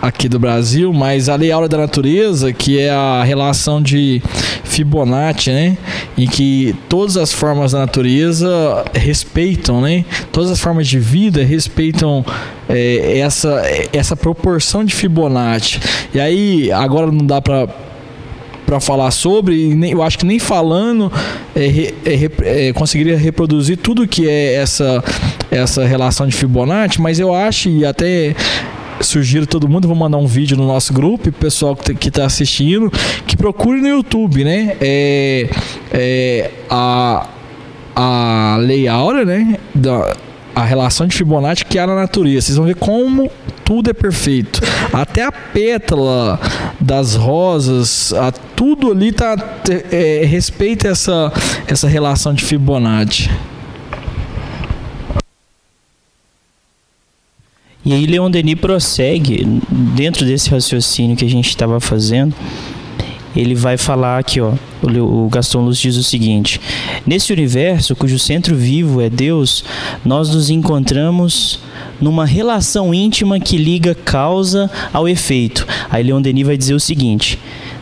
aqui 0.08 0.30
do 0.30 0.38
Brasil, 0.38 0.94
mas 0.94 1.30
a 1.30 1.36
Lei 1.36 1.52
Áurea 1.52 1.68
da 1.68 1.78
Natureza, 1.78 2.54
que 2.54 2.80
é 2.80 2.92
a 2.92 3.24
relação 3.24 3.82
de 3.82 4.22
Fibonacci, 4.64 5.50
né? 5.50 5.78
Em 6.18 6.28
que 6.28 6.76
todas 6.88 7.18
as 7.18 7.34
formas 7.34 7.72
da 7.72 7.80
natureza 7.80 8.86
respeitam, 8.94 9.82
né? 9.82 10.06
Todas 10.32 10.52
as 10.52 10.60
formas 10.60 10.88
de 10.88 11.00
vida 11.00 11.44
respeitam 11.44 12.24
é, 12.70 13.18
essa, 13.20 13.64
essa 13.92 14.16
proporção 14.16 14.86
de 14.86 14.94
Fibonacci. 14.94 15.80
E 16.14 16.20
aí, 16.20 16.72
agora 16.72 17.12
não 17.12 17.26
dá 17.26 17.42
para 17.42 17.68
para 18.66 18.80
falar 18.80 19.12
sobre, 19.12 19.78
eu 19.92 20.02
acho 20.02 20.18
que 20.18 20.26
nem 20.26 20.40
falando 20.40 21.12
é, 21.56 21.94
é, 22.04 22.70
é, 22.70 22.74
conseguiria 22.74 23.16
reproduzir 23.16 23.78
tudo 23.78 24.08
que 24.08 24.28
é 24.28 24.56
essa, 24.56 25.04
essa 25.52 25.86
relação 25.86 26.28
de 26.28 26.36
Fibonacci, 26.36 27.00
mas 27.00 27.20
eu 27.20 27.32
acho, 27.32 27.70
e 27.70 27.86
até 27.86 28.36
sugiro 29.02 29.46
todo 29.46 29.68
mundo, 29.68 29.88
vou 29.88 29.96
mandar 29.96 30.18
um 30.18 30.28
vídeo 30.28 30.58
no 30.58 30.66
nosso 30.66 30.94
grupo, 30.94 31.32
pessoal 31.32 31.76
que 31.76 32.08
está 32.08 32.26
assistindo, 32.26 32.92
que 33.26 33.36
procure 33.36 33.82
no 33.82 33.88
YouTube, 33.88 34.44
né? 34.44 34.76
É, 34.82 35.50
é, 35.92 36.52
a, 36.70 37.28
a 37.96 38.58
Lei 38.60 38.88
Áurea, 38.88 39.26
né? 39.26 39.58
Da, 39.74 40.16
a 40.56 40.64
relação 40.64 41.06
de 41.06 41.16
Fibonacci 41.16 41.66
que 41.66 41.78
há 41.78 41.86
na 41.86 41.96
natureza. 41.96 42.48
Vocês 42.48 42.58
vão 42.58 42.66
ver 42.66 42.76
como 42.76 43.30
tudo 43.66 43.90
é 43.90 43.94
perfeito. 43.94 44.62
Até 44.94 45.24
a 45.24 45.32
pétala 45.32 46.40
das 46.80 47.16
rosas, 47.16 48.14
a, 48.14 48.32
tudo 48.32 48.92
ali 48.92 49.12
tá, 49.12 49.36
é, 49.92 50.24
respeita 50.26 50.88
essa, 50.88 51.32
essa 51.68 51.88
relação 51.88 52.34
de 52.34 52.44
Fibonacci. 52.46 53.30
E 57.86 57.94
aí 57.94 58.08
Leon 58.08 58.32
Denis 58.32 58.56
prossegue 58.56 59.46
dentro 59.96 60.26
desse 60.26 60.50
raciocínio 60.50 61.16
que 61.16 61.24
a 61.24 61.30
gente 61.30 61.50
estava 61.50 61.80
fazendo. 61.80 62.34
Ele 63.36 63.54
vai 63.54 63.78
falar 63.78 64.18
aqui, 64.18 64.40
ó, 64.40 64.54
o 64.82 65.30
Gaston 65.30 65.62
Lúcio 65.62 65.92
diz 65.92 65.98
o 65.98 66.04
seguinte: 66.04 66.60
Nesse 67.06 67.32
universo 67.32 67.96
cujo 67.96 68.18
centro 68.18 68.56
vivo 68.56 69.02
é 69.02 69.10
Deus, 69.10 69.64
nós 70.04 70.34
nos 70.34 70.50
encontramos 70.50 71.60
numa 72.02 72.26
relação 72.26 72.94
íntima 72.94 73.40
que 73.40 73.58
liga 73.58 73.94
causa 73.94 74.72
ao 74.92 75.08
efeito. 75.08 75.68
Aí 75.90 76.02
Leon 76.02 76.22
Denis 76.22 76.48
vai 76.48 76.58
dizer 76.58 76.74
o 76.74 76.80
seguinte: 76.80 77.38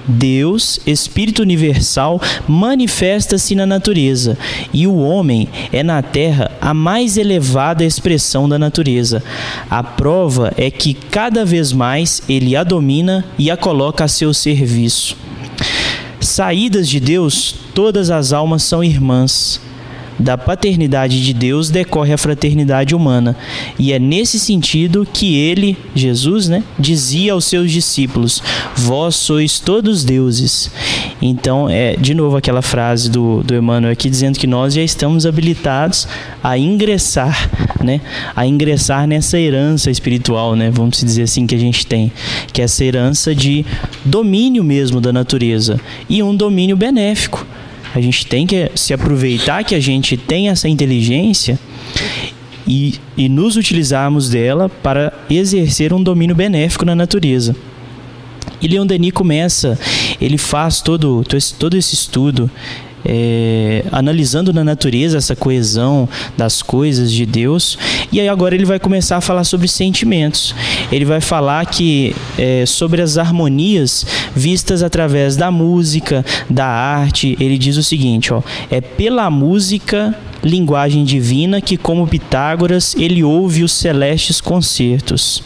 Deus, 0.08 0.80
Espírito 0.86 1.42
universal, 1.42 2.22
manifesta-se 2.48 3.56
na 3.56 3.66
natureza, 3.66 4.38
e 4.74 4.86
o 4.88 4.98
homem 4.98 5.48
é 5.72 5.84
na 5.84 6.02
terra 6.02 6.52
a 6.62 6.74
mais 6.74 7.18
elevada 7.18 7.86
expressão 7.86 8.48
da 8.48 8.60
natureza. 8.60 9.24
A 9.70 9.84
prova 9.84 10.54
é 10.58 10.70
que 10.70 10.94
cada 10.94 11.46
vez 11.46 11.72
mais 11.72 12.22
ele 12.28 12.56
a 12.56 12.64
domina 12.64 13.26
e 13.38 13.50
a 13.50 13.58
coloca 13.58 14.04
a 14.04 14.08
seu 14.08 14.34
serviço. 14.34 15.16
Saídas 16.20 16.88
de 16.88 17.00
Deus, 17.00 17.56
todas 17.74 18.10
as 18.10 18.32
almas 18.32 18.64
são 18.64 18.84
irmãs 18.84 19.60
da 20.20 20.38
paternidade 20.38 21.24
de 21.24 21.34
Deus 21.34 21.70
decorre 21.70 22.14
a 22.14 22.18
fraternidade 22.18 22.96
humana. 22.96 23.36
E 23.78 23.92
é 23.94 24.00
nesse 24.00 24.40
sentido 24.40 25.08
que 25.12 25.36
ele, 25.36 25.78
Jesus, 25.96 26.48
né, 26.48 26.64
dizia 26.78 27.34
aos 27.34 27.46
seus 27.46 27.72
discípulos: 27.72 28.42
Vós 28.76 29.16
sois 29.16 29.60
todos 29.60 30.04
deuses. 30.04 30.72
Então, 31.22 31.70
é 31.70 31.96
de 31.96 32.14
novo 32.14 32.38
aquela 32.38 32.62
frase 32.62 33.10
do, 33.10 33.42
do 33.44 33.56
Emmanuel 33.56 33.94
aqui 33.94 34.10
dizendo 34.10 34.38
que 34.38 34.48
nós 34.48 34.74
já 34.74 34.82
estamos 34.82 35.26
habilitados 35.26 36.08
a 36.44 36.58
ingressar, 36.58 37.50
né, 37.84 38.02
a 38.36 38.46
ingressar 38.46 39.08
nessa 39.08 39.40
herança 39.40 39.90
espiritual, 39.90 40.56
né, 40.56 40.70
vamos 40.72 41.00
dizer 41.00 41.24
assim, 41.24 41.48
que 41.48 41.56
a 41.56 41.60
gente 41.60 41.86
tem, 41.86 42.12
que 42.52 42.62
é 42.62 42.66
essa 42.66 42.84
herança 42.84 43.34
de 43.34 43.66
domínio 44.04 44.64
mesmo 44.64 45.00
da 45.00 45.14
natureza 45.14 45.80
e 46.10 46.22
um 46.22 46.36
domínio 46.36 46.76
benéfico. 46.76 47.46
A 47.94 48.02
gente 48.02 48.26
tem 48.26 48.48
que 48.48 48.72
se 48.76 48.94
aproveitar 48.94 49.64
que 49.64 49.76
a 49.76 49.80
gente 49.80 50.18
tem 50.18 50.50
essa 50.50 50.68
inteligência 50.68 51.60
e, 52.68 52.96
e 53.16 53.30
nos 53.30 53.56
utilizarmos 53.56 54.30
dela 54.30 54.70
para 54.70 55.14
exercer 55.30 55.94
um 55.94 56.02
domínio 56.02 56.36
benéfico 56.36 56.86
na 56.86 56.96
natureza. 56.96 57.56
E 58.62 58.68
Leon 58.68 58.86
Denis 58.86 59.12
começa, 59.12 59.78
ele 60.22 60.38
faz 60.38 60.82
todo, 60.82 61.24
todo 61.60 61.76
esse 61.76 61.94
estudo 61.94 62.50
é, 63.06 63.84
analisando 63.92 64.54
na 64.54 64.64
natureza 64.64 65.18
essa 65.18 65.36
coesão 65.36 66.08
das 66.38 66.62
coisas 66.62 67.12
de 67.12 67.26
Deus. 67.26 67.78
E 68.12 68.20
aí 68.20 68.30
agora 68.30 68.56
ele 68.56 68.66
vai 68.66 68.80
começar 68.80 69.18
a 69.18 69.22
falar 69.22 69.44
sobre 69.44 69.68
sentimentos. 69.68 70.56
Ele 70.92 71.06
vai 71.06 71.22
falar 71.22 71.66
que 71.66 72.16
é, 72.38 72.66
sobre 72.66 73.02
as 73.02 73.18
harmonias 73.18 74.06
vistas 74.36 74.84
através 74.84 75.36
da 75.36 75.52
música, 75.52 76.26
da 76.50 76.66
arte. 76.66 77.38
Ele 77.40 77.58
diz 77.58 77.78
o 77.78 77.84
seguinte: 77.84 78.34
ó, 78.34 78.42
é 78.70 78.82
pela 78.82 79.30
música 79.30 80.16
linguagem 80.44 81.04
divina 81.06 81.62
que, 81.62 81.78
como 81.78 82.06
Pitágoras, 82.06 82.96
ele 82.98 83.24
ouve 83.24 83.64
os 83.64 83.72
celestes 83.72 84.42
concertos, 84.42 85.42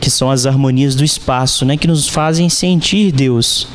que 0.00 0.08
são 0.08 0.30
as 0.30 0.46
harmonias 0.46 0.94
do 0.94 1.04
espaço, 1.04 1.64
né, 1.64 1.76
que 1.76 1.88
nos 1.88 2.08
fazem 2.08 2.48
sentir 2.48 3.10
Deus. 3.10 3.66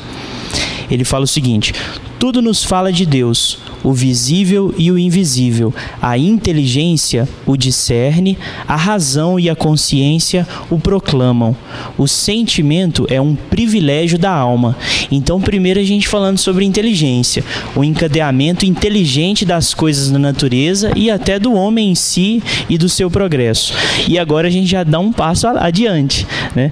Ele 0.90 1.04
fala 1.04 1.24
o 1.24 1.28
seguinte: 1.28 1.74
tudo 2.22 2.40
nos 2.40 2.62
fala 2.62 2.92
de 2.92 3.04
Deus, 3.04 3.58
o 3.82 3.92
visível 3.92 4.72
e 4.78 4.92
o 4.92 4.96
invisível. 4.96 5.74
A 6.00 6.16
inteligência 6.16 7.28
o 7.44 7.56
discerne, 7.56 8.38
a 8.68 8.76
razão 8.76 9.40
e 9.40 9.50
a 9.50 9.56
consciência 9.56 10.46
o 10.70 10.78
proclamam. 10.78 11.56
O 11.98 12.06
sentimento 12.06 13.08
é 13.10 13.20
um 13.20 13.34
privilégio 13.34 14.20
da 14.20 14.30
alma. 14.30 14.76
Então, 15.10 15.40
primeiro 15.40 15.80
a 15.80 15.82
gente 15.82 16.06
falando 16.06 16.38
sobre 16.38 16.64
inteligência, 16.64 17.44
o 17.74 17.82
encadeamento 17.82 18.64
inteligente 18.64 19.44
das 19.44 19.74
coisas 19.74 20.12
da 20.12 20.18
natureza 20.20 20.92
e 20.94 21.10
até 21.10 21.40
do 21.40 21.52
homem 21.52 21.90
em 21.90 21.94
si 21.96 22.40
e 22.70 22.78
do 22.78 22.88
seu 22.88 23.10
progresso. 23.10 23.74
E 24.06 24.16
agora 24.16 24.46
a 24.46 24.50
gente 24.50 24.70
já 24.70 24.84
dá 24.84 25.00
um 25.00 25.12
passo 25.12 25.48
adiante, 25.48 26.24
né? 26.54 26.70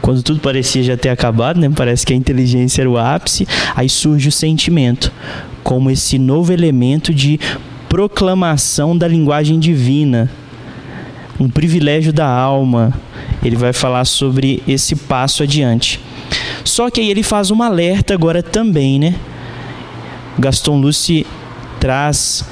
Quando 0.00 0.22
tudo 0.22 0.40
parecia 0.40 0.82
já 0.82 0.96
ter 0.96 1.08
acabado, 1.08 1.60
né? 1.60 1.70
Parece 1.74 2.06
que 2.06 2.12
a 2.12 2.16
inteligência 2.16 2.82
era 2.82 2.90
o 2.90 2.98
ápice, 2.98 3.46
aí 3.74 3.88
surge 3.88 4.28
o 4.28 4.32
sentimento, 4.32 5.12
como 5.62 5.90
esse 5.90 6.18
novo 6.18 6.52
elemento 6.52 7.12
de 7.12 7.38
proclamação 7.88 8.96
da 8.96 9.06
linguagem 9.06 9.58
divina, 9.58 10.30
um 11.38 11.48
privilégio 11.48 12.12
da 12.12 12.26
alma. 12.26 12.92
Ele 13.42 13.56
vai 13.56 13.72
falar 13.72 14.04
sobre 14.04 14.62
esse 14.66 14.94
passo 14.94 15.42
adiante. 15.42 16.00
Só 16.64 16.90
que 16.90 17.00
aí 17.00 17.10
ele 17.10 17.22
faz 17.22 17.50
um 17.50 17.62
alerta 17.62 18.14
agora 18.14 18.42
também, 18.42 18.98
né? 18.98 19.14
Gaston 20.38 20.80
Lucy 20.80 21.26
traz 21.78 22.44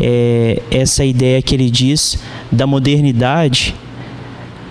é, 0.00 0.62
essa 0.70 1.04
ideia 1.04 1.42
que 1.42 1.54
ele 1.54 1.70
diz 1.70 2.18
da 2.50 2.66
modernidade 2.66 3.74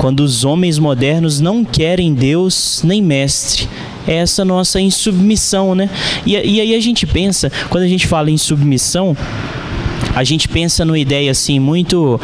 quando 0.04 0.20
os 0.20 0.43
homens 0.43 0.78
modernos 0.78 1.39
não 1.39 1.64
querem 1.64 2.14
Deus 2.14 2.82
nem 2.84 3.01
mestre. 3.01 3.70
É 4.06 4.16
essa 4.16 4.43
nossa 4.43 4.82
insubmissão, 4.82 5.74
né? 5.74 5.89
E, 6.26 6.34
e 6.34 6.60
aí 6.60 6.76
a 6.76 6.80
gente 6.82 7.08
pensa, 7.08 7.49
quando 7.70 7.86
a 7.86 7.88
gente 7.88 8.06
fala 8.06 8.30
em 8.30 8.36
submissão, 8.36 9.16
a 10.16 10.24
gente 10.24 10.47
pensa 10.47 10.86
numa 10.86 10.99
ideia 10.99 11.32
assim 11.32 11.60
muito 11.60 12.20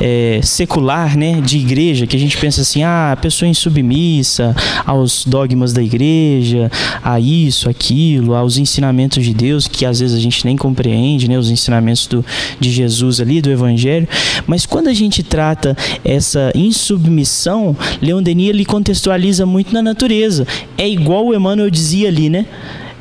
é, 0.00 0.40
secular, 0.42 1.16
né, 1.16 1.40
de 1.40 1.58
igreja, 1.58 2.06
que 2.06 2.16
a 2.16 2.18
gente 2.18 2.36
pensa 2.36 2.60
assim, 2.60 2.82
ah, 2.82 3.12
a 3.12 3.16
pessoa 3.16 3.48
insubmissa 3.48 4.54
aos 4.86 5.24
dogmas 5.24 5.72
da 5.72 5.82
igreja, 5.82 6.70
a 7.02 7.18
isso, 7.18 7.68
aquilo, 7.68 8.34
aos 8.34 8.58
ensinamentos 8.58 9.24
de 9.24 9.34
Deus, 9.34 9.66
que 9.66 9.84
às 9.84 10.00
vezes 10.00 10.16
a 10.16 10.20
gente 10.20 10.44
nem 10.44 10.56
compreende, 10.56 11.28
né, 11.28 11.38
os 11.38 11.50
ensinamentos 11.50 12.06
do, 12.06 12.24
de 12.60 12.70
Jesus 12.70 13.20
ali, 13.20 13.40
do 13.40 13.50
Evangelho. 13.50 14.08
Mas 14.46 14.66
quando 14.66 14.88
a 14.88 14.94
gente 14.94 15.22
trata 15.22 15.76
essa 16.04 16.52
insubmissão, 16.54 17.76
Leon 18.00 18.22
Denis 18.22 18.50
ele 18.50 18.64
contextualiza 18.64 19.46
muito 19.46 19.72
na 19.72 19.82
natureza. 19.82 20.46
É 20.76 20.88
igual 20.88 21.26
o 21.26 21.34
Emmanuel 21.34 21.70
dizia 21.70 22.08
ali, 22.08 22.28
né? 22.28 22.46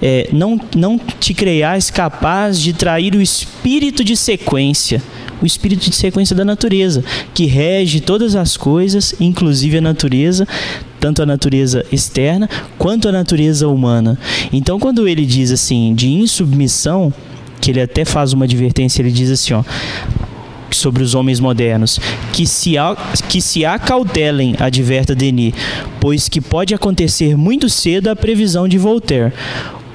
É, 0.01 0.29
não, 0.31 0.59
não 0.75 0.97
te 0.97 1.33
creias 1.33 1.91
capaz 1.91 2.59
de 2.59 2.73
trair 2.73 3.15
o 3.15 3.21
espírito 3.21 4.03
de 4.03 4.17
sequência, 4.17 5.01
o 5.41 5.45
espírito 5.45 5.89
de 5.89 5.95
sequência 5.95 6.35
da 6.35 6.43
natureza, 6.43 7.03
que 7.33 7.45
rege 7.45 7.99
todas 8.01 8.35
as 8.35 8.57
coisas, 8.57 9.13
inclusive 9.19 9.77
a 9.77 9.81
natureza, 9.81 10.47
tanto 10.99 11.21
a 11.21 11.25
natureza 11.25 11.85
externa 11.91 12.49
quanto 12.77 13.07
a 13.07 13.11
natureza 13.11 13.67
humana. 13.67 14.17
Então, 14.51 14.79
quando 14.79 15.07
ele 15.07 15.25
diz 15.25 15.51
assim 15.51 15.93
de 15.93 16.09
insubmissão, 16.09 17.13
que 17.59 17.71
ele 17.71 17.81
até 17.81 18.03
faz 18.03 18.33
uma 18.33 18.45
advertência, 18.45 19.01
ele 19.01 19.11
diz 19.11 19.29
assim, 19.29 19.53
ó, 19.53 19.63
sobre 20.71 21.03
os 21.03 21.13
homens 21.13 21.39
modernos, 21.39 21.99
que 22.33 22.47
se, 22.47 22.75
que 23.29 23.41
se 23.41 23.65
acautelem, 23.65 24.55
adverta 24.59 25.13
Denis, 25.13 25.53
pois 25.99 26.27
que 26.29 26.41
pode 26.41 26.73
acontecer 26.73 27.35
muito 27.37 27.69
cedo 27.69 28.07
a 28.07 28.15
previsão 28.15 28.67
de 28.67 28.77
Voltaire. 28.77 29.33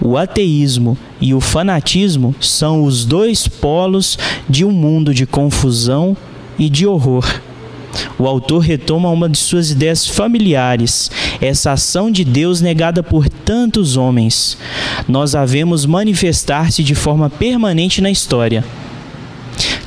O 0.01 0.17
ateísmo 0.17 0.97
e 1.21 1.35
o 1.35 1.41
fanatismo 1.41 2.35
são 2.41 2.85
os 2.85 3.05
dois 3.05 3.49
polos 3.49 4.19
de 4.49 4.65
um 4.65 4.73
mundo 4.73 5.15
de 5.15 5.27
confusão 5.27 6.17
e 6.59 6.69
de 6.69 6.87
horror. 6.87 7.41
O 8.19 8.27
autor 8.27 8.59
retoma 8.59 9.11
uma 9.11 9.29
de 9.29 9.39
suas 9.39 9.71
ideias 9.71 10.07
familiares, 10.07 11.11
essa 11.41 11.73
ação 11.73 12.11
de 12.11 12.25
Deus 12.25 12.61
negada 12.61 13.03
por 13.03 13.29
tantos 13.29 13.97
homens. 13.97 14.59
Nós 15.09 15.35
a 15.35 15.45
vemos 15.45 15.87
manifestar-se 15.87 16.83
de 16.83 16.95
forma 16.95 17.31
permanente 17.31 18.01
na 18.01 18.11
história, 18.11 18.65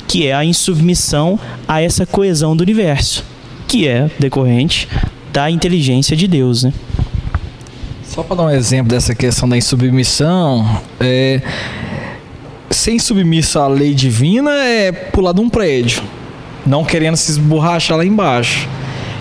que 0.08 0.26
é 0.26 0.34
a 0.34 0.44
insubmissão 0.44 1.38
a 1.66 1.80
essa 1.80 2.04
coesão 2.04 2.56
do 2.56 2.62
universo, 2.62 3.24
que 3.68 3.86
é 3.86 4.10
decorrente 4.18 4.88
da 5.32 5.50
inteligência 5.50 6.16
de 6.16 6.26
Deus, 6.26 6.64
né? 6.64 6.72
Só 8.20 8.24
para 8.24 8.36
dar 8.36 8.42
um 8.42 8.50
exemplo 8.50 8.90
dessa 8.90 9.14
questão 9.14 9.48
da 9.48 9.56
insubmissão, 9.56 10.78
é, 11.00 11.40
ser 12.68 12.92
insubmisso 12.92 13.58
à 13.58 13.66
lei 13.66 13.94
divina 13.94 14.50
é 14.62 14.92
pular 14.92 15.32
de 15.32 15.40
um 15.40 15.48
prédio, 15.48 16.02
não 16.66 16.84
querendo 16.84 17.16
se 17.16 17.30
esborrachar 17.30 17.96
lá 17.96 18.04
embaixo. 18.04 18.68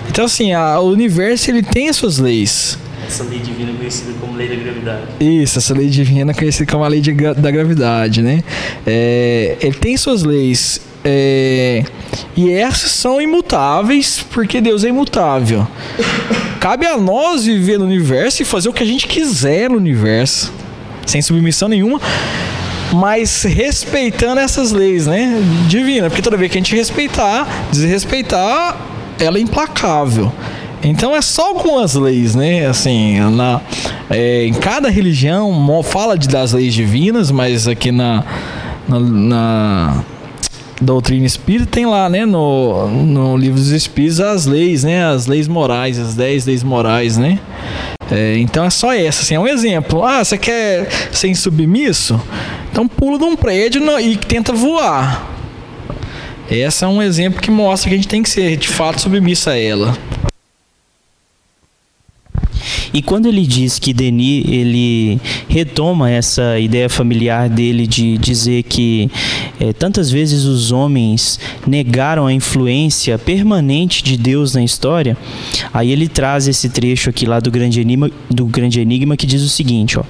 Então, 0.09 0.25
assim, 0.25 0.51
a, 0.51 0.81
o 0.81 0.91
universo 0.91 1.49
ele 1.49 1.63
tem 1.63 1.87
as 1.87 1.95
suas 1.95 2.17
leis. 2.17 2.77
Essa 3.07 3.23
lei 3.23 3.39
divina 3.39 3.71
é 3.71 3.73
conhecida 3.75 4.11
como 4.19 4.35
lei 4.35 4.49
da 4.49 4.55
gravidade. 4.55 5.03
Isso, 5.21 5.59
essa 5.59 5.73
lei 5.73 5.87
divina 5.87 6.31
é 6.31 6.33
conhecida 6.33 6.69
como 6.69 6.83
a 6.83 6.87
lei 6.89 6.99
de, 6.99 7.13
da 7.13 7.51
gravidade, 7.51 8.21
né? 8.21 8.43
É, 8.85 9.55
ele 9.61 9.77
tem 9.77 9.95
suas 9.95 10.23
leis. 10.23 10.81
É, 11.05 11.85
e 12.35 12.51
essas 12.51 12.91
são 12.91 13.21
imutáveis, 13.21 14.25
porque 14.29 14.59
Deus 14.59 14.83
é 14.83 14.89
imutável. 14.89 15.65
Cabe 16.59 16.85
a 16.85 16.97
nós 16.97 17.45
viver 17.45 17.79
no 17.79 17.85
universo 17.85 18.41
e 18.41 18.45
fazer 18.45 18.67
o 18.69 18.73
que 18.73 18.83
a 18.83 18.85
gente 18.85 19.07
quiser 19.07 19.69
no 19.69 19.77
universo, 19.77 20.51
sem 21.05 21.21
submissão 21.21 21.69
nenhuma, 21.69 22.01
mas 22.93 23.43
respeitando 23.43 24.41
essas 24.41 24.71
leis, 24.71 25.07
né? 25.07 25.41
Divina, 25.67 26.09
porque 26.09 26.21
toda 26.21 26.35
vez 26.35 26.51
que 26.51 26.57
a 26.57 26.61
gente 26.61 26.75
respeitar, 26.75 27.47
desrespeitar, 27.71 28.77
ela 29.19 29.37
é 29.37 29.41
implacável. 29.41 30.31
Então 30.83 31.15
é 31.15 31.21
só 31.21 31.47
algumas 31.47 31.93
leis, 31.93 32.35
né? 32.35 32.65
Assim, 32.67 33.19
na, 33.19 33.61
é, 34.09 34.45
em 34.45 34.53
cada 34.53 34.89
religião 34.89 35.81
fala 35.83 36.17
de, 36.17 36.27
das 36.27 36.53
leis 36.53 36.73
divinas, 36.73 37.31
mas 37.31 37.67
aqui 37.67 37.91
na, 37.91 38.23
na, 38.87 38.99
na 38.99 40.03
doutrina 40.81 41.25
espírita 41.25 41.65
tem 41.65 41.85
lá, 41.85 42.09
né, 42.09 42.25
no, 42.25 42.87
no 42.87 43.37
livro 43.37 43.59
dos 43.59 43.71
espíritos 43.71 44.19
as 44.19 44.45
leis, 44.45 44.83
né, 44.83 45.05
as 45.05 45.27
leis 45.27 45.47
morais, 45.47 45.99
as 45.99 46.15
10 46.15 46.45
leis 46.45 46.63
morais, 46.63 47.17
né? 47.17 47.39
É, 48.11 48.37
então 48.37 48.65
é 48.65 48.69
só 48.69 48.93
essa, 48.93 49.21
assim, 49.21 49.35
é 49.35 49.39
um 49.39 49.47
exemplo. 49.47 50.03
Ah, 50.03 50.23
você 50.23 50.37
quer 50.37 50.89
ser 51.11 51.27
insubmisso? 51.27 52.19
Então 52.71 52.87
pula 52.87 53.19
de 53.19 53.23
um 53.23 53.35
prédio 53.35 53.81
no, 53.81 53.99
e 53.99 54.15
tenta 54.15 54.51
voar. 54.51 55.27
Esse 56.49 56.83
é 56.83 56.87
um 56.87 57.01
exemplo 57.01 57.39
que 57.39 57.51
mostra 57.51 57.89
que 57.89 57.93
a 57.93 57.97
gente 57.97 58.07
tem 58.07 58.23
que 58.23 58.29
ser 58.29 58.57
de 58.57 58.67
fato 58.67 59.01
submisso 59.01 59.49
a 59.49 59.55
ela. 59.55 59.95
E 62.91 63.01
quando 63.01 63.27
ele 63.27 63.45
diz 63.45 63.77
que 63.77 63.93
Denis 63.93 64.45
ele 64.47 65.19
retoma 65.47 66.09
essa 66.09 66.57
ideia 66.57 66.89
familiar 66.89 67.47
dele 67.47 67.85
de 67.85 68.17
dizer 68.17 68.63
que 68.63 69.09
é, 69.59 69.73
tantas 69.73 70.09
vezes 70.09 70.45
os 70.45 70.71
homens 70.71 71.39
negaram 71.67 72.25
a 72.25 72.33
influência 72.33 73.17
permanente 73.17 74.03
de 74.03 74.17
Deus 74.17 74.53
na 74.53 74.63
história, 74.63 75.17
aí 75.73 75.91
ele 75.91 76.07
traz 76.07 76.47
esse 76.47 76.69
trecho 76.69 77.09
aqui 77.09 77.25
lá 77.25 77.39
do 77.39 77.51
grande 77.51 77.81
enigma, 77.81 78.09
do 78.29 78.45
grande 78.45 78.79
enigma 78.79 79.17
que 79.17 79.27
diz 79.27 79.41
o 79.41 79.49
seguinte, 79.49 79.99
ó, 79.99 80.03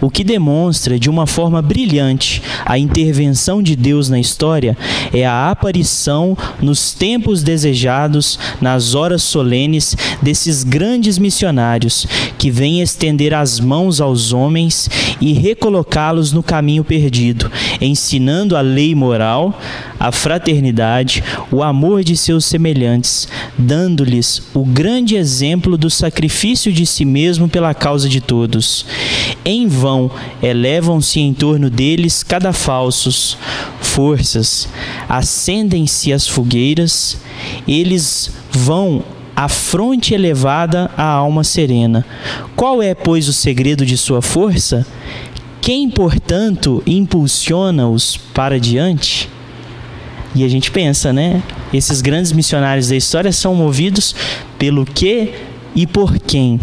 o 0.00 0.10
que 0.10 0.22
demonstra 0.22 0.98
de 0.98 1.10
uma 1.10 1.26
forma 1.26 1.60
brilhante 1.60 2.42
a 2.64 2.78
intervenção 2.78 3.62
de 3.62 3.74
Deus 3.74 4.08
na 4.08 4.20
história 4.20 4.76
é 5.12 5.26
a 5.26 5.50
aparição 5.50 6.36
nos 6.60 6.92
tempos 6.92 7.42
desejados, 7.42 8.38
nas 8.60 8.94
horas 8.94 9.22
solenes 9.22 9.96
desses 10.20 10.62
grandes 10.64 11.18
missionários 11.18 12.06
que 12.38 12.50
vem 12.50 12.80
estender 12.80 13.34
as 13.34 13.58
mãos 13.60 14.00
aos 14.00 14.32
homens 14.32 14.88
e 15.20 15.32
recolocá-los 15.32 16.32
no 16.32 16.42
caminho 16.42 16.84
perdido, 16.84 17.50
ensinando 17.80 18.56
a 18.56 18.60
lei 18.60 18.91
moral, 18.94 19.58
a 19.98 20.10
fraternidade, 20.10 21.22
o 21.50 21.62
amor 21.62 22.02
de 22.02 22.16
seus 22.16 22.44
semelhantes, 22.44 23.28
dando-lhes 23.56 24.42
o 24.54 24.64
grande 24.64 25.16
exemplo 25.16 25.76
do 25.76 25.90
sacrifício 25.90 26.72
de 26.72 26.84
si 26.86 27.04
mesmo 27.04 27.48
pela 27.48 27.74
causa 27.74 28.08
de 28.08 28.20
todos. 28.20 28.86
Em 29.44 29.66
vão 29.66 30.10
elevam-se 30.42 31.20
em 31.20 31.32
torno 31.32 31.70
deles 31.70 32.22
cadafalsos, 32.22 33.36
forças, 33.80 34.68
acendem-se 35.08 36.12
as 36.12 36.26
fogueiras, 36.26 37.18
eles 37.66 38.32
vão 38.50 39.04
a 39.34 39.48
fronte 39.48 40.14
elevada, 40.14 40.90
a 40.96 41.04
alma 41.04 41.42
serena. 41.42 42.04
Qual 42.54 42.82
é, 42.82 42.94
pois, 42.94 43.28
o 43.28 43.32
segredo 43.32 43.84
de 43.84 43.96
sua 43.96 44.20
força? 44.20 44.86
Quem, 45.62 45.88
portanto, 45.88 46.82
impulsiona-os 46.84 48.16
para 48.34 48.58
diante? 48.58 49.28
E 50.34 50.42
a 50.42 50.48
gente 50.48 50.72
pensa, 50.72 51.12
né? 51.12 51.40
Esses 51.72 52.02
grandes 52.02 52.32
missionários 52.32 52.88
da 52.88 52.96
história 52.96 53.30
são 53.30 53.54
movidos 53.54 54.12
pelo 54.58 54.84
que 54.84 55.32
e 55.72 55.86
por 55.86 56.18
quem. 56.18 56.58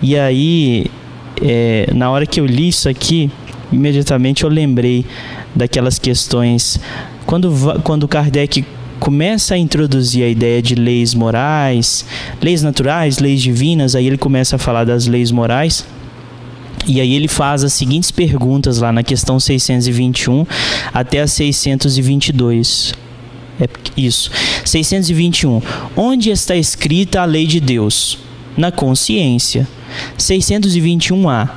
E 0.00 0.16
aí, 0.16 0.86
é, 1.42 1.90
na 1.92 2.08
hora 2.12 2.24
que 2.26 2.38
eu 2.38 2.46
li 2.46 2.68
isso 2.68 2.88
aqui, 2.88 3.28
imediatamente 3.72 4.44
eu 4.44 4.48
lembrei 4.48 5.04
daquelas 5.52 5.98
questões. 5.98 6.78
Quando, 7.26 7.52
quando 7.82 8.06
Kardec 8.06 8.64
começa 9.00 9.54
a 9.54 9.58
introduzir 9.58 10.22
a 10.22 10.28
ideia 10.28 10.62
de 10.62 10.76
leis 10.76 11.12
morais, 11.12 12.04
leis 12.40 12.62
naturais, 12.62 13.18
leis 13.18 13.42
divinas, 13.42 13.96
aí 13.96 14.06
ele 14.06 14.16
começa 14.16 14.54
a 14.54 14.58
falar 14.60 14.84
das 14.84 15.08
leis 15.08 15.32
morais. 15.32 15.84
E 16.88 17.02
aí 17.02 17.14
ele 17.14 17.28
faz 17.28 17.62
as 17.62 17.74
seguintes 17.74 18.10
perguntas 18.10 18.78
lá 18.78 18.90
na 18.90 19.02
questão 19.02 19.38
621 19.38 20.46
até 20.92 21.20
a 21.20 21.26
622. 21.26 22.94
É 23.60 23.68
isso. 23.94 24.30
621. 24.64 25.60
Onde 25.94 26.30
está 26.30 26.56
escrita 26.56 27.20
a 27.20 27.26
lei 27.26 27.46
de 27.46 27.60
Deus? 27.60 28.18
Na 28.56 28.72
consciência. 28.72 29.68
621a. 30.18 31.48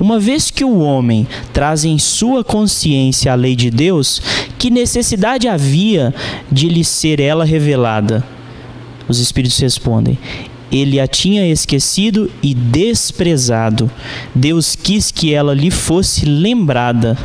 Uma 0.00 0.18
vez 0.18 0.50
que 0.50 0.64
o 0.64 0.78
homem 0.78 1.26
traz 1.52 1.84
em 1.84 1.98
sua 1.98 2.42
consciência 2.42 3.32
a 3.32 3.34
lei 3.34 3.54
de 3.54 3.70
Deus, 3.70 4.20
que 4.58 4.70
necessidade 4.70 5.46
havia 5.46 6.12
de 6.50 6.68
lhe 6.68 6.82
ser 6.82 7.20
ela 7.20 7.44
revelada? 7.44 8.24
Os 9.06 9.18
espíritos 9.18 9.58
respondem: 9.58 10.18
ele 10.70 11.00
a 11.00 11.06
tinha 11.06 11.46
esquecido 11.46 12.30
e 12.42 12.54
desprezado. 12.54 13.90
Deus 14.34 14.76
quis 14.76 15.10
que 15.10 15.34
ela 15.34 15.54
lhe 15.54 15.70
fosse 15.70 16.24
lembrada. 16.24 17.18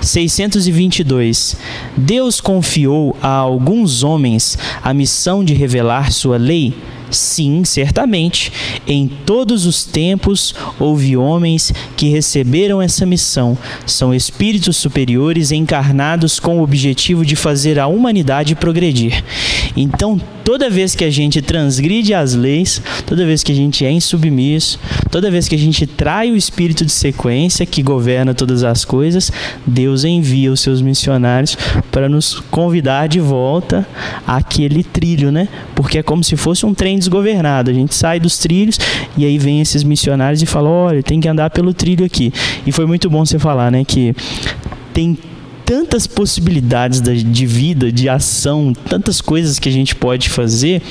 622. 0.00 1.56
Deus 1.96 2.40
confiou 2.40 3.16
a 3.22 3.28
alguns 3.28 4.02
homens 4.02 4.58
a 4.82 4.92
missão 4.92 5.42
de 5.42 5.54
revelar 5.54 6.12
sua 6.12 6.36
lei 6.36 6.74
Sim, 7.14 7.64
certamente. 7.64 8.52
Em 8.86 9.06
todos 9.06 9.66
os 9.66 9.84
tempos 9.84 10.54
houve 10.78 11.16
homens 11.16 11.72
que 11.96 12.08
receberam 12.08 12.82
essa 12.82 13.06
missão. 13.06 13.56
São 13.86 14.14
espíritos 14.14 14.76
superiores 14.76 15.52
encarnados 15.52 16.40
com 16.40 16.58
o 16.58 16.62
objetivo 16.62 17.24
de 17.24 17.36
fazer 17.36 17.78
a 17.78 17.86
humanidade 17.86 18.54
progredir. 18.54 19.22
Então, 19.76 20.20
toda 20.44 20.68
vez 20.68 20.94
que 20.94 21.02
a 21.02 21.10
gente 21.10 21.40
transgride 21.40 22.12
as 22.12 22.34
leis, 22.34 22.80
toda 23.06 23.24
vez 23.24 23.42
que 23.42 23.50
a 23.50 23.54
gente 23.54 23.84
é 23.84 23.90
insubmisso, 23.90 24.78
toda 25.10 25.30
vez 25.30 25.48
que 25.48 25.54
a 25.54 25.58
gente 25.58 25.86
trai 25.86 26.30
o 26.30 26.36
espírito 26.36 26.84
de 26.84 26.92
sequência 26.92 27.64
que 27.64 27.82
governa 27.82 28.34
todas 28.34 28.62
as 28.62 28.84
coisas, 28.84 29.32
Deus 29.66 30.04
envia 30.04 30.52
os 30.52 30.60
seus 30.60 30.82
missionários 30.82 31.56
para 31.90 32.08
nos 32.08 32.40
convidar 32.50 33.08
de 33.08 33.20
volta 33.20 33.86
àquele 34.26 34.84
trilho, 34.84 35.32
né? 35.32 35.48
Porque 35.74 35.98
é 35.98 36.02
como 36.02 36.22
se 36.22 36.36
fosse 36.36 36.66
um 36.66 36.74
trem 36.74 36.98
desgovernado. 36.98 37.70
A 37.70 37.74
gente 37.74 37.94
sai 37.94 38.20
dos 38.20 38.38
trilhos 38.38 38.78
e 39.16 39.24
aí 39.24 39.38
vem 39.38 39.60
esses 39.60 39.82
missionários 39.82 40.42
e 40.42 40.46
falam: 40.46 40.70
olha, 40.70 41.02
tem 41.02 41.20
que 41.20 41.28
andar 41.28 41.50
pelo 41.50 41.72
trilho 41.72 42.04
aqui. 42.04 42.32
E 42.66 42.72
foi 42.72 42.86
muito 42.86 43.08
bom 43.08 43.24
você 43.24 43.38
falar, 43.38 43.72
né, 43.72 43.84
que 43.84 44.14
tem 44.92 45.16
tantas 45.64 46.06
possibilidades 46.06 47.00
de 47.00 47.46
vida, 47.46 47.90
de 47.90 48.08
ação, 48.08 48.72
tantas 48.88 49.20
coisas 49.20 49.58
que 49.58 49.68
a 49.68 49.72
gente 49.72 49.94
pode 49.94 50.28
fazer, 50.28 50.82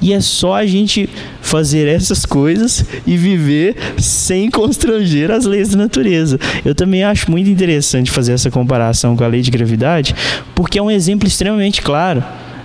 e 0.00 0.12
é 0.12 0.20
só 0.20 0.54
a 0.54 0.66
gente 0.66 1.08
fazer 1.40 1.88
essas 1.88 2.26
coisas 2.26 2.84
e 3.06 3.16
viver 3.16 3.76
sem 3.98 4.50
constranger 4.50 5.30
as 5.30 5.44
leis 5.44 5.70
da 5.70 5.78
natureza. 5.78 6.38
Eu 6.64 6.74
também 6.74 7.04
acho 7.04 7.30
muito 7.30 7.48
interessante 7.48 8.10
fazer 8.10 8.32
essa 8.32 8.50
comparação 8.50 9.16
com 9.16 9.24
a 9.24 9.28
lei 9.28 9.40
de 9.40 9.50
gravidade, 9.50 10.14
porque 10.54 10.78
é 10.78 10.82
um 10.82 10.90
exemplo 10.90 11.26
extremamente 11.26 11.80
claro. 11.82 12.22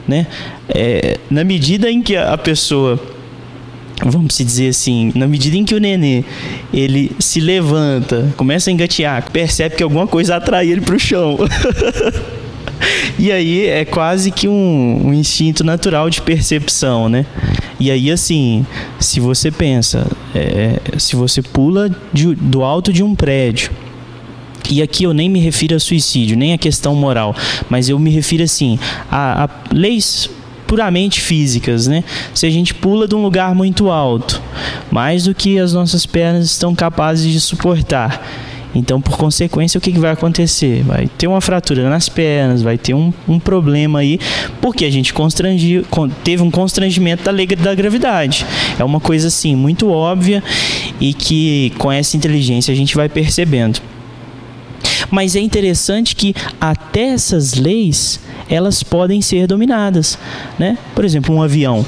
Né? 0.07 0.27
É, 0.67 1.17
na 1.29 1.45
medida 1.45 1.89
em 1.89 2.01
que 2.01 2.15
a 2.17 2.37
pessoa 2.37 3.01
vamos 4.01 4.37
dizer 4.37 4.69
assim, 4.69 5.11
na 5.15 5.27
medida 5.27 5.55
em 5.55 5.63
que 5.63 5.75
o 5.75 5.79
nenê 5.79 6.23
ele 6.73 7.11
se 7.19 7.39
levanta, 7.39 8.33
começa 8.35 8.69
a 8.69 8.73
engatear, 8.73 9.29
percebe 9.31 9.75
que 9.75 9.83
alguma 9.83 10.07
coisa 10.07 10.35
atrai 10.35 10.69
ele 10.69 10.81
para 10.81 10.95
o 10.95 10.99
chão. 10.99 11.37
e 13.17 13.31
aí 13.31 13.67
é 13.67 13.85
quase 13.85 14.31
que 14.31 14.47
um, 14.47 15.01
um, 15.07 15.13
instinto 15.13 15.63
natural 15.63 16.09
de 16.09 16.21
percepção, 16.21 17.07
né? 17.07 17.25
E 17.79 17.91
aí 17.91 18.11
assim, 18.11 18.65
se 18.99 19.19
você 19.19 19.51
pensa, 19.51 20.07
é, 20.33 20.79
se 20.97 21.15
você 21.15 21.41
pula 21.41 21.89
de, 22.11 22.35
do 22.35 22.63
alto 22.63 22.91
de 22.91 23.03
um 23.03 23.15
prédio 23.15 23.71
e 24.69 24.81
aqui 24.81 25.03
eu 25.03 25.13
nem 25.13 25.29
me 25.29 25.39
refiro 25.39 25.75
a 25.75 25.79
suicídio, 25.79 26.37
nem 26.37 26.53
a 26.53 26.57
questão 26.57 26.95
moral, 26.95 27.35
mas 27.69 27.89
eu 27.89 27.99
me 27.99 28.09
refiro 28.09 28.43
assim 28.43 28.79
a, 29.11 29.43
a 29.43 29.49
leis 29.73 30.29
puramente 30.73 31.21
físicas, 31.21 31.85
né? 31.85 32.03
Se 32.33 32.47
a 32.47 32.49
gente 32.49 32.73
pula 32.73 33.07
de 33.07 33.13
um 33.13 33.21
lugar 33.21 33.53
muito 33.53 33.91
alto, 33.91 34.41
mais 34.89 35.25
do 35.25 35.35
que 35.35 35.59
as 35.59 35.71
nossas 35.71 36.03
pernas 36.03 36.45
estão 36.45 36.73
capazes 36.73 37.31
de 37.31 37.39
suportar. 37.39 38.19
Então, 38.73 38.99
por 38.99 39.15
consequência, 39.15 39.77
o 39.77 39.81
que, 39.81 39.91
vai 39.91 40.09
acontecer? 40.09 40.81
Vai 40.81 41.07
ter 41.15 41.27
uma 41.27 41.39
fratura 41.41 41.87
nas 41.87 42.09
pernas, 42.09 42.63
vai 42.63 42.75
ter 42.75 42.95
um, 42.95 43.13
um 43.27 43.39
problema 43.39 43.99
aí, 43.99 44.19
porque 44.59 44.83
a 44.83 44.89
gente 44.89 45.13
constrangiu, 45.13 45.85
teve 46.23 46.41
um 46.41 46.49
constrangimento 46.49 47.23
da 47.23 47.29
lei 47.29 47.45
da 47.45 47.75
gravidade. 47.75 48.43
É 48.79 48.83
uma 48.83 48.99
coisa 48.99 49.27
assim 49.27 49.55
muito 49.55 49.91
óbvia 49.91 50.43
e 50.99 51.13
que 51.13 51.71
com 51.77 51.91
essa 51.91 52.17
inteligência 52.17 52.71
a 52.71 52.75
gente 52.75 52.95
vai 52.95 53.07
percebendo. 53.07 53.79
Mas 55.13 55.35
é 55.35 55.39
interessante 55.39 56.15
que 56.15 56.33
até 56.59 57.09
essas 57.09 57.53
leis 57.53 58.19
elas 58.49 58.81
podem 58.81 59.21
ser 59.21 59.45
dominadas, 59.45 60.17
né? 60.57 60.75
Por 60.95 61.05
exemplo, 61.05 61.35
um 61.35 61.43
avião 61.43 61.85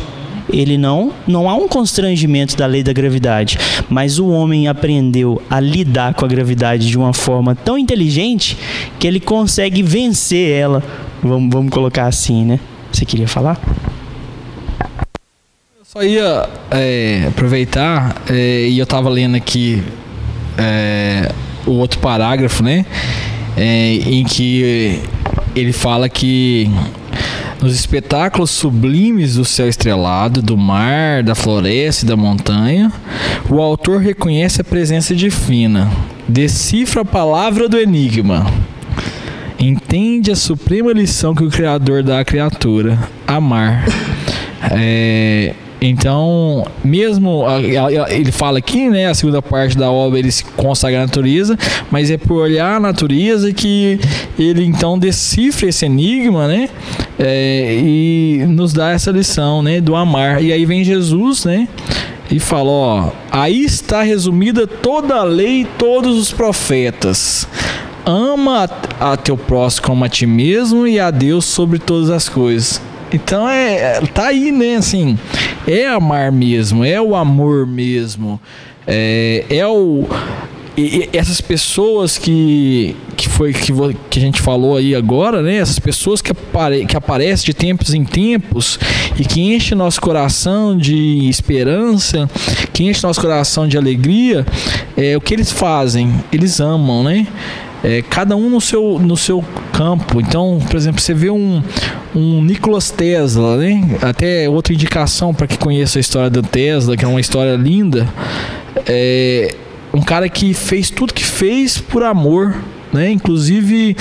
ele 0.47 0.77
não 0.77 1.11
não 1.25 1.49
há 1.49 1.55
um 1.55 1.67
constrangimento 1.67 2.55
da 2.55 2.67
lei 2.67 2.83
da 2.83 2.93
gravidade, 2.93 3.57
mas 3.89 4.19
o 4.19 4.27
homem 4.27 4.67
aprendeu 4.67 5.41
a 5.49 5.59
lidar 5.59 6.13
com 6.13 6.23
a 6.23 6.27
gravidade 6.27 6.87
de 6.87 6.95
uma 6.95 7.13
forma 7.13 7.55
tão 7.55 7.79
inteligente 7.79 8.55
que 8.99 9.07
ele 9.07 9.19
consegue 9.19 9.81
vencer 9.81 10.51
ela. 10.51 10.83
Vamos, 11.23 11.51
vamos 11.51 11.71
colocar 11.71 12.05
assim, 12.05 12.45
né? 12.45 12.59
Você 12.91 13.05
queria 13.05 13.27
falar? 13.27 13.59
Eu 15.79 15.83
só 15.83 16.03
ia 16.03 16.47
é, 16.69 17.25
aproveitar 17.27 18.21
é, 18.29 18.67
e 18.67 18.77
eu 18.77 18.83
estava 18.83 19.09
lendo 19.09 19.35
aqui 19.35 19.83
é, 20.59 21.31
o 21.65 21.71
outro 21.71 21.99
parágrafo, 21.99 22.63
né? 22.63 22.85
É, 23.57 23.93
em 23.93 24.23
que 24.23 25.01
ele 25.55 25.71
fala 25.71 26.09
que 26.09 26.69
nos 27.61 27.73
espetáculos 27.73 28.51
sublimes 28.51 29.35
do 29.35 29.45
céu 29.45 29.67
estrelado, 29.67 30.41
do 30.41 30.57
mar, 30.57 31.23
da 31.23 31.33
floresta 31.33 32.05
e 32.05 32.07
da 32.07 32.17
montanha, 32.17 32.91
o 33.49 33.61
autor 33.61 34.01
reconhece 34.01 34.61
a 34.61 34.63
presença 34.63 35.15
divina, 35.15 35.89
decifra 36.27 37.01
a 37.01 37.05
palavra 37.05 37.69
do 37.69 37.77
enigma, 37.77 38.45
entende 39.57 40.31
a 40.31 40.35
suprema 40.35 40.91
lição 40.91 41.33
que 41.33 41.43
o 41.43 41.49
Criador 41.49 42.03
dá 42.03 42.19
à 42.19 42.25
criatura: 42.25 42.99
amar. 43.25 43.85
É, 44.71 45.53
então, 45.81 46.65
mesmo 46.83 47.43
ele 48.09 48.31
fala 48.31 48.59
aqui, 48.59 48.89
né, 48.89 49.07
a 49.07 49.13
segunda 49.13 49.41
parte 49.41 49.77
da 49.77 49.91
obra 49.91 50.17
ele 50.17 50.31
se 50.31 50.43
consagra 50.43 50.99
à 50.99 51.01
natureza, 51.01 51.57
mas 51.91 52.09
é 52.09 52.17
por 52.17 52.37
olhar 52.37 52.77
a 52.77 52.79
natureza 52.79 53.53
que 53.53 53.99
ele 54.39 54.63
então 54.63 54.97
decifra 54.97 55.69
esse 55.69 55.85
enigma, 55.85 56.47
né, 56.47 56.69
é, 57.19 57.77
e 57.81 58.45
nos 58.47 58.73
dá 58.73 58.91
essa 58.91 59.11
lição, 59.11 59.61
né, 59.61 59.81
do 59.81 59.95
amar. 59.95 60.41
E 60.41 60.51
aí 60.51 60.65
vem 60.65 60.83
Jesus, 60.83 61.45
né, 61.45 61.67
e 62.31 62.39
fala, 62.39 62.69
ó, 62.69 63.11
aí 63.31 63.63
está 63.63 64.01
resumida 64.01 64.65
toda 64.65 65.15
a 65.15 65.23
lei 65.23 65.67
todos 65.77 66.17
os 66.17 66.31
profetas. 66.31 67.47
Ama 68.05 68.69
a, 68.99 69.17
teu 69.17 69.35
próximo 69.35 69.87
como 69.87 70.05
a 70.05 70.09
ti 70.09 70.27
mesmo 70.27 70.87
e 70.87 70.99
a 70.99 71.09
Deus 71.09 71.45
sobre 71.45 71.79
todas 71.79 72.09
as 72.09 72.29
coisas. 72.29 72.79
Então 73.11 73.47
é, 73.49 74.01
tá 74.13 74.27
aí, 74.27 74.51
né? 74.51 74.75
Assim, 74.75 75.17
é 75.67 75.87
amar 75.87 76.31
mesmo, 76.31 76.83
é 76.83 77.01
o 77.01 77.15
amor 77.15 77.65
mesmo, 77.65 78.39
é, 78.87 79.45
é 79.49 79.67
o 79.67 80.07
e, 80.77 81.09
essas 81.13 81.39
pessoas 81.39 82.17
que 82.17 82.95
que 83.15 83.29
foi 83.29 83.53
que, 83.53 83.71
que 84.09 84.19
a 84.19 84.21
gente 84.21 84.41
falou 84.41 84.75
aí 84.75 84.93
agora, 84.93 85.41
né? 85.41 85.55
Essas 85.55 85.79
pessoas 85.79 86.21
que, 86.21 86.31
apare, 86.31 86.85
que 86.85 86.97
aparecem 86.97 87.45
de 87.45 87.53
tempos 87.53 87.93
em 87.93 88.03
tempos 88.03 88.77
e 89.17 89.23
que 89.23 89.41
enchem 89.41 89.77
nosso 89.77 90.01
coração 90.01 90.77
de 90.77 91.29
esperança, 91.29 92.29
que 92.73 92.83
enchem 92.83 93.03
nosso 93.03 93.21
coração 93.21 93.67
de 93.69 93.77
alegria, 93.77 94.45
é 94.97 95.15
o 95.15 95.21
que 95.21 95.33
eles 95.33 95.49
fazem, 95.49 96.13
eles 96.31 96.59
amam, 96.59 97.03
né? 97.03 97.25
É, 97.83 98.01
cada 98.01 98.35
um 98.35 98.49
no 98.49 98.61
seu, 98.61 98.99
no 98.99 99.15
seu 99.15 99.43
campo. 99.73 100.19
Então, 100.19 100.59
por 100.67 100.75
exemplo, 100.75 101.01
você 101.01 101.13
vê 101.13 101.29
um, 101.29 101.61
um 102.15 102.41
Nicolas 102.43 102.89
Tesla, 102.91 103.57
né? 103.57 103.97
até 104.01 104.49
outra 104.49 104.73
indicação 104.73 105.33
para 105.33 105.47
que 105.47 105.57
conheça 105.57 105.99
a 105.99 106.01
história 106.01 106.29
do 106.29 106.41
Tesla, 106.41 106.95
que 106.95 107.05
é 107.05 107.07
uma 107.07 107.21
história 107.21 107.55
linda. 107.55 108.07
É, 108.87 109.55
um 109.93 110.01
cara 110.01 110.27
que 110.27 110.53
fez 110.53 110.89
tudo 110.89 111.13
que 111.13 111.23
fez 111.23 111.77
por 111.77 112.03
amor, 112.03 112.55
né? 112.91 113.11
Inclusive 113.11 113.95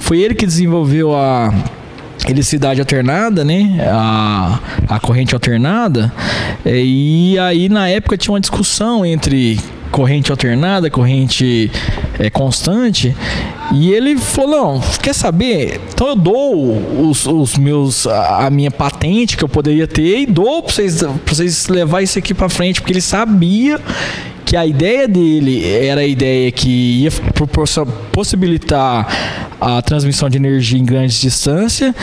foi 0.00 0.20
ele 0.20 0.34
que 0.34 0.46
desenvolveu 0.46 1.14
a 1.14 1.52
eletricidade 2.24 2.80
alternada, 2.80 3.44
né? 3.44 3.78
A, 3.90 4.60
a 4.88 5.00
corrente 5.00 5.34
alternada. 5.34 6.12
É, 6.64 6.80
e 6.82 7.38
aí 7.38 7.68
na 7.68 7.88
época 7.88 8.16
tinha 8.16 8.32
uma 8.32 8.40
discussão 8.40 9.04
entre 9.04 9.58
corrente 9.90 10.30
alternada, 10.30 10.88
corrente 10.88 11.70
é, 12.20 12.28
constante. 12.28 13.16
E 13.72 13.90
ele 13.90 14.16
falou: 14.16 14.74
não, 14.74 14.80
quer 15.02 15.14
saber? 15.14 15.80
Então 15.92 16.08
eu 16.08 16.16
dou 16.16 17.08
os, 17.08 17.26
os 17.26 17.56
meus 17.56 18.06
a, 18.06 18.46
a, 18.46 18.50
minha 18.50 18.70
patente 18.70 19.36
que 19.36 19.42
eu 19.42 19.48
poderia 19.48 19.86
ter 19.86 20.20
e 20.20 20.26
dou 20.26 20.62
para 20.62 20.72
vocês, 20.72 21.02
pra 21.02 21.34
vocês 21.34 21.68
levar 21.68 22.02
isso 22.02 22.18
aqui 22.18 22.34
para 22.34 22.48
frente, 22.48 22.80
porque 22.80 22.92
ele 22.92 23.00
sabia 23.00 23.80
que 24.44 24.56
a 24.56 24.66
ideia 24.66 25.06
dele 25.08 25.64
era 25.64 26.00
a 26.00 26.06
ideia 26.06 26.50
que 26.50 27.02
ia 27.02 27.10
possibilitar 28.12 29.06
a 29.60 29.80
transmissão 29.80 30.28
de 30.28 30.38
energia 30.38 30.78
em 30.78 30.84
grandes 30.84 31.20
distâncias 31.20 31.94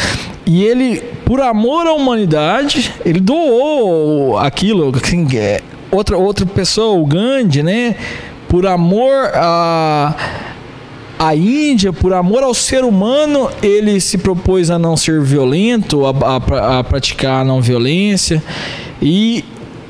e 0.46 0.64
ele, 0.64 1.04
por 1.26 1.42
amor 1.42 1.86
à 1.88 1.94
humanidade, 1.94 2.94
ele 3.06 3.20
doou 3.20 4.38
aquilo, 4.38 4.94
assim, 4.96 5.28
é, 5.36 5.60
outra, 5.92 6.18
outra 6.18 6.46
pessoa, 6.46 6.98
o 6.98 7.06
Gandhi, 7.06 7.62
né? 7.62 7.96
Por 8.48 8.66
amor 8.66 9.32
a 9.34 10.16
a 11.20 11.36
Índia, 11.36 11.92
por 11.92 12.14
amor 12.14 12.44
ao 12.44 12.54
ser 12.54 12.84
humano, 12.84 13.50
ele 13.62 14.00
se 14.00 14.18
propôs 14.18 14.70
a 14.70 14.78
não 14.78 14.96
ser 14.96 15.20
violento, 15.22 16.06
a, 16.06 16.12
a, 16.12 16.80
a, 16.80 16.84
praticar 16.84 17.42
a 17.42 17.44
não 17.44 17.60
violência. 17.60 18.42
E 19.02 19.44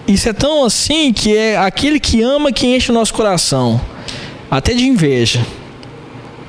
isso 0.08 0.30
é 0.30 0.34
tão 0.34 0.64
assim 0.64 1.12
que 1.12 1.36
é 1.36 1.58
aquele 1.58 2.00
que 2.00 2.22
ama 2.22 2.52
que 2.52 2.66
enche 2.66 2.92
o 2.92 2.94
nosso 2.94 3.14
coração, 3.14 3.80
até 4.50 4.74
de 4.74 4.86
inveja. 4.86 5.46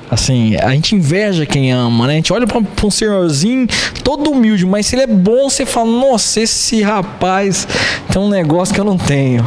Assim, 0.09 0.55
a 0.55 0.71
gente 0.71 0.95
inveja 0.95 1.45
quem 1.45 1.71
ama, 1.71 2.07
né? 2.07 2.13
A 2.13 2.15
gente 2.15 2.33
olha 2.33 2.47
para 2.47 2.57
um 2.57 2.89
senhorzinho 2.89 3.67
todo 4.03 4.31
humilde, 4.31 4.65
mas 4.65 4.87
se 4.87 4.95
ele 4.95 5.03
é 5.03 5.07
bom, 5.07 5.47
você 5.49 5.67
fala: 5.67 5.85
Nossa, 5.91 6.41
esse 6.41 6.81
rapaz 6.81 7.67
tem 8.11 8.19
um 8.19 8.29
negócio 8.29 8.73
que 8.73 8.81
eu 8.81 8.85
não 8.85 8.97
tenho. 8.97 9.45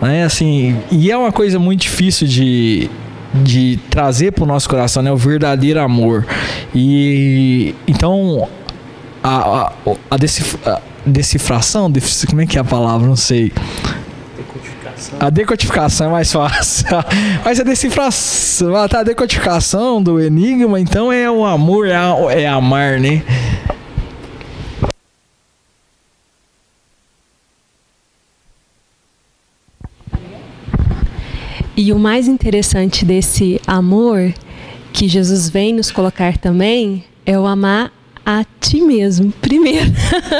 Né? 0.00 0.24
Assim, 0.24 0.76
e 0.90 1.10
é 1.10 1.16
uma 1.16 1.32
coisa 1.32 1.58
muito 1.58 1.82
difícil 1.82 2.26
de, 2.26 2.90
de 3.34 3.78
trazer 3.90 4.32
para 4.32 4.44
o 4.44 4.46
nosso 4.46 4.68
coração, 4.68 5.02
né? 5.02 5.12
O 5.12 5.16
verdadeiro 5.16 5.80
amor. 5.80 6.26
E 6.74 7.74
então 7.86 8.48
a, 9.22 9.66
a, 9.66 9.72
a, 10.10 10.16
decifra, 10.16 10.74
a 10.74 10.80
decifração, 11.04 11.92
como 12.28 12.40
é 12.40 12.46
que 12.46 12.56
é 12.56 12.60
a 12.60 12.64
palavra? 12.64 13.06
Não 13.06 13.16
sei. 13.16 13.52
A 15.18 15.30
decodificação 15.30 16.08
é 16.08 16.10
mais 16.10 16.32
fácil. 16.32 16.86
Mas 17.44 17.58
a 17.58 17.62
decifração, 17.62 18.88
tá, 18.88 19.00
a 19.00 19.02
decodificação 19.02 20.02
do 20.02 20.20
enigma, 20.20 20.78
então 20.78 21.12
é 21.12 21.30
o 21.30 21.44
amor, 21.44 21.86
é, 21.86 22.42
é 22.42 22.46
amar, 22.46 23.00
né? 23.00 23.22
E 31.82 31.94
o 31.94 31.98
mais 31.98 32.28
interessante 32.28 33.06
desse 33.06 33.58
amor 33.66 34.34
que 34.92 35.08
Jesus 35.08 35.48
vem 35.48 35.72
nos 35.72 35.90
colocar 35.90 36.36
também 36.36 37.02
é 37.24 37.38
o 37.38 37.46
amar 37.46 37.90
a 38.24 38.44
ti 38.60 38.82
mesmo, 38.82 39.32
primeiro. 39.40 39.90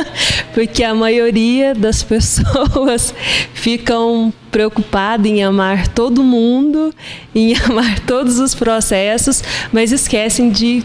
Porque 0.53 0.85
a 0.85 0.95
maioria 0.95 1.75
das 1.75 2.03
pessoas 2.05 3.15
ficam 3.55 4.31
preocupadas 4.51 5.33
em 5.33 5.43
amar 5.43 5.89
todo 5.89 6.23
mundo, 6.23 6.95
em 7.35 7.57
amar 7.65 8.01
todos 8.01 8.39
os 8.39 8.55
processos, 8.55 9.43
mas 9.73 9.93
esquecem 9.93 10.51
de 10.51 10.85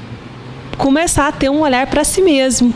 começar 0.78 1.28
a 1.28 1.32
ter 1.32 1.50
um 1.50 1.62
olhar 1.62 1.88
para 1.88 2.04
si 2.04 2.22
mesmo 2.22 2.74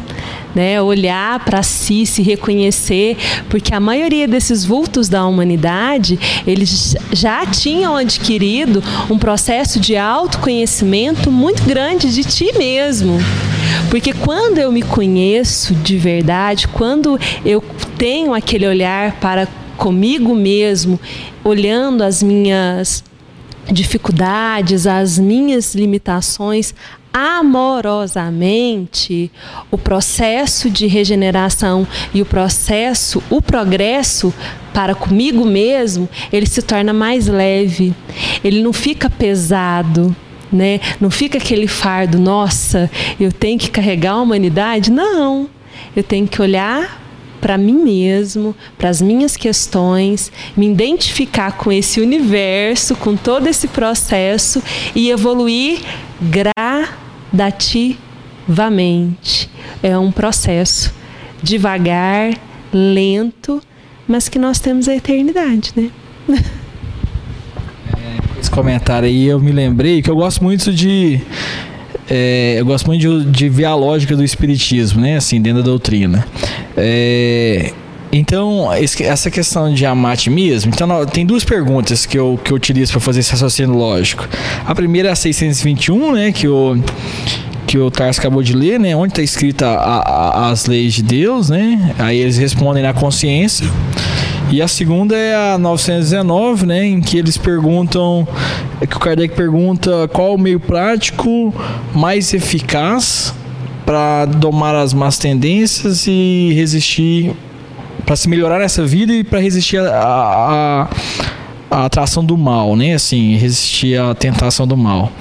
né? 0.54 0.82
Olhar 0.82 1.44
para 1.46 1.62
si, 1.64 2.06
se 2.06 2.22
reconhecer, 2.22 3.18
porque 3.50 3.74
a 3.74 3.80
maioria 3.80 4.28
desses 4.28 4.66
vultos 4.66 5.08
da 5.08 5.26
humanidade, 5.26 6.20
eles 6.46 6.96
já 7.12 7.46
tinham 7.46 7.96
adquirido 7.96 8.84
um 9.10 9.18
processo 9.18 9.80
de 9.80 9.96
autoconhecimento 9.96 11.32
muito 11.32 11.64
grande 11.64 12.14
de 12.14 12.24
ti 12.24 12.52
mesmo. 12.58 13.18
Porque 13.90 14.14
quando 14.14 14.58
eu 14.58 14.72
me 14.72 14.82
conheço 14.82 15.74
de 15.76 15.98
verdade, 15.98 16.68
quando 16.68 17.20
eu 17.46 17.64
tenho 17.98 18.34
aquele 18.34 18.68
olhar 18.68 19.14
para 19.20 19.48
comigo 19.78 20.36
mesmo, 20.36 21.00
olhando 21.44 22.04
as 22.04 22.22
minhas 22.22 23.04
dificuldades, 23.72 24.88
as 24.88 25.20
minhas 25.20 25.76
limitações, 25.76 26.74
amorosamente, 27.14 29.32
o 29.72 29.78
processo 29.78 30.70
de 30.70 30.88
regeneração 30.88 31.88
e 32.14 32.22
o 32.22 32.26
processo, 32.26 33.22
o 33.30 33.42
progresso 33.42 34.34
para 34.74 34.96
comigo 34.96 35.46
mesmo, 35.46 36.08
ele 36.32 36.46
se 36.46 36.62
torna 36.62 36.94
mais 36.94 37.28
leve. 37.28 37.94
Ele 38.44 38.62
não 38.62 38.72
fica 38.72 39.10
pesado, 39.10 40.16
né? 40.52 40.80
Não 41.00 41.10
fica 41.10 41.38
aquele 41.38 41.68
fardo, 41.68 42.20
nossa, 42.20 42.90
eu 43.20 43.32
tenho 43.32 43.60
que 43.60 43.70
carregar 43.70 44.14
a 44.14 44.22
humanidade. 44.22 44.92
Não. 44.92 45.50
Eu 45.96 46.04
tenho 46.04 46.28
que 46.28 46.42
olhar 46.42 47.02
para 47.40 47.58
mim 47.58 47.84
mesmo, 47.84 48.56
para 48.78 48.90
as 48.90 49.02
minhas 49.02 49.38
questões, 49.38 50.32
me 50.56 50.70
identificar 50.70 51.54
com 51.54 51.72
esse 51.72 52.02
universo, 52.02 52.96
com 52.96 53.16
todo 53.16 53.48
esse 53.48 53.68
processo 53.68 54.62
e 54.94 55.10
evoluir 55.10 55.80
gradativamente. 57.32 59.50
É 59.82 59.98
um 59.98 60.12
processo 60.12 60.94
devagar, 61.42 62.34
lento, 62.74 63.62
mas 64.08 64.28
que 64.28 64.38
nós 64.38 64.60
temos 64.60 64.88
a 64.88 64.96
eternidade, 64.96 65.72
né? 65.76 65.90
Esse 68.40 68.50
comentário 68.50 69.08
aí 69.08 69.28
eu 69.28 69.40
me 69.40 69.52
lembrei 69.52 70.02
que 70.02 70.10
eu 70.10 70.16
gosto 70.16 70.44
muito 70.44 70.72
de 70.72 71.22
é, 72.10 72.56
eu 72.58 72.66
gosto 72.66 72.88
muito 72.88 73.02
de, 73.02 73.32
de, 73.32 73.50
ver 73.50 73.66
a 73.66 73.76
lógica 73.76 74.16
do 74.16 74.24
espiritismo, 74.24 75.02
né? 75.02 75.18
Assim, 75.18 75.42
dentro 75.42 75.62
da 75.62 75.66
doutrina. 75.66 76.26
É, 76.76 77.74
então, 78.12 78.70
essa 78.74 79.30
questão 79.30 79.74
de 79.74 79.86
amar 79.86 80.14
a 80.14 80.18
ti 80.18 80.30
mesmo, 80.30 80.72
então 80.74 81.06
tem 81.06 81.26
duas 81.26 81.44
perguntas 81.44 82.06
que 82.06 82.18
eu, 82.18 82.40
que 82.44 82.52
eu 82.52 82.58
utilizo 82.58 82.92
para 82.92 83.02
fazer 83.02 83.20
esse 83.20 83.32
raciocínio 83.32 83.76
lógico. 83.76 84.28
A 84.66 84.74
primeira 84.74 85.10
é 85.10 85.12
a 85.12 85.16
621, 85.16 86.12
né? 86.14 86.32
Que 86.32 86.48
o, 86.48 86.82
que 87.68 87.78
o 87.78 87.92
Tarso 87.92 88.20
acabou 88.20 88.42
de 88.42 88.54
ler, 88.54 88.80
né? 88.80 88.96
Onde 88.96 89.12
está 89.12 89.22
escrita 89.22 89.68
a, 89.68 90.00
a, 90.00 90.50
as 90.50 90.66
leis 90.66 90.94
de 90.94 91.04
Deus, 91.04 91.50
né? 91.50 91.94
Aí 92.00 92.18
eles 92.18 92.38
respondem 92.38 92.82
na 92.82 92.94
consciência. 92.94 93.68
E 94.52 94.64
a 94.64 94.68
segunda 94.68 95.16
é 95.16 95.54
a 95.54 95.60
919, 95.60 96.66
né, 96.66 96.84
em 96.84 97.00
que 97.02 97.20
eles 97.20 97.38
perguntam, 97.38 98.28
que 98.80 98.98
o 98.98 99.00
Kardec 99.00 99.36
pergunta 99.36 100.10
qual 100.12 100.34
o 100.34 100.40
meio 100.40 100.60
prático 100.60 101.54
mais 101.94 102.34
eficaz 102.34 103.32
para 103.86 104.26
domar 104.26 104.74
as 104.74 104.92
más 104.92 105.20
tendências 105.20 106.08
e 106.08 106.52
resistir, 106.56 107.36
para 108.06 108.16
se 108.16 108.30
melhorar 108.30 108.60
nessa 108.60 108.86
vida 108.86 109.14
e 109.14 109.24
para 109.24 109.40
resistir 109.40 109.78
a, 109.78 109.90
a, 109.90 110.88
a, 111.70 111.86
atração 111.86 112.24
do 112.24 112.38
mal, 112.38 112.76
né, 112.76 112.94
assim, 112.94 113.36
resistir 113.36 114.00
à 114.00 114.14
tentação 114.14 114.68
do 114.68 114.78
mal. 114.78 115.12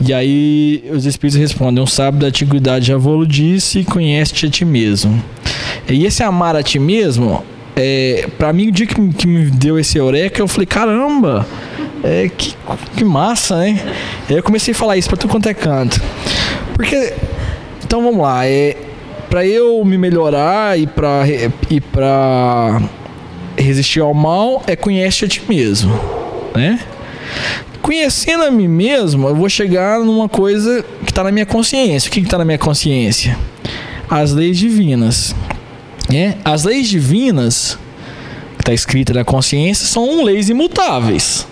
E 0.00 0.12
aí 0.12 0.84
os 0.92 1.06
espíritos 1.06 1.40
respondem: 1.40 1.82
um 1.82 1.86
sábio 1.86 2.20
da 2.20 2.26
antiguidade 2.28 2.86
já 2.86 2.96
vou 2.96 3.24
disse, 3.24 3.84
conhece-te 3.84 4.46
a 4.46 4.50
ti 4.50 4.64
mesmo. 4.64 5.22
E 5.88 6.04
esse 6.04 6.22
amar 6.22 6.56
a 6.56 6.62
ti 6.62 6.78
mesmo 6.78 7.42
é, 7.78 8.26
para 8.38 8.54
mim, 8.54 8.68
o 8.68 8.72
dia 8.72 8.86
que, 8.86 9.08
que, 9.12 9.26
me 9.26 9.50
deu 9.50 9.78
esse 9.78 9.98
eureka, 9.98 10.40
eu 10.40 10.48
falei, 10.48 10.64
caramba, 10.64 11.46
é, 12.02 12.30
que, 12.34 12.54
que 12.96 13.04
massa, 13.04 13.58
né? 13.58 13.78
Aí 14.30 14.36
eu 14.36 14.42
comecei 14.42 14.72
a 14.72 14.74
falar 14.74 14.96
isso 14.96 15.08
para 15.10 15.18
tudo 15.18 15.30
quanto 15.30 15.46
é 15.46 15.52
canto. 15.52 16.00
Porque, 16.74 17.12
então 17.84 18.02
vamos 18.02 18.22
lá, 18.22 18.46
é, 18.46 18.74
para 19.28 19.46
eu 19.46 19.84
me 19.84 19.98
melhorar 19.98 20.78
e 20.78 20.86
para 20.86 21.24
e 21.70 21.80
pra 21.80 22.80
resistir 23.56 24.00
ao 24.00 24.14
mal, 24.14 24.62
é 24.66 24.76
conhece 24.76 25.24
a 25.24 25.28
ti 25.28 25.42
mesmo, 25.48 25.98
né? 26.54 26.80
Conhecendo 27.82 28.44
a 28.44 28.50
mim 28.50 28.68
mesmo, 28.68 29.28
eu 29.28 29.34
vou 29.34 29.48
chegar 29.48 30.00
numa 30.00 30.28
coisa 30.28 30.84
que 31.04 31.10
está 31.10 31.22
na 31.22 31.30
minha 31.30 31.46
consciência. 31.46 32.08
O 32.08 32.12
que 32.12 32.20
está 32.20 32.36
na 32.36 32.44
minha 32.44 32.58
consciência? 32.58 33.38
As 34.10 34.32
leis 34.32 34.58
divinas. 34.58 35.34
É, 36.12 36.34
as 36.44 36.64
leis 36.64 36.88
divinas, 36.88 37.78
que 38.56 38.62
está 38.62 38.72
escrita 38.72 39.12
na 39.12 39.24
consciência, 39.24 39.86
são 39.86 40.24
leis 40.24 40.48
imutáveis. 40.48 41.46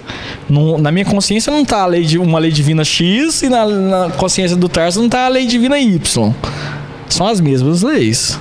No, 0.48 0.76
na 0.78 0.90
minha 0.90 1.04
consciência 1.04 1.52
não 1.52 1.62
está 1.62 1.86
lei 1.86 2.02
de, 2.02 2.18
uma 2.18 2.38
lei 2.38 2.50
divina 2.50 2.84
X 2.84 3.42
e 3.42 3.48
na, 3.48 3.66
na 3.66 4.10
consciência 4.10 4.56
do 4.56 4.68
Tarso 4.68 4.98
não 4.98 5.06
está 5.06 5.26
a 5.26 5.28
lei 5.28 5.46
divina 5.46 5.78
Y. 5.78 6.34
São 7.14 7.28
as 7.28 7.40
mesmas 7.40 7.82
leis. 7.82 8.40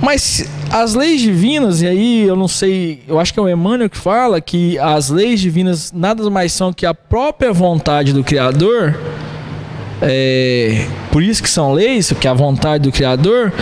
Mas 0.00 0.48
as 0.70 0.94
leis 0.94 1.20
divinas, 1.20 1.82
e 1.82 1.88
aí 1.88 2.22
eu 2.22 2.36
não 2.36 2.46
sei, 2.46 3.00
eu 3.08 3.18
acho 3.18 3.34
que 3.34 3.40
é 3.40 3.42
o 3.42 3.48
Emmanuel 3.48 3.90
que 3.90 3.98
fala 3.98 4.40
que 4.40 4.78
as 4.78 5.10
leis 5.10 5.40
divinas 5.40 5.90
nada 5.92 6.30
mais 6.30 6.52
são 6.52 6.72
que 6.72 6.86
a 6.86 6.94
própria 6.94 7.52
vontade 7.52 8.12
do 8.12 8.22
Criador. 8.22 8.96
É, 10.00 10.86
por 11.10 11.24
isso 11.24 11.42
que 11.42 11.50
são 11.50 11.72
leis, 11.72 12.12
que 12.12 12.28
é 12.28 12.30
a 12.30 12.34
vontade 12.34 12.84
do 12.84 12.92
Criador, 12.92 13.52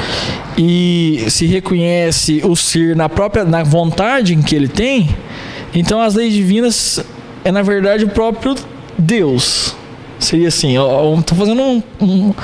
e 0.59 1.25
se 1.31 1.47
reconhece 1.47 2.43
o 2.45 2.55
ser 2.55 2.95
na 2.95 3.09
própria 3.09 3.43
na 3.47 3.62
vontade 3.62 4.37
que 4.37 4.55
ele 4.55 4.68
tem, 4.68 5.09
então 5.75 5.99
as 5.99 6.14
leis 6.14 6.35
divinas 6.35 7.03
é 7.43 7.51
na 7.51 7.62
verdade 7.62 8.05
o 8.05 8.09
próprio 8.11 8.55
Deus. 8.99 9.80
Seria 10.21 10.49
assim, 10.49 10.77
eu, 10.77 11.16
estou 11.18 11.37
fazendo 11.37 11.62
um, 11.62 11.83
um, 12.01 12.35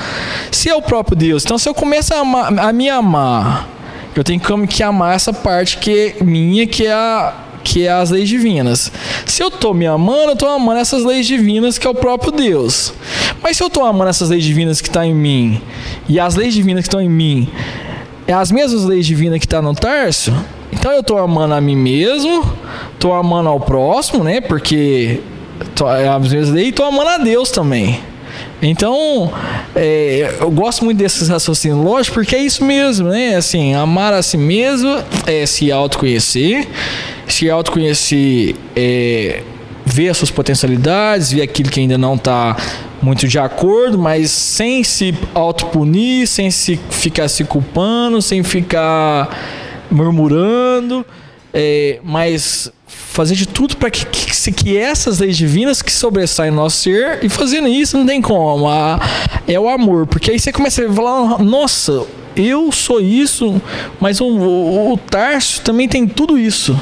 Se 0.51 0.70
é 0.70 0.74
o 0.74 0.81
próprio 0.81 1.14
Deus, 1.14 1.45
então 1.45 1.59
se 1.59 1.68
eu 1.68 1.74
começo 1.74 2.12
a, 2.14 2.20
amar, 2.20 2.59
a 2.59 2.72
me 2.72 2.89
amar, 2.89 3.68
eu 4.16 4.24
tenho 4.24 4.41
que 4.66 4.83
amar 4.83 5.14
essa 5.14 5.31
parte 5.31 5.77
que 5.77 6.16
é 6.18 6.24
minha, 6.24 6.66
que 6.66 6.87
é 6.87 6.93
a, 6.93 7.35
que 7.62 7.87
é 7.87 7.93
as 7.93 8.11
leis 8.11 8.29
divinas. 8.29 8.91
Se 9.27 9.43
eu 9.43 9.49
estou 9.49 9.74
me 9.74 9.87
amando, 9.87 10.29
eu 10.29 10.33
estou 10.33 10.49
amando 10.49 10.81
essas 10.81 11.05
leis 11.05 11.27
divinas 11.27 11.77
que 11.77 11.87
é 11.87 11.91
o 11.91 11.95
próprio 11.95 12.33
Deus. 12.33 12.95
Mas 13.43 13.59
se 13.59 13.62
eu 13.62 13.66
estou 13.66 13.85
amando 13.85 14.09
essas 14.09 14.31
leis 14.31 14.43
divinas 14.43 14.81
que 14.81 14.89
estão 14.89 15.03
tá 15.03 15.07
em 15.07 15.14
mim, 15.14 15.61
e 16.09 16.18
as 16.18 16.35
leis 16.35 16.55
divinas 16.55 16.85
que 16.85 16.89
estão 16.89 17.03
em 17.03 17.11
mim 17.11 17.49
é 18.27 18.33
as 18.33 18.51
mesmas 18.51 18.85
leis 18.85 19.07
divinas 19.07 19.39
que 19.39 19.45
está 19.45 19.61
no 19.61 19.74
Tarso, 19.74 20.33
então 20.72 20.91
eu 20.93 21.01
estou 21.01 21.18
amando 21.18 21.55
a 21.55 21.61
mim 21.61 21.77
mesmo, 21.77 22.51
estou 22.95 23.12
amando 23.12 23.51
ao 23.51 23.61
próximo, 23.61 24.24
né? 24.24 24.41
Porque 24.41 25.20
é 25.99 26.61
e 26.61 26.69
estou 26.69 26.87
amando 26.87 27.11
a 27.11 27.19
Deus 27.19 27.51
também. 27.51 28.01
Então, 28.61 29.33
é, 29.75 30.35
eu 30.41 30.51
gosto 30.51 30.85
muito 30.85 30.99
desses 30.99 31.29
raciocínios 31.29 31.79
lógicos 31.79 32.11
porque 32.11 32.37
é 32.37 32.43
isso 32.43 32.65
mesmo, 32.65 33.09
né? 33.09 33.37
Assim, 33.37 33.75
amar 33.75 34.15
a 34.15 34.23
si 34.23 34.39
mesmo 34.39 34.97
é 35.27 35.45
se 35.45 35.71
autoconhecer, 35.71 36.67
se 37.29 37.51
autoconhecer 37.51 38.57
é 38.75 39.43
ver 39.85 40.09
as 40.09 40.17
suas 40.17 40.31
potencialidades, 40.31 41.31
ver 41.31 41.43
aquilo 41.43 41.71
que 41.71 41.81
ainda 41.81 41.97
não 41.97 42.15
está 42.15 42.57
muito 43.01 43.29
de 43.29 43.39
acordo, 43.39 43.99
mas 43.99 44.31
sem 44.31 44.83
se 44.83 45.15
autopunir, 45.35 46.27
sem 46.27 46.51
se 46.51 46.81
ficar 46.91 47.29
se 47.29 47.45
culpando, 47.45 48.21
sem 48.21 48.43
ficar 48.43 49.85
murmurando, 49.91 51.07
é, 51.53 52.01
mas 52.03 52.73
fazer 53.17 53.35
de 53.35 53.49
tudo 53.49 53.79
para 53.79 53.91
que, 53.91 54.05
que, 54.05 54.53
que, 54.53 54.77
essas 54.77 55.21
leis 55.21 55.39
divinas 55.39 55.81
que 55.81 55.91
sobressaem 55.91 56.51
no 56.51 56.59
nosso 56.59 56.83
ser 56.83 57.19
e 57.23 57.31
fazendo 57.31 57.67
isso 57.67 57.97
não 57.97 58.05
tem 58.05 58.21
como. 58.21 58.69
A, 58.69 59.01
é 59.49 59.59
o 59.59 59.71
amor, 59.71 60.07
porque 60.07 60.31
aí 60.31 60.39
você 60.39 60.53
começa 60.53 60.85
a 60.85 60.93
falar, 60.93 61.43
nossa, 61.43 62.05
eu 62.37 62.71
sou 62.71 63.01
isso, 63.01 63.61
mas 63.99 64.21
o, 64.21 64.27
o, 64.27 64.93
o 64.93 64.99
Tarso 64.99 65.62
também 65.62 65.89
tem 65.89 66.07
tudo 66.07 66.39
isso. 66.39 66.79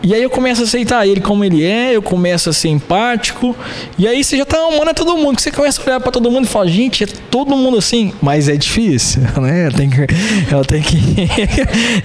E 0.00 0.14
aí 0.14 0.22
eu 0.22 0.28
começo 0.28 0.60
a 0.60 0.64
aceitar 0.64 1.08
ele 1.08 1.22
como 1.22 1.42
ele 1.44 1.64
é, 1.64 1.96
eu 1.96 2.02
começo 2.02 2.50
a 2.50 2.52
ser 2.52 2.68
empático. 2.68 3.56
E 3.98 4.06
aí 4.06 4.22
você 4.22 4.36
já 4.36 4.44
tá 4.44 4.58
amando 4.58 4.90
a 4.90 4.94
todo 4.94 5.16
mundo. 5.16 5.36
Que 5.36 5.42
você 5.42 5.50
começa 5.50 5.80
a 5.80 5.84
olhar 5.86 5.98
para 5.98 6.12
todo 6.12 6.30
mundo 6.30 6.44
e 6.44 6.46
fala, 6.46 6.68
gente, 6.68 7.04
é 7.04 7.06
todo 7.06 7.56
mundo 7.56 7.78
assim. 7.78 8.12
Mas 8.20 8.46
é 8.46 8.54
difícil, 8.54 9.22
né? 9.40 9.68
Eu 9.68 9.72
tenho 9.72 9.90
que. 9.90 10.54
Eu 10.54 10.62
tenho 10.62 10.82
que. 10.82 11.00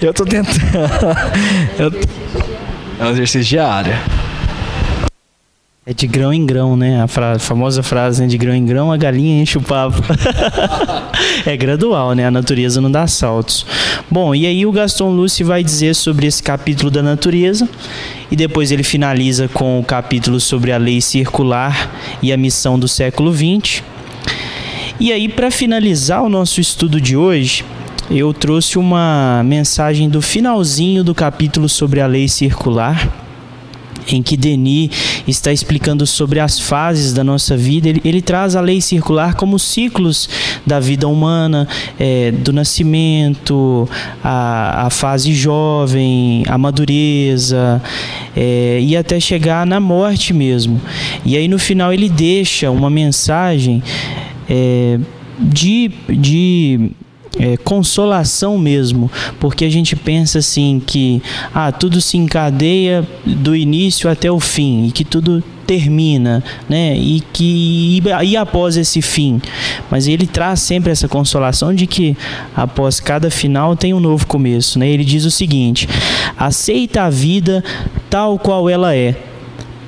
eu 0.00 0.14
tô 0.14 0.24
tentando. 0.24 0.58
Eu, 1.78 2.49
é 3.00 3.04
um 3.04 3.10
exercício 3.10 3.48
diário. 3.48 3.92
É 5.86 5.94
de 5.94 6.06
grão 6.06 6.32
em 6.32 6.44
grão, 6.44 6.76
né? 6.76 7.02
A, 7.02 7.08
fra- 7.08 7.32
a 7.32 7.38
famosa 7.38 7.82
frase, 7.82 8.20
né? 8.20 8.28
De 8.28 8.36
grão 8.36 8.54
em 8.54 8.64
grão, 8.64 8.92
a 8.92 8.96
galinha 8.96 9.42
enche 9.42 9.56
o 9.56 9.62
papo. 9.62 9.96
é 11.46 11.56
gradual, 11.56 12.12
né? 12.14 12.26
A 12.26 12.30
natureza 12.30 12.80
não 12.80 12.90
dá 12.90 13.06
saltos. 13.06 13.64
Bom, 14.10 14.34
e 14.34 14.46
aí 14.46 14.66
o 14.66 14.72
Gaston 14.72 15.10
Lucy 15.10 15.42
vai 15.42 15.64
dizer 15.64 15.94
sobre 15.94 16.26
esse 16.26 16.42
capítulo 16.42 16.90
da 16.90 17.02
natureza 17.02 17.66
e 18.30 18.36
depois 18.36 18.70
ele 18.70 18.82
finaliza 18.82 19.48
com 19.48 19.80
o 19.80 19.84
capítulo 19.84 20.38
sobre 20.38 20.70
a 20.70 20.76
lei 20.76 21.00
circular 21.00 21.90
e 22.22 22.32
a 22.32 22.36
missão 22.36 22.78
do 22.78 22.86
século 22.86 23.32
XX. 23.32 23.82
E 25.00 25.10
aí, 25.12 25.28
para 25.30 25.50
finalizar 25.50 26.22
o 26.22 26.28
nosso 26.28 26.60
estudo 26.60 27.00
de 27.00 27.16
hoje, 27.16 27.64
eu 28.10 28.34
trouxe 28.34 28.76
uma 28.76 29.40
mensagem 29.44 30.08
do 30.08 30.20
finalzinho 30.20 31.04
do 31.04 31.14
capítulo 31.14 31.68
sobre 31.68 32.00
a 32.00 32.08
lei 32.08 32.26
circular, 32.26 33.08
em 34.08 34.20
que 34.20 34.36
Denis 34.36 35.22
está 35.28 35.52
explicando 35.52 36.04
sobre 36.04 36.40
as 36.40 36.58
fases 36.58 37.12
da 37.12 37.22
nossa 37.22 37.56
vida. 37.56 37.88
Ele, 37.88 38.00
ele 38.04 38.20
traz 38.20 38.56
a 38.56 38.60
lei 38.60 38.80
circular 38.80 39.34
como 39.34 39.60
ciclos 39.60 40.28
da 40.66 40.80
vida 40.80 41.06
humana, 41.06 41.68
é, 42.00 42.32
do 42.32 42.52
nascimento, 42.52 43.88
a, 44.24 44.86
a 44.86 44.90
fase 44.90 45.32
jovem, 45.32 46.42
a 46.48 46.58
madureza, 46.58 47.80
é, 48.36 48.80
e 48.82 48.96
até 48.96 49.20
chegar 49.20 49.64
na 49.64 49.78
morte 49.78 50.34
mesmo. 50.34 50.80
E 51.24 51.36
aí 51.36 51.46
no 51.46 51.60
final 51.60 51.92
ele 51.92 52.08
deixa 52.08 52.72
uma 52.72 52.90
mensagem 52.90 53.80
é, 54.48 54.98
de, 55.38 55.92
de 56.08 56.90
é, 57.38 57.56
consolação 57.58 58.58
mesmo, 58.58 59.10
porque 59.38 59.64
a 59.64 59.70
gente 59.70 59.94
pensa 59.94 60.38
assim 60.38 60.82
que 60.84 61.22
ah, 61.54 61.70
tudo 61.70 62.00
se 62.00 62.16
encadeia 62.16 63.06
do 63.24 63.54
início 63.54 64.10
até 64.10 64.30
o 64.30 64.40
fim 64.40 64.86
e 64.86 64.90
que 64.90 65.04
tudo 65.04 65.42
termina, 65.66 66.42
né? 66.68 66.96
E 66.96 67.20
que 67.32 68.02
e 68.24 68.36
após 68.36 68.76
esse 68.76 69.00
fim, 69.00 69.40
mas 69.88 70.08
ele 70.08 70.26
traz 70.26 70.58
sempre 70.60 70.90
essa 70.90 71.06
consolação 71.06 71.72
de 71.72 71.86
que 71.86 72.16
após 72.56 72.98
cada 72.98 73.30
final 73.30 73.76
tem 73.76 73.94
um 73.94 74.00
novo 74.00 74.26
começo, 74.26 74.80
né? 74.80 74.88
Ele 74.88 75.04
diz 75.04 75.24
o 75.24 75.30
seguinte: 75.30 75.88
aceita 76.36 77.02
a 77.02 77.10
vida 77.10 77.62
tal 78.08 78.36
qual 78.36 78.68
ela 78.68 78.96
é 78.96 79.29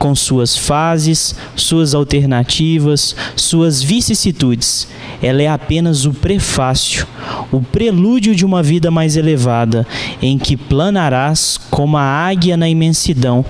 com 0.02 0.16
suas 0.16 0.56
fases, 0.56 1.32
suas 1.54 1.94
alternativas, 1.94 3.14
suas 3.36 3.80
vicissitudes. 3.80 4.88
Ela 5.22 5.42
é 5.42 5.46
apenas 5.46 6.04
o 6.06 6.12
prefácio, 6.12 7.06
o 7.52 7.60
prelúdio 7.62 8.34
de 8.34 8.44
uma 8.44 8.64
vida 8.64 8.90
mais 8.90 9.16
elevada, 9.16 9.86
em 10.20 10.38
que 10.38 10.56
planarás 10.56 11.56
como 11.70 11.96
a 11.96 12.02
águia 12.02 12.56
na 12.56 12.68
imensidão, 12.68 13.44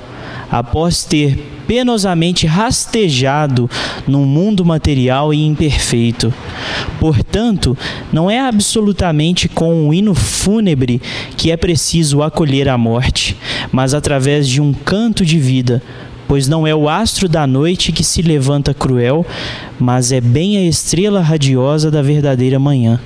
após 0.50 1.04
ter 1.04 1.38
penosamente 1.66 2.46
rastejado 2.46 3.70
num 4.06 4.26
mundo 4.26 4.62
material 4.62 5.32
e 5.32 5.46
imperfeito. 5.46 6.34
Portanto, 7.00 7.74
não 8.12 8.30
é 8.30 8.38
absolutamente 8.38 9.48
com 9.48 9.86
um 9.86 9.94
hino 9.94 10.14
fúnebre 10.14 11.00
que 11.34 11.50
é 11.50 11.56
preciso 11.56 12.22
acolher 12.22 12.68
a 12.68 12.76
morte, 12.76 13.38
mas 13.72 13.94
através 13.94 14.46
de 14.46 14.60
um 14.60 14.74
canto 14.74 15.24
de 15.24 15.38
vida, 15.38 15.82
pois 16.32 16.48
não 16.48 16.66
é 16.66 16.74
o 16.74 16.88
astro 16.88 17.28
da 17.28 17.46
noite 17.46 17.92
que 17.92 18.02
se 18.02 18.22
levanta 18.22 18.72
cruel, 18.72 19.26
mas 19.78 20.12
é 20.12 20.18
bem 20.18 20.56
a 20.56 20.64
estrela 20.64 21.20
radiosa 21.20 21.90
da 21.90 22.00
verdadeira 22.00 22.58
manhã. 22.58 22.98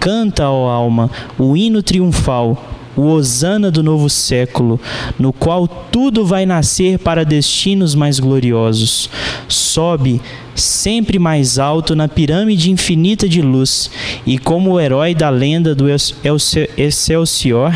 Canta, 0.00 0.50
ó 0.50 0.68
alma, 0.68 1.08
o 1.38 1.56
hino 1.56 1.80
triunfal, 1.80 2.60
o 2.96 3.02
hosana 3.02 3.70
do 3.70 3.84
novo 3.84 4.10
século, 4.10 4.80
no 5.16 5.32
qual 5.32 5.68
tudo 5.68 6.26
vai 6.26 6.44
nascer 6.44 6.98
para 6.98 7.24
destinos 7.24 7.94
mais 7.94 8.18
gloriosos. 8.18 9.08
Sobe 9.46 10.20
sempre 10.52 11.20
mais 11.20 11.60
alto 11.60 11.94
na 11.94 12.08
pirâmide 12.08 12.72
infinita 12.72 13.28
de 13.28 13.42
luz, 13.42 13.92
e 14.26 14.38
como 14.38 14.72
o 14.72 14.80
herói 14.80 15.14
da 15.14 15.30
lenda 15.30 15.72
do 15.72 15.86
Excelsior, 16.76 17.72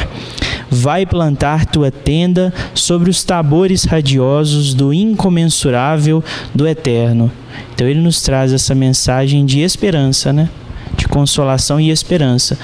vai 0.71 1.05
plantar 1.05 1.67
tua 1.67 1.91
tenda 1.91 2.53
sobre 2.75 3.11
os 3.11 3.25
tabores 3.25 3.85
radiosos 3.85 4.73
do 4.73 4.95
incomensurável 4.95 6.23
do 6.55 6.67
eterno. 6.67 7.31
Então 7.75 7.87
ele 7.87 8.01
nos 8.01 8.23
traz 8.23 8.53
essa 8.53 8.75
mensagem 8.75 9.45
de 9.45 9.61
esperança, 9.61 10.33
né? 10.33 10.49
De 10.97 11.09
consolação 11.09 11.81
e 11.81 11.91
esperança, 11.91 12.59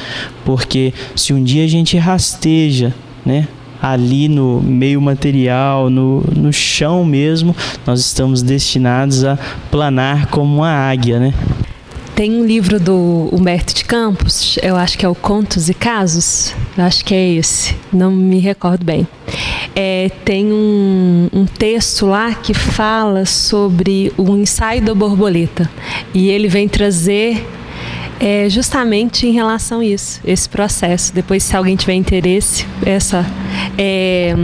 porque 0.44 0.92
se 1.14 1.32
um 1.32 1.42
dia 1.42 1.64
a 1.64 1.68
gente 1.68 1.96
rasteja, 1.96 2.94
né? 3.24 3.48
ali 3.80 4.28
no 4.28 4.60
meio 4.62 5.00
material, 5.00 5.90
no, 5.90 6.22
no 6.34 6.52
chão 6.52 7.04
mesmo, 7.04 7.54
nós 7.86 8.00
estamos 8.00 8.42
destinados 8.42 9.24
a 9.24 9.38
planar 9.70 10.26
como 10.28 10.56
uma 10.56 10.70
águia, 10.70 11.18
né? 11.18 11.34
Tem 12.16 12.32
um 12.32 12.46
livro 12.46 12.80
do 12.80 13.28
Humberto 13.30 13.74
de 13.74 13.84
Campos, 13.84 14.58
eu 14.62 14.74
acho 14.74 14.96
que 14.96 15.04
é 15.04 15.08
o 15.08 15.14
Contos 15.14 15.68
e 15.68 15.74
Casos, 15.74 16.54
eu 16.74 16.82
acho 16.82 17.04
que 17.04 17.14
é 17.14 17.34
esse, 17.34 17.76
não 17.92 18.10
me 18.10 18.38
recordo 18.38 18.86
bem. 18.86 19.06
É, 19.74 20.10
tem 20.24 20.50
um, 20.50 21.28
um, 21.30 21.44
texto 21.44 22.06
lá 22.06 22.32
que 22.32 22.54
fala 22.54 23.26
sobre 23.26 24.14
o 24.16 24.34
ensaio 24.34 24.80
da 24.80 24.94
borboleta 24.94 25.70
e 26.14 26.30
ele 26.30 26.48
vem 26.48 26.66
trazer 26.66 27.46
é, 28.18 28.48
justamente 28.48 29.26
em 29.26 29.32
relação 29.32 29.80
a 29.80 29.84
isso, 29.84 30.18
esse 30.24 30.48
processo. 30.48 31.14
Depois, 31.14 31.42
se 31.42 31.54
alguém 31.54 31.76
tiver 31.76 31.92
interesse, 31.96 32.66
essa 32.86 33.26
é, 33.76 34.34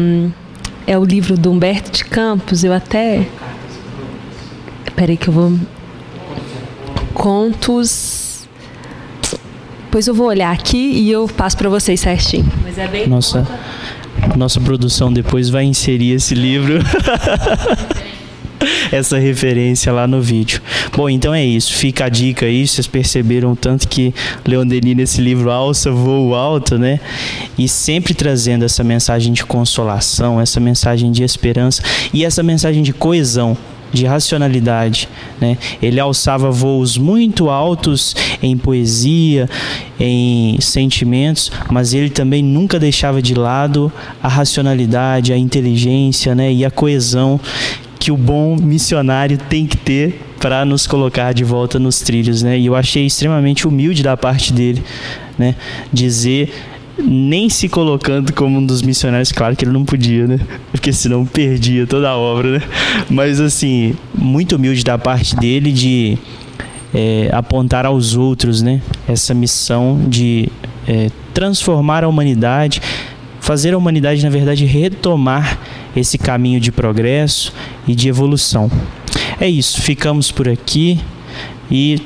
é 0.86 0.98
o 0.98 1.04
livro 1.04 1.38
do 1.38 1.50
Humberto 1.50 1.90
de 1.90 2.04
Campos. 2.04 2.64
Eu 2.64 2.74
até. 2.74 3.26
Peraí, 4.94 5.16
que 5.16 5.28
eu 5.28 5.32
vou. 5.32 5.52
Contos. 7.14 8.48
Pois 9.90 10.06
eu 10.06 10.14
vou 10.14 10.26
olhar 10.26 10.52
aqui 10.52 10.78
e 10.78 11.10
eu 11.10 11.28
passo 11.28 11.56
para 11.56 11.68
vocês 11.68 12.00
certinho. 12.00 12.50
Mas 12.62 12.78
é 12.78 12.88
bem. 12.88 13.06
Nossa, 13.06 13.46
nossa 14.36 14.60
produção 14.60 15.12
depois 15.12 15.50
vai 15.50 15.64
inserir 15.64 16.12
esse 16.12 16.34
livro. 16.34 16.78
essa 18.90 19.18
referência 19.18 19.92
lá 19.92 20.06
no 20.06 20.20
vídeo. 20.20 20.60
Bom, 20.96 21.08
então 21.08 21.34
é 21.34 21.44
isso. 21.44 21.72
Fica 21.72 22.06
a 22.06 22.08
dica 22.08 22.46
aí. 22.46 22.66
Vocês 22.66 22.86
perceberam 22.86 23.54
tanto 23.54 23.88
que 23.88 24.14
Leon 24.46 24.66
Denis 24.66 24.96
nesse 24.96 25.20
livro 25.20 25.50
alça 25.50 25.90
voo 25.90 26.34
alto, 26.34 26.78
né? 26.78 27.00
E 27.58 27.68
sempre 27.68 28.14
trazendo 28.14 28.64
essa 28.64 28.84
mensagem 28.84 29.32
de 29.32 29.44
consolação, 29.44 30.40
essa 30.40 30.60
mensagem 30.60 31.10
de 31.10 31.22
esperança 31.22 31.82
e 32.12 32.24
essa 32.24 32.42
mensagem 32.42 32.82
de 32.82 32.92
coesão 32.92 33.56
de 33.92 34.06
racionalidade. 34.06 35.08
Né? 35.40 35.58
Ele 35.80 36.00
alçava 36.00 36.50
voos 36.50 36.96
muito 36.96 37.50
altos 37.50 38.16
em 38.42 38.56
poesia, 38.56 39.48
em 39.98 40.58
sentimentos, 40.60 41.52
mas 41.70 41.94
ele 41.94 42.10
também 42.10 42.42
nunca 42.42 42.78
deixava 42.78 43.20
de 43.20 43.34
lado 43.34 43.92
a 44.22 44.28
racionalidade, 44.28 45.32
a 45.32 45.38
inteligência 45.38 46.34
né? 46.34 46.52
e 46.52 46.64
a 46.64 46.70
coesão 46.70 47.38
que 47.98 48.10
o 48.10 48.16
bom 48.16 48.56
missionário 48.56 49.38
tem 49.38 49.66
que 49.66 49.76
ter 49.76 50.20
para 50.40 50.64
nos 50.64 50.88
colocar 50.88 51.32
de 51.32 51.44
volta 51.44 51.78
nos 51.78 52.00
trilhos, 52.00 52.42
né? 52.42 52.58
E 52.58 52.66
eu 52.66 52.74
achei 52.74 53.06
extremamente 53.06 53.68
humilde 53.68 54.02
da 54.02 54.16
parte 54.16 54.52
dele, 54.52 54.82
né? 55.38 55.54
Dizer 55.92 56.52
nem 56.98 57.48
se 57.48 57.68
colocando 57.68 58.32
como 58.32 58.58
um 58.58 58.66
dos 58.66 58.82
missionários, 58.82 59.32
claro 59.32 59.56
que 59.56 59.64
ele 59.64 59.72
não 59.72 59.84
podia, 59.84 60.26
né? 60.26 60.38
Porque 60.70 60.92
senão 60.92 61.24
perdia 61.24 61.86
toda 61.86 62.08
a 62.08 62.16
obra, 62.16 62.58
né? 62.58 62.62
Mas 63.08 63.40
assim, 63.40 63.94
muito 64.14 64.56
humilde 64.56 64.84
da 64.84 64.98
parte 64.98 65.34
dele 65.36 65.72
de 65.72 66.18
é, 66.94 67.30
apontar 67.32 67.86
aos 67.86 68.16
outros, 68.16 68.62
né? 68.62 68.82
Essa 69.08 69.34
missão 69.34 70.00
de 70.06 70.48
é, 70.86 71.10
transformar 71.32 72.04
a 72.04 72.08
humanidade, 72.08 72.80
fazer 73.40 73.74
a 73.74 73.78
humanidade, 73.78 74.22
na 74.22 74.30
verdade, 74.30 74.64
retomar 74.64 75.58
esse 75.96 76.18
caminho 76.18 76.60
de 76.60 76.70
progresso 76.70 77.52
e 77.86 77.94
de 77.94 78.08
evolução. 78.08 78.70
É 79.40 79.48
isso, 79.48 79.80
ficamos 79.80 80.30
por 80.30 80.48
aqui 80.48 81.00
e 81.70 82.00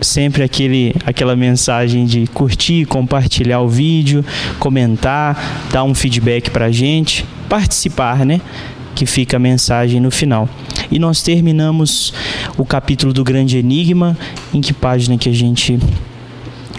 sempre 0.00 0.42
aquele, 0.42 0.94
aquela 1.04 1.34
mensagem 1.34 2.04
de 2.04 2.26
curtir, 2.26 2.84
compartilhar 2.86 3.60
o 3.60 3.68
vídeo, 3.68 4.24
comentar, 4.58 5.68
dar 5.72 5.84
um 5.84 5.94
feedback 5.94 6.50
para 6.50 6.66
a 6.66 6.72
gente, 6.72 7.24
participar, 7.48 8.24
né? 8.24 8.40
Que 8.94 9.06
fica 9.06 9.36
a 9.36 9.40
mensagem 9.40 10.00
no 10.00 10.10
final. 10.10 10.48
E 10.90 10.98
nós 10.98 11.22
terminamos 11.22 12.14
o 12.56 12.64
capítulo 12.64 13.12
do 13.12 13.24
Grande 13.24 13.58
Enigma. 13.58 14.16
Em 14.54 14.60
que 14.60 14.72
página 14.72 15.18
que 15.18 15.28
a 15.28 15.32
gente. 15.32 15.78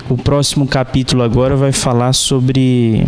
O 0.09 0.17
próximo 0.17 0.65
capítulo 0.65 1.21
agora 1.21 1.55
vai 1.55 1.71
falar 1.71 2.13
sobre 2.13 3.05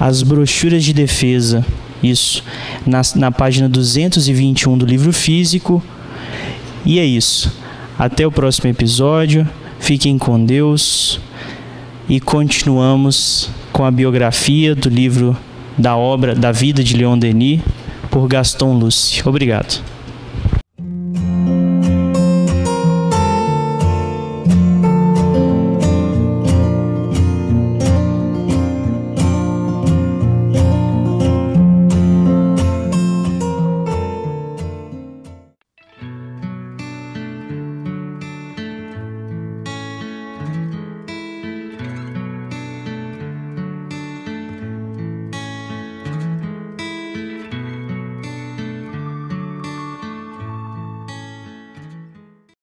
as 0.00 0.22
brochuras 0.22 0.82
de 0.82 0.92
defesa. 0.92 1.64
Isso. 2.02 2.42
Na, 2.86 3.02
na 3.14 3.30
página 3.30 3.68
221 3.68 4.78
do 4.78 4.86
livro 4.86 5.12
físico. 5.12 5.82
E 6.84 6.98
é 6.98 7.04
isso. 7.04 7.52
Até 7.98 8.26
o 8.26 8.32
próximo 8.32 8.70
episódio. 8.70 9.48
Fiquem 9.78 10.18
com 10.18 10.44
Deus. 10.44 11.20
E 12.08 12.20
continuamos 12.20 13.50
com 13.72 13.84
a 13.84 13.90
biografia 13.90 14.74
do 14.74 14.88
livro 14.88 15.36
da 15.76 15.96
obra 15.96 16.34
da 16.34 16.50
vida 16.50 16.82
de 16.82 16.96
Leon 16.96 17.16
Denis, 17.16 17.60
por 18.10 18.26
Gaston 18.26 18.72
Luce. 18.72 19.22
Obrigado. 19.28 19.97